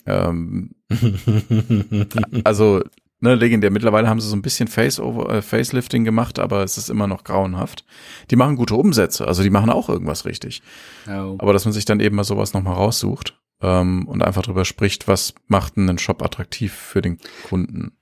Ähm, 0.05 0.71
also 2.43 2.81
ne, 3.21 3.35
legendär. 3.35 3.71
Mittlerweile 3.71 4.09
haben 4.09 4.19
sie 4.19 4.27
so 4.27 4.35
ein 4.35 4.41
bisschen 4.41 4.67
Face 4.67 4.99
-over, 4.99 5.29
äh, 5.29 5.41
Facelifting 5.41 6.03
gemacht, 6.03 6.39
aber 6.39 6.63
es 6.63 6.77
ist 6.77 6.89
immer 6.89 7.07
noch 7.07 7.23
grauenhaft. 7.23 7.85
Die 8.29 8.35
machen 8.35 8.57
gute 8.57 8.75
Umsätze, 8.75 9.27
also 9.27 9.43
die 9.43 9.49
machen 9.49 9.69
auch 9.69 9.89
irgendwas 9.89 10.25
richtig. 10.25 10.61
Oh. 11.07 11.35
Aber 11.37 11.53
dass 11.53 11.65
man 11.65 11.73
sich 11.73 11.85
dann 11.85 11.99
eben 11.99 12.15
mal 12.15 12.23
sowas 12.23 12.53
nochmal 12.53 12.73
raussucht 12.73 13.39
ähm, 13.61 14.07
und 14.07 14.23
einfach 14.23 14.41
drüber 14.41 14.65
spricht, 14.65 15.07
was 15.07 15.33
macht 15.47 15.77
einen 15.77 15.97
Shop 15.97 16.21
attraktiv 16.21 16.73
für 16.73 17.01
den 17.01 17.19
Kunden. 17.47 17.93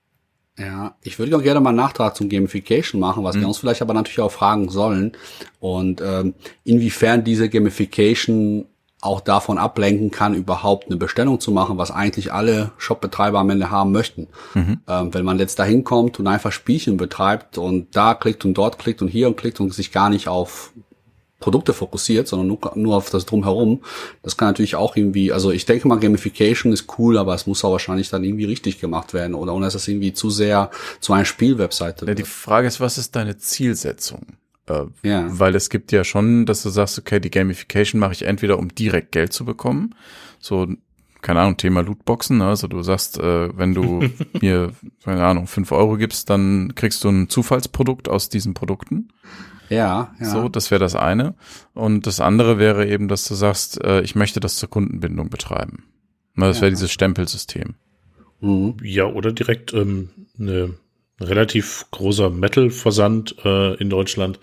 Ja, 0.58 0.98
ich 1.02 1.18
würde 1.20 1.38
auch 1.38 1.44
gerne 1.44 1.62
mal 1.62 1.70
einen 1.70 1.78
Nachtrag 1.78 2.18
zum 2.18 2.28
Gamification 2.28 3.00
machen, 3.00 3.24
was 3.24 3.36
mhm. 3.36 3.42
wir 3.42 3.48
uns 3.48 3.60
vielleicht 3.60 3.82
aber 3.82 3.94
natürlich 3.94 4.20
auch 4.20 4.32
fragen 4.32 4.70
sollen. 4.70 5.14
Und 5.60 6.02
ähm, 6.02 6.34
inwiefern 6.66 7.24
diese 7.24 7.48
Gamification 7.48 8.66
auch 9.02 9.22
davon 9.22 9.58
ablenken 9.58 10.12
kann, 10.12 10.34
überhaupt 10.34 10.88
eine 10.88 10.98
Bestellung 10.98 11.40
zu 11.40 11.52
machen, 11.52 11.78
was 11.78 11.90
eigentlich 11.90 12.34
alle 12.34 12.72
Shopbetreiber 12.78 13.40
am 13.40 13.50
Ende 13.50 13.72
haben 13.72 13.92
möchten. 13.92 14.28
Mhm. 14.54 14.82
Ähm, 14.88 15.14
wenn 15.14 15.24
man 15.24 15.40
jetzt 15.40 15.58
da 15.58 15.64
hinkommt 15.64 16.20
und 16.20 16.28
einfach 16.28 16.52
Spielchen 16.52 16.98
betreibt 16.98 17.58
und 17.58 17.96
da 17.96 18.14
klickt 18.14 18.44
und 18.44 18.56
dort 18.56 18.78
klickt 18.78 19.02
und 19.02 19.08
hier 19.08 19.28
und 19.28 19.38
klickt 19.38 19.60
und 19.62 19.74
sich 19.74 19.92
gar 19.92 20.10
nicht 20.10 20.28
auf 20.28 20.74
Produkte 21.40 21.74
fokussiert, 21.74 22.28
sondern 22.28 22.48
nur, 22.48 22.60
nur 22.76 22.98
auf 22.98 23.10
das 23.10 23.26
Drumherum. 23.26 23.82
Das 24.24 24.36
kann 24.36 24.50
natürlich 24.50 24.76
auch 24.76 24.98
irgendwie, 24.98 25.32
also 25.32 25.52
ich 25.52 25.66
denke 25.66 25.88
mal, 25.88 25.98
Gamification 25.98 26.74
ist 26.74 26.88
cool, 26.98 27.18
aber 27.18 27.34
es 27.34 27.48
muss 27.48 27.64
auch 27.64 27.72
wahrscheinlich 27.72 28.10
dann 28.10 28.26
irgendwie 28.26 28.46
richtig 28.46 28.82
gemacht 28.82 29.14
werden 29.14 29.34
oder 29.34 29.54
ohne 29.54 29.66
dass 29.66 29.76
es 29.76 29.88
irgendwie 29.88 30.12
zu 30.12 30.30
sehr 30.30 30.70
zu 31.00 31.14
einer 31.14 31.26
Spielwebseite 31.26 32.06
ja, 32.06 32.14
Die 32.14 32.24
Frage 32.24 32.68
ist, 32.68 32.82
was 32.82 32.98
ist 32.98 33.16
deine 33.16 33.38
Zielsetzung? 33.38 34.26
Äh, 34.70 34.86
ja. 35.04 35.26
Weil 35.28 35.56
es 35.56 35.70
gibt 35.70 35.92
ja 35.92 36.04
schon, 36.04 36.46
dass 36.46 36.64
du 36.64 36.70
sagst, 36.70 36.98
okay, 37.00 37.20
die 37.20 37.32
Gamification 37.32 38.00
mache 38.00 38.14
ich 38.14 38.24
entweder, 38.24 38.60
um 38.60 38.70
direkt 38.70 39.12
Geld 39.12 39.34
zu 39.34 39.46
bekommen. 39.46 39.96
So, 40.40 40.68
keine 41.22 41.42
Ahnung, 41.42 41.58
Thema 41.58 41.82
Lootboxen. 41.82 42.38
Ne? 42.38 42.46
Also 42.46 42.68
du 42.68 42.82
sagst, 42.82 43.20
äh, 43.20 43.58
wenn 43.58 43.74
du 43.74 44.04
mir, 44.42 44.72
keine 45.04 45.26
Ahnung, 45.26 45.48
fünf 45.48 45.72
Euro 45.72 45.98
gibst, 45.98 46.30
dann 46.30 46.74
kriegst 46.76 47.04
du 47.04 47.10
ein 47.10 47.30
Zufallsprodukt 47.30 48.08
aus 48.08 48.30
diesen 48.30 48.54
Produkten. 48.54 49.10
Ja, 49.70 50.16
ja. 50.20 50.26
So, 50.26 50.50
das 50.50 50.72
wäre 50.72 50.80
das 50.80 50.96
eine. 50.96 51.36
Und 51.74 52.08
das 52.08 52.20
andere 52.20 52.58
wäre 52.58 52.88
eben, 52.88 53.08
dass 53.08 53.26
du 53.26 53.36
sagst, 53.36 53.84
äh, 53.84 54.02
ich 54.02 54.16
möchte 54.16 54.40
das 54.40 54.56
zur 54.56 54.70
Kundenbindung 54.70 55.30
betreiben. 55.30 55.84
Na, 56.34 56.48
das 56.48 56.58
ja. 56.58 56.64
wäre 56.64 56.72
dieses 56.72 56.92
Stempelsystem. 56.92 57.76
Mhm. 58.42 58.78
Ja, 58.82 59.06
oder 59.06 59.32
direkt 59.32 59.74
ähm, 59.74 60.10
eine 60.40 60.76
relativ 61.20 61.86
großer 61.92 62.30
Metal-Versand 62.30 63.36
äh, 63.44 63.76
in 63.76 63.90
Deutschland 63.90 64.40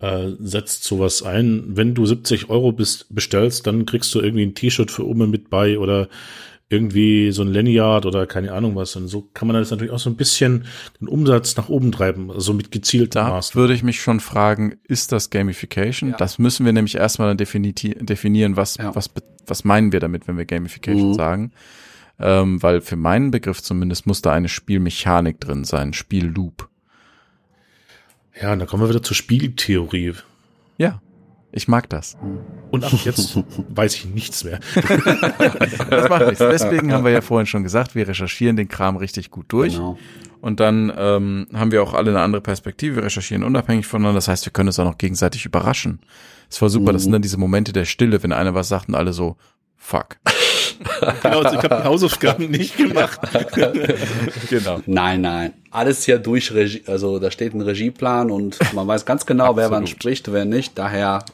äh, 0.00 0.30
setzt 0.40 0.84
sowas 0.84 1.22
ein. 1.22 1.64
Wenn 1.68 1.94
du 1.94 2.06
70 2.06 2.50
Euro 2.50 2.72
bist, 2.72 3.06
bestellst, 3.14 3.66
dann 3.66 3.86
kriegst 3.86 4.14
du 4.14 4.20
irgendwie 4.20 4.44
ein 4.44 4.54
T-Shirt 4.54 4.90
für 4.90 5.04
Umme 5.04 5.26
mit 5.26 5.50
bei 5.50 5.78
oder 5.78 6.08
irgendwie 6.68 7.32
so 7.32 7.42
ein 7.42 7.52
Lanyard 7.52 8.06
oder 8.06 8.26
keine 8.26 8.52
Ahnung 8.52 8.74
was. 8.76 8.96
Und 8.96 9.06
so 9.08 9.28
kann 9.34 9.46
man 9.46 9.56
das 9.58 9.70
natürlich 9.70 9.92
auch 9.92 9.98
so 9.98 10.08
ein 10.08 10.16
bisschen 10.16 10.64
den 11.00 11.06
Umsatz 11.08 11.54
nach 11.56 11.68
oben 11.68 11.92
treiben, 11.92 12.30
also 12.30 12.54
mit 12.54 12.70
gezielten 12.70 13.10
Da 13.10 13.28
Maßnahmen. 13.28 13.62
würde 13.62 13.74
ich 13.74 13.82
mich 13.82 14.00
schon 14.00 14.20
fragen, 14.20 14.76
ist 14.88 15.12
das 15.12 15.28
Gamification? 15.28 16.10
Ja. 16.12 16.16
Das 16.16 16.38
müssen 16.38 16.64
wir 16.64 16.72
nämlich 16.72 16.94
erstmal 16.94 17.36
definieren, 17.36 18.56
was, 18.56 18.78
Ja. 18.78 18.94
was, 18.94 19.10
was 19.46 19.64
meinen 19.64 19.92
wir 19.92 20.00
damit, 20.00 20.26
wenn 20.28 20.38
wir 20.38 20.46
Gamification 20.46 21.10
Mhm. 21.10 21.14
sagen. 21.14 21.52
Ähm, 22.22 22.62
weil 22.62 22.80
für 22.80 22.96
meinen 22.96 23.30
Begriff 23.30 23.62
zumindest 23.62 24.06
muss 24.06 24.22
da 24.22 24.32
eine 24.32 24.48
Spielmechanik 24.48 25.40
drin 25.40 25.64
sein, 25.64 25.92
Spielloop. 25.92 26.68
Ja, 28.40 28.52
und 28.52 28.60
da 28.60 28.66
kommen 28.66 28.82
wir 28.82 28.88
wieder 28.88 29.02
zur 29.02 29.16
Spieltheorie. 29.16 30.14
Ja, 30.78 31.02
ich 31.50 31.68
mag 31.68 31.90
das. 31.90 32.16
Und 32.70 32.84
ab 32.84 32.92
jetzt 33.04 33.38
weiß 33.68 33.94
ich 33.96 34.04
nichts 34.06 34.44
mehr. 34.44 34.60
Das 35.90 36.08
macht 36.08 36.26
nichts. 36.26 36.38
Deswegen 36.38 36.92
haben 36.92 37.04
wir 37.04 37.10
ja 37.10 37.20
vorhin 37.20 37.46
schon 37.46 37.62
gesagt, 37.62 37.94
wir 37.94 38.08
recherchieren 38.08 38.56
den 38.56 38.68
Kram 38.68 38.96
richtig 38.96 39.30
gut 39.30 39.46
durch. 39.48 39.74
Genau. 39.74 39.98
Und 40.40 40.58
dann 40.58 40.92
ähm, 40.96 41.46
haben 41.52 41.70
wir 41.70 41.82
auch 41.82 41.92
alle 41.92 42.10
eine 42.10 42.20
andere 42.20 42.40
Perspektive, 42.40 42.96
wir 42.96 43.04
recherchieren 43.04 43.44
unabhängig 43.44 43.86
voneinander. 43.86 44.16
Das 44.16 44.28
heißt, 44.28 44.46
wir 44.46 44.52
können 44.52 44.70
uns 44.70 44.78
auch 44.78 44.84
noch 44.84 44.98
gegenseitig 44.98 45.44
überraschen. 45.44 46.00
Es 46.48 46.60
war 46.62 46.68
super, 46.68 46.92
das 46.92 47.02
sind 47.02 47.12
dann 47.12 47.22
diese 47.22 47.38
Momente 47.38 47.72
der 47.72 47.84
Stille, 47.84 48.22
wenn 48.22 48.32
einer 48.32 48.54
was 48.54 48.68
sagt 48.68 48.88
und 48.88 48.94
alle 48.94 49.12
so, 49.12 49.36
fuck. 49.76 50.16
Genau, 51.22 51.42
also 51.42 51.56
ich 51.56 51.62
habe 51.62 51.76
die 51.76 51.84
Hausaufgaben 51.84 52.50
nicht 52.50 52.76
gemacht. 52.76 53.20
genau. 54.50 54.80
Nein, 54.86 55.20
nein. 55.20 55.52
Alles 55.70 56.04
hier 56.04 56.18
durch 56.18 56.52
Regie, 56.52 56.82
also 56.86 57.18
da 57.18 57.30
steht 57.30 57.54
ein 57.54 57.60
Regieplan 57.62 58.30
und 58.30 58.58
man 58.74 58.86
weiß 58.86 59.06
ganz 59.06 59.24
genau, 59.24 59.56
wer 59.56 59.70
wann 59.70 59.86
spricht, 59.86 60.30
wer 60.32 60.44
nicht. 60.44 60.76
Daher, 60.78 61.24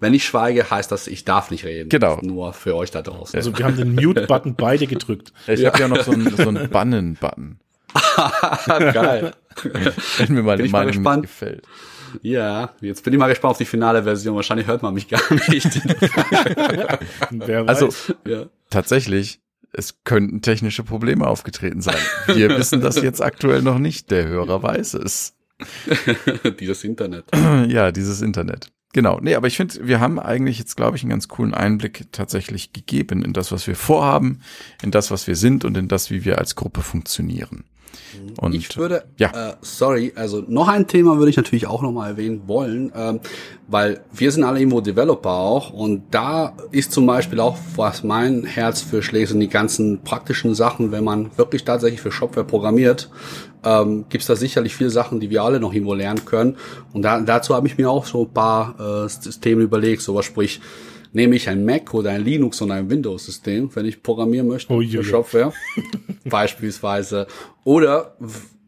wenn 0.00 0.12
ich 0.14 0.24
schweige, 0.24 0.70
heißt 0.70 0.92
das, 0.92 1.06
ich 1.06 1.24
darf 1.24 1.50
nicht 1.50 1.64
reden. 1.64 1.88
Genau. 1.88 2.18
Nur 2.22 2.52
für 2.52 2.76
euch 2.76 2.90
da 2.90 3.02
draußen. 3.02 3.36
Also 3.36 3.56
wir 3.56 3.64
haben 3.64 3.76
den 3.76 3.94
Mute-Button 3.94 4.54
beide 4.56 4.86
gedrückt. 4.86 5.32
Ich 5.46 5.64
habe 5.64 5.78
ja 5.78 5.88
noch 5.88 6.02
so 6.02 6.12
einen, 6.12 6.36
so 6.36 6.48
einen 6.48 6.68
Bannen-Button, 6.68 7.58
Geil. 8.66 9.32
wenn 10.18 10.34
mir 10.34 10.42
mal 10.42 10.56
Bin 10.56 10.64
die 10.64 10.66
ich 10.66 10.72
mal 10.72 10.78
Meinung 10.80 10.86
nicht 10.86 10.96
gespannt. 10.98 11.22
gefällt. 11.22 11.62
Ja, 12.22 12.70
jetzt 12.80 13.02
bin 13.04 13.12
ich 13.12 13.18
mal 13.18 13.28
gespannt 13.28 13.52
auf 13.52 13.58
die 13.58 13.64
finale 13.64 14.02
Version. 14.02 14.36
Wahrscheinlich 14.36 14.66
hört 14.66 14.82
man 14.82 14.94
mich 14.94 15.08
gar 15.08 15.20
nicht. 15.48 15.80
Wer 17.30 17.68
Also 17.68 17.88
ja. 18.26 18.46
Tatsächlich, 18.70 19.40
es 19.72 20.02
könnten 20.04 20.42
technische 20.42 20.82
Probleme 20.82 21.26
aufgetreten 21.26 21.82
sein. 21.82 21.98
Wir 22.26 22.48
wissen 22.58 22.80
das 22.80 22.96
jetzt 23.00 23.22
aktuell 23.22 23.62
noch 23.62 23.78
nicht. 23.78 24.10
Der 24.10 24.26
Hörer 24.26 24.62
weiß 24.62 24.94
es. 24.94 25.34
Dieses 26.60 26.84
Internet. 26.84 27.24
Ja, 27.68 27.90
dieses 27.90 28.20
Internet. 28.20 28.70
Genau. 28.92 29.18
Nee, 29.20 29.34
aber 29.34 29.46
ich 29.46 29.56
finde, 29.56 29.86
wir 29.86 30.00
haben 30.00 30.18
eigentlich 30.18 30.58
jetzt, 30.58 30.76
glaube 30.76 30.96
ich, 30.96 31.02
einen 31.02 31.10
ganz 31.10 31.28
coolen 31.28 31.54
Einblick 31.54 32.06
tatsächlich 32.12 32.72
gegeben 32.72 33.22
in 33.22 33.32
das, 33.32 33.52
was 33.52 33.66
wir 33.66 33.76
vorhaben, 33.76 34.40
in 34.82 34.90
das, 34.90 35.10
was 35.10 35.26
wir 35.26 35.36
sind 35.36 35.64
und 35.64 35.76
in 35.76 35.88
das, 35.88 36.10
wie 36.10 36.24
wir 36.24 36.38
als 36.38 36.56
Gruppe 36.56 36.82
funktionieren. 36.82 37.64
Und 38.40 38.54
ich 38.54 38.76
würde, 38.76 39.04
ja. 39.18 39.50
äh, 39.50 39.54
sorry, 39.60 40.12
also 40.14 40.42
noch 40.46 40.68
ein 40.68 40.86
Thema 40.86 41.18
würde 41.18 41.30
ich 41.30 41.36
natürlich 41.36 41.66
auch 41.66 41.82
nochmal 41.82 42.10
erwähnen 42.10 42.42
wollen, 42.46 42.92
ähm, 42.94 43.20
weil 43.68 44.00
wir 44.12 44.30
sind 44.30 44.44
alle 44.44 44.58
irgendwo 44.58 44.80
Developer 44.80 45.30
auch 45.30 45.70
und 45.70 46.04
da 46.10 46.54
ist 46.70 46.92
zum 46.92 47.06
Beispiel 47.06 47.40
auch, 47.40 47.58
was 47.76 48.04
mein 48.04 48.44
Herz 48.44 48.80
für 48.80 49.02
schlägt, 49.02 49.28
sind 49.28 49.40
die 49.40 49.48
ganzen 49.48 50.02
praktischen 50.02 50.54
Sachen, 50.54 50.92
wenn 50.92 51.04
man 51.04 51.36
wirklich 51.36 51.64
tatsächlich 51.64 52.00
für 52.00 52.12
Shopware 52.12 52.46
programmiert, 52.46 53.10
ähm, 53.64 54.06
gibt 54.08 54.22
es 54.22 54.28
da 54.28 54.36
sicherlich 54.36 54.74
viele 54.74 54.90
Sachen, 54.90 55.20
die 55.20 55.30
wir 55.30 55.42
alle 55.42 55.60
noch 55.60 55.72
irgendwo 55.72 55.94
lernen 55.94 56.24
können 56.24 56.56
und 56.92 57.02
da, 57.02 57.20
dazu 57.20 57.54
habe 57.54 57.66
ich 57.66 57.76
mir 57.76 57.90
auch 57.90 58.06
so 58.06 58.22
ein 58.22 58.32
paar 58.32 59.04
äh, 59.04 59.08
Systeme 59.08 59.62
überlegt, 59.62 60.02
sowas 60.02 60.24
sprich, 60.24 60.60
nehme 61.16 61.34
ich 61.34 61.48
ein 61.48 61.64
Mac 61.64 61.94
oder 61.94 62.10
ein 62.10 62.22
Linux 62.22 62.60
oder 62.60 62.74
ein 62.74 62.90
Windows-System, 62.90 63.70
wenn 63.74 63.86
ich 63.86 64.02
programmieren 64.02 64.48
möchte 64.48 64.72
Ui, 64.72 64.86
für. 64.86 65.02
Shopware, 65.02 65.52
beispielsweise. 66.26 67.26
Oder 67.64 68.14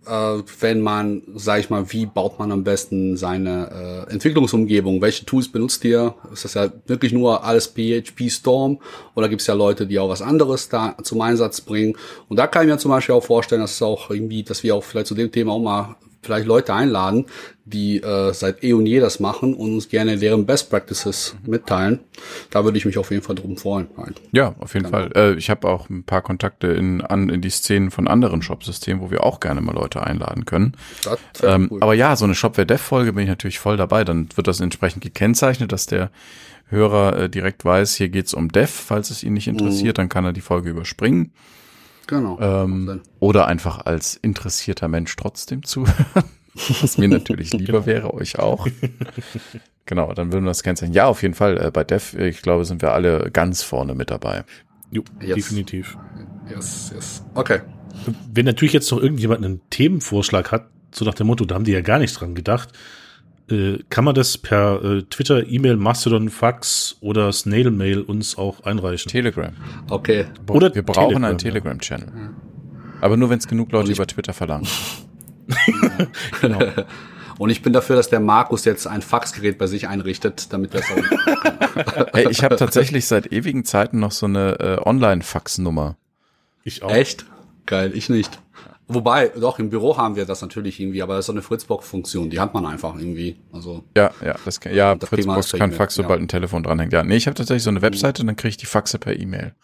äh, 0.07 0.43
wenn 0.61 0.81
man, 0.81 1.23
sag 1.35 1.61
ich 1.61 1.69
mal, 1.69 1.93
wie 1.93 2.07
baut 2.07 2.39
man 2.39 2.51
am 2.51 2.65
besten 2.65 3.19
seine 3.19 4.07
äh, 4.09 4.13
Entwicklungsumgebung? 4.13 5.03
Welche 5.03 5.27
Tools 5.27 5.49
benutzt 5.49 5.85
ihr? 5.85 6.15
Ist 6.33 6.47
das 6.47 6.55
ja 6.55 6.73
wirklich 6.87 7.13
nur 7.13 7.45
alles 7.45 7.67
PHP 7.67 8.31
Storm? 8.31 8.79
Oder 9.15 9.29
gibt 9.29 9.43
es 9.43 9.47
ja 9.47 9.53
Leute, 9.53 9.87
die 9.87 9.99
auch 9.99 10.09
was 10.09 10.23
anderes 10.23 10.71
da 10.71 10.97
zum 11.03 11.21
Einsatz 11.21 11.61
bringen? 11.61 11.99
Und 12.29 12.39
da 12.39 12.47
kann 12.47 12.63
ich 12.63 12.73
mir 12.73 12.79
zum 12.79 12.91
Beispiel 12.91 13.15
auch 13.15 13.25
vorstellen, 13.25 13.61
dass 13.61 13.73
es 13.73 13.83
auch 13.83 14.09
irgendwie, 14.09 14.43
dass 14.43 14.63
wir 14.63 14.75
auch 14.75 14.85
vielleicht 14.85 15.09
zu 15.09 15.15
dem 15.15 15.31
Thema 15.31 15.53
auch 15.53 15.61
mal 15.61 15.97
vielleicht 16.23 16.47
Leute 16.47 16.75
einladen, 16.75 17.27
die 17.65 18.03
äh, 18.03 18.33
seit 18.33 18.65
eh 18.65 18.73
und 18.73 18.87
je 18.87 19.01
das 19.01 19.21
machen 19.21 19.55
und 19.55 19.75
uns 19.75 19.89
gerne 19.89 20.17
deren 20.17 20.47
Best 20.47 20.71
Practices 20.71 21.37
mitteilen. 21.45 22.01
Da 22.51 22.65
würde 22.65 22.79
ich 22.79 22.85
mich 22.85 22.99
auf 22.99 23.11
jeden 23.11 23.23
Fall 23.23 23.37
drum 23.37 23.57
freuen. 23.57 23.89
Halt. 23.97 24.21
Ja, 24.33 24.55
auf 24.59 24.75
jeden 24.75 24.89
Fall. 24.89 25.11
Äh, 25.15 25.35
ich 25.35 25.51
habe 25.51 25.69
auch 25.69 25.89
ein 25.89 26.05
paar 26.05 26.23
Kontakte 26.23 26.69
in, 26.69 27.01
an, 27.01 27.29
in 27.29 27.41
die 27.41 27.51
Szenen 27.51 27.91
von 27.91 28.09
anderen 28.09 28.43
Shop-Systemen, 28.43 29.03
wo 29.03 29.11
wir 29.11 29.25
auch 29.25 29.41
gerne 29.41 29.61
mal 29.61 29.75
Leute 29.75 30.03
einladen 30.03 30.45
können. 30.45 30.73
Ähm, 31.43 31.69
cool. 31.71 31.83
Aber 31.83 31.95
ja, 31.95 32.17
so 32.17 32.25
eine 32.25 32.35
Shopware-Dev-Folge 32.35 33.13
bin 33.13 33.25
ich 33.25 33.29
natürlich 33.29 33.59
voll 33.59 33.77
dabei. 33.77 34.05
Dann 34.05 34.29
wird 34.35 34.47
das 34.47 34.61
entsprechend 34.61 35.03
gekennzeichnet, 35.03 35.73
dass 35.73 35.87
der 35.87 36.11
Hörer 36.71 37.19
äh, 37.19 37.31
direkt 37.31 37.65
weiß, 37.65 37.95
hier 37.95 38.09
geht's 38.09 38.35
um 38.35 38.51
Dev. 38.51 38.71
Falls 38.71 39.11
es 39.11 39.23
ihn 39.23 39.33
nicht 39.33 39.49
interessiert, 39.49 39.99
dann 39.99 40.09
kann 40.09 40.25
er 40.25 40.33
die 40.33 40.43
Folge 40.43 40.71
überspringen. 40.71 41.33
Genau. 42.09 42.41
Ähm, 42.41 43.01
oder 43.21 43.47
einfach 43.47 43.87
als 43.87 44.17
interessierter 44.17 44.89
Mensch 44.89 45.15
trotzdem 45.15 45.63
zuhören. 45.63 45.95
Was 46.81 46.99
mir 46.99 47.07
natürlich 47.07 47.53
lieber 47.53 47.87
wäre, 47.87 48.13
euch 48.15 48.39
auch. 48.41 48.67
Genau, 49.87 50.13
dann 50.13 50.31
würden 50.33 50.45
wir 50.45 50.51
das 50.51 50.63
kennzeichnen. 50.63 50.95
Ja, 50.95 51.07
auf 51.07 51.23
jeden 51.23 51.33
Fall. 51.33 51.57
Äh, 51.57 51.71
bei 51.71 51.83
Dev, 51.83 52.15
ich 52.19 52.43
glaube, 52.43 52.67
sind 52.67 52.83
wir 52.83 52.93
alle 52.93 53.31
ganz 53.31 53.63
vorne 53.63 53.95
mit 53.95 54.11
dabei. 54.11 54.45
Jo, 54.91 55.03
Yes. 55.23 55.37
definitiv. 55.37 55.97
yes, 56.51 56.93
yes. 56.95 57.25
Okay. 57.35 57.61
Wenn 58.31 58.45
natürlich 58.45 58.75
jetzt 58.75 58.91
noch 58.93 59.01
irgendjemand 59.01 59.43
einen 59.43 59.63
Themenvorschlag 59.71 60.53
hat, 60.53 60.69
so 60.95 61.07
nach 61.07 61.15
dem 61.15 61.27
Motto, 61.29 61.47
da 61.47 61.55
haben 61.55 61.65
die 61.65 61.73
ja 61.73 61.81
gar 61.81 61.99
nicht 61.99 62.13
dran 62.21 62.35
gedacht, 62.35 62.69
äh, 63.51 63.79
kann 63.91 64.05
man 64.05 64.15
das 64.15 64.39
per 64.39 64.83
äh, 64.83 65.03
Twitter, 65.03 65.47
E-Mail, 65.47 65.77
Mastodon, 65.77 66.29
Fax 66.29 66.97
oder 67.01 67.33
Snail 67.33 67.71
Mail 67.71 68.01
uns 68.01 68.37
auch 68.37 68.65
einreichen. 68.65 69.11
Telegram. 69.11 69.53
Okay. 69.89 70.27
Oder 70.49 70.75
wir 70.75 70.83
brauchen 70.83 71.09
Telegram, 71.09 71.25
einen 71.25 71.33
ja. 71.35 71.39
Telegram-Channel. 71.39 72.13
Aber 73.01 73.17
nur, 73.17 73.31
wenn 73.31 73.39
es 73.39 73.47
genug 73.47 73.73
Leute 73.73 73.93
über 73.93 74.07
Twitter 74.07 74.33
verlangen. 74.33 74.69
Genau. 76.41 76.59
Und 77.39 77.51
ich 77.51 77.63
bin 77.63 77.73
dafür, 77.73 77.97
dass 77.97 78.11
der 78.11 78.21
Markus 78.21 78.65
jetzt 78.65 78.87
ein 78.87 79.01
Faxgerät 79.01 79.59
bei 79.59 79.69
sich 79.69 79.89
einrichtet, 79.89 80.53
damit 80.53 80.75
das 80.75 80.85
auch. 80.91 80.97
Hey, 82.13 82.29
ich 82.29 82.43
habe 82.43 82.57
tatsächlich 82.57 83.07
seit 83.07 83.33
ewigen 83.33 83.65
Zeiten 83.65 84.01
noch 84.01 84.11
so 84.11 84.27
eine 84.27 84.59
äh, 84.59 84.79
Online-Fax-Nummer. 84.85 85.97
Ich 86.65 86.83
auch. 86.83 86.91
Echt? 86.91 87.25
Geil, 87.67 87.93
ich 87.95 88.09
nicht. 88.09 88.41
Wobei, 88.91 89.29
doch, 89.29 89.59
im 89.59 89.69
Büro 89.69 89.99
haben 89.99 90.17
wir 90.17 90.25
das 90.25 90.41
natürlich 90.41 90.81
irgendwie, 90.81 91.03
aber 91.03 91.15
das 91.15 91.25
ist 91.25 91.27
so 91.27 91.33
eine 91.33 91.43
Fritzbox-Funktion, 91.43 92.31
die 92.31 92.41
hat 92.41 92.55
man 92.55 92.65
einfach 92.65 92.97
irgendwie. 92.99 93.37
Also, 93.53 93.85
Ja, 93.95 94.11
ja, 94.25 94.35
das 94.47 94.61
kann, 94.61 94.75
ja, 94.75 94.95
Das 94.95 95.11
Fritzbox 95.11 95.53
kann 95.53 95.73
Fax, 95.73 95.95
sobald 95.95 96.21
ja. 96.21 96.25
ein 96.25 96.29
Telefon 96.29 96.63
dranhängt. 96.63 96.93
Ja, 96.95 97.03
nee, 97.05 97.17
ich 97.17 97.27
habe 97.27 97.35
tatsächlich 97.35 97.63
so 97.65 97.71
eine 97.71 97.83
Webseite 97.83 98.23
und 98.23 98.29
dann 98.29 98.37
kriege 98.37 98.49
ich 98.49 98.57
die 98.57 98.67
Faxe 98.67 98.99
per 98.99 99.19
E-Mail. 99.19 99.55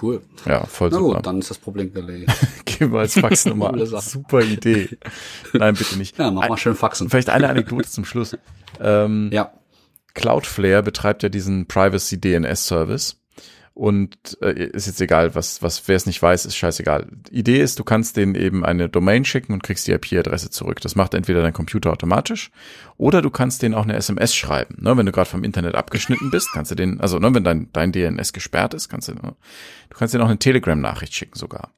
cool. 0.00 0.22
Ja, 0.46 0.64
voll 0.64 0.88
Na 0.90 0.98
super. 0.98 1.16
gut, 1.16 1.26
dann 1.26 1.38
ist 1.40 1.50
das 1.50 1.58
Problem 1.58 1.92
gelegt. 1.92 2.32
Geben 2.64 2.92
wir 2.94 3.00
als 3.00 3.18
Faxnummer. 3.18 3.86
Super 4.00 4.40
Idee. 4.42 4.88
Nein, 5.52 5.74
bitte 5.74 5.98
nicht. 5.98 6.16
Ja, 6.18 6.30
mach 6.30 6.48
mal 6.48 6.56
schön 6.56 6.74
Faxen. 6.74 7.10
Vielleicht 7.10 7.28
eine 7.28 7.48
Anekdote 7.50 7.88
zum 7.88 8.04
Schluss. 8.04 8.36
Ähm, 8.80 9.28
Ja. 9.30 9.52
Cloudflare 10.14 10.82
betreibt 10.82 11.22
ja 11.22 11.28
diesen 11.28 11.66
Privacy 11.66 12.18
DNS 12.18 12.66
Service. 12.66 13.21
Und 13.74 14.36
äh, 14.42 14.66
ist 14.66 14.86
jetzt 14.86 15.00
egal, 15.00 15.34
was, 15.34 15.62
was, 15.62 15.88
wer 15.88 15.96
es 15.96 16.04
nicht 16.04 16.20
weiß, 16.20 16.44
ist 16.44 16.56
scheißegal. 16.56 17.08
Idee 17.30 17.60
ist, 17.60 17.78
du 17.78 17.84
kannst 17.84 18.18
denen 18.18 18.34
eben 18.34 18.64
eine 18.64 18.90
Domain 18.90 19.24
schicken 19.24 19.54
und 19.54 19.62
kriegst 19.62 19.86
die 19.86 19.92
IP-Adresse 19.92 20.50
zurück. 20.50 20.80
Das 20.82 20.94
macht 20.94 21.14
entweder 21.14 21.40
dein 21.40 21.54
Computer 21.54 21.90
automatisch 21.90 22.50
oder 22.98 23.22
du 23.22 23.30
kannst 23.30 23.62
denen 23.62 23.74
auch 23.74 23.84
eine 23.84 23.96
SMS 23.96 24.34
schreiben. 24.34 24.76
Ne, 24.80 24.96
wenn 24.96 25.06
du 25.06 25.12
gerade 25.12 25.30
vom 25.30 25.42
Internet 25.42 25.74
abgeschnitten 25.74 26.30
bist, 26.30 26.50
kannst 26.52 26.70
du 26.70 26.74
den, 26.74 27.00
also 27.00 27.18
ne, 27.18 27.34
wenn 27.34 27.44
dein, 27.44 27.70
dein 27.72 27.92
DNS 27.92 28.34
gesperrt 28.34 28.74
ist, 28.74 28.90
kannst 28.90 29.08
du, 29.08 29.14
ne, 29.14 29.34
du 29.88 29.96
kannst 29.96 30.12
denen 30.12 30.22
auch 30.22 30.28
eine 30.28 30.38
Telegram-Nachricht 30.38 31.14
schicken 31.14 31.38
sogar. 31.38 31.72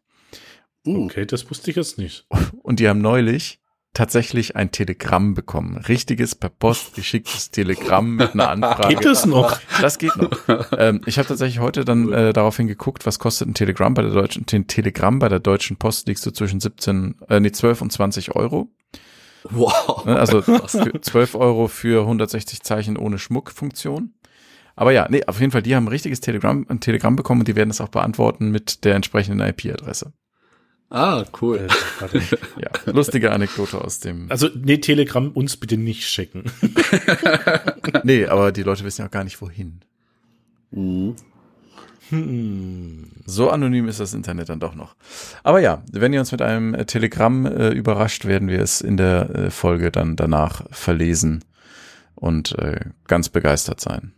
Uh, 0.86 1.05
Okay, 1.05 1.26
das 1.26 1.49
wusste 1.49 1.70
ich 1.70 1.76
jetzt 1.76 1.97
nicht. 1.99 2.26
Und 2.62 2.80
die 2.80 2.88
haben 2.88 3.01
neulich 3.01 3.61
tatsächlich 3.95 4.57
ein 4.57 4.72
Telegramm 4.72 5.34
bekommen. 5.34 5.76
Richtiges 5.76 6.34
per 6.34 6.51
Post 6.51 6.95
geschicktes 6.95 7.51
Telegramm 7.51 8.16
mit 8.16 8.34
einer 8.34 8.51
Anfrage. 8.51 8.97
Geht 8.97 9.05
das 9.05 9.24
noch? 9.24 9.59
Das 9.80 9.99
geht 9.99 10.14
noch. 10.16 10.30
ähm, 10.76 11.01
ich 11.07 11.16
habe 11.16 11.28
tatsächlich 11.28 11.61
heute 11.61 11.84
dann 11.84 12.12
äh, 12.12 12.32
daraufhin 12.32 12.66
geguckt, 12.66 13.07
was 13.07 13.18
kostet 13.18 13.49
ein 13.49 13.55
Telegramm 13.55 13.95
bei 13.95 14.03
der 14.03 14.11
deutschen 14.11 14.45
ein 14.53 14.66
Telegramm 14.66 15.20
bei 15.20 15.28
der 15.28 15.40
deutschen 15.40 15.76
Post 15.76 16.09
liegst 16.09 16.26
du 16.26 16.32
zwischen 16.32 16.61
17 16.61 17.14
äh, 17.28 17.40
nee 17.40 17.53
12 17.53 17.82
und 17.82 17.92
20 17.92 18.34
Euro. 18.34 18.68
wow. 19.45 20.05
Ne? 20.05 20.18
Also 20.18 20.42
für 20.66 21.01
12 21.01 21.36
Euro 21.36 21.68
für 21.68 22.03
160 22.03 22.62
Zeichen 22.62 22.97
ohne 22.97 23.18
Schmuckfunktion. 23.18 24.12
Aber 24.76 24.90
ja, 24.90 25.07
nee, 25.09 25.24
auf 25.26 25.38
jeden 25.38 25.53
Fall, 25.53 25.62
die 25.62 25.76
haben 25.76 25.84
ein 25.84 25.88
richtiges 25.88 26.20
Telegramm, 26.20 26.66
ein 26.68 26.80
Telegramm 26.80 27.14
bekommen 27.14 27.42
und 27.42 27.49
die 27.49 27.55
werden 27.55 27.70
es 27.70 27.80
auch 27.80 27.88
beantworten 27.88 28.51
mit 28.51 28.84
der 28.84 28.97
entsprechenden 28.97 29.40
IP-Adresse. 29.40 30.12
Ah, 30.91 31.24
cool. 31.41 31.59
Äh, 31.59 31.68
warte. 32.01 32.20
Ja, 32.61 32.93
lustige 32.93 33.32
Anekdote 33.32 33.80
aus 33.80 34.01
dem. 34.01 34.30
Also, 34.30 34.49
nee, 34.55 34.78
Telegram 34.78 35.30
uns 35.30 35.57
bitte 35.57 35.76
nicht 35.76 36.09
schicken. 36.09 36.45
Nee, 38.03 38.26
aber 38.26 38.51
die 38.51 38.62
Leute 38.62 38.85
wissen 38.85 39.03
ja 39.03 39.07
auch 39.07 39.11
gar 39.11 39.24
nicht 39.24 39.41
wohin. 39.41 39.80
Mhm. 40.70 41.16
So 43.24 43.51
anonym 43.51 43.89
ist 43.89 44.01
das 44.01 44.14
Internet 44.14 44.49
dann 44.49 44.61
doch 44.61 44.74
noch. 44.74 44.95
Aber 45.43 45.61
ja, 45.61 45.82
wenn 45.93 46.12
ihr 46.12 46.20
uns 46.20 46.32
mit 46.32 46.43
einem 46.43 46.74
äh, 46.74 46.85
Telegramm 46.85 47.47
äh, 47.47 47.70
überrascht, 47.70 48.24
werden 48.24 48.49
wir 48.49 48.61
es 48.61 48.80
in 48.80 48.97
der 48.97 49.30
äh, 49.30 49.51
Folge 49.51 49.91
dann 49.91 50.16
danach 50.16 50.64
verlesen 50.70 51.45
und 52.14 52.59
äh, 52.59 52.80
ganz 53.07 53.28
begeistert 53.28 53.80
sein. 53.80 54.12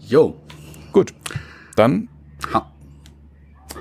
Jo, 0.00 0.40
Gut, 0.94 1.12
dann 1.74 2.08
ha 2.52 2.70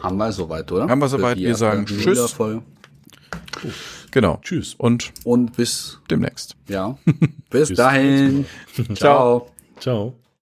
haben 0.03 0.17
wir 0.17 0.31
soweit, 0.31 0.71
oder? 0.71 0.87
Haben 0.87 0.99
wir 0.99 1.07
soweit. 1.07 1.37
Die 1.37 1.45
Wir 1.45 1.55
sagen 1.55 1.85
Tschüss. 1.85 2.05
Nuller-Folge. 2.05 2.61
genau. 4.11 4.39
Tschüss. 4.41 4.75
Und 4.77 5.11
Und 5.23 5.55
bis, 5.57 5.99
demnächst. 6.09 6.55
ja, 6.67 6.97
Bis 7.49 7.73
dahin. 7.73 8.45
Ciao. 8.95 9.49
Ciao. 9.79 10.13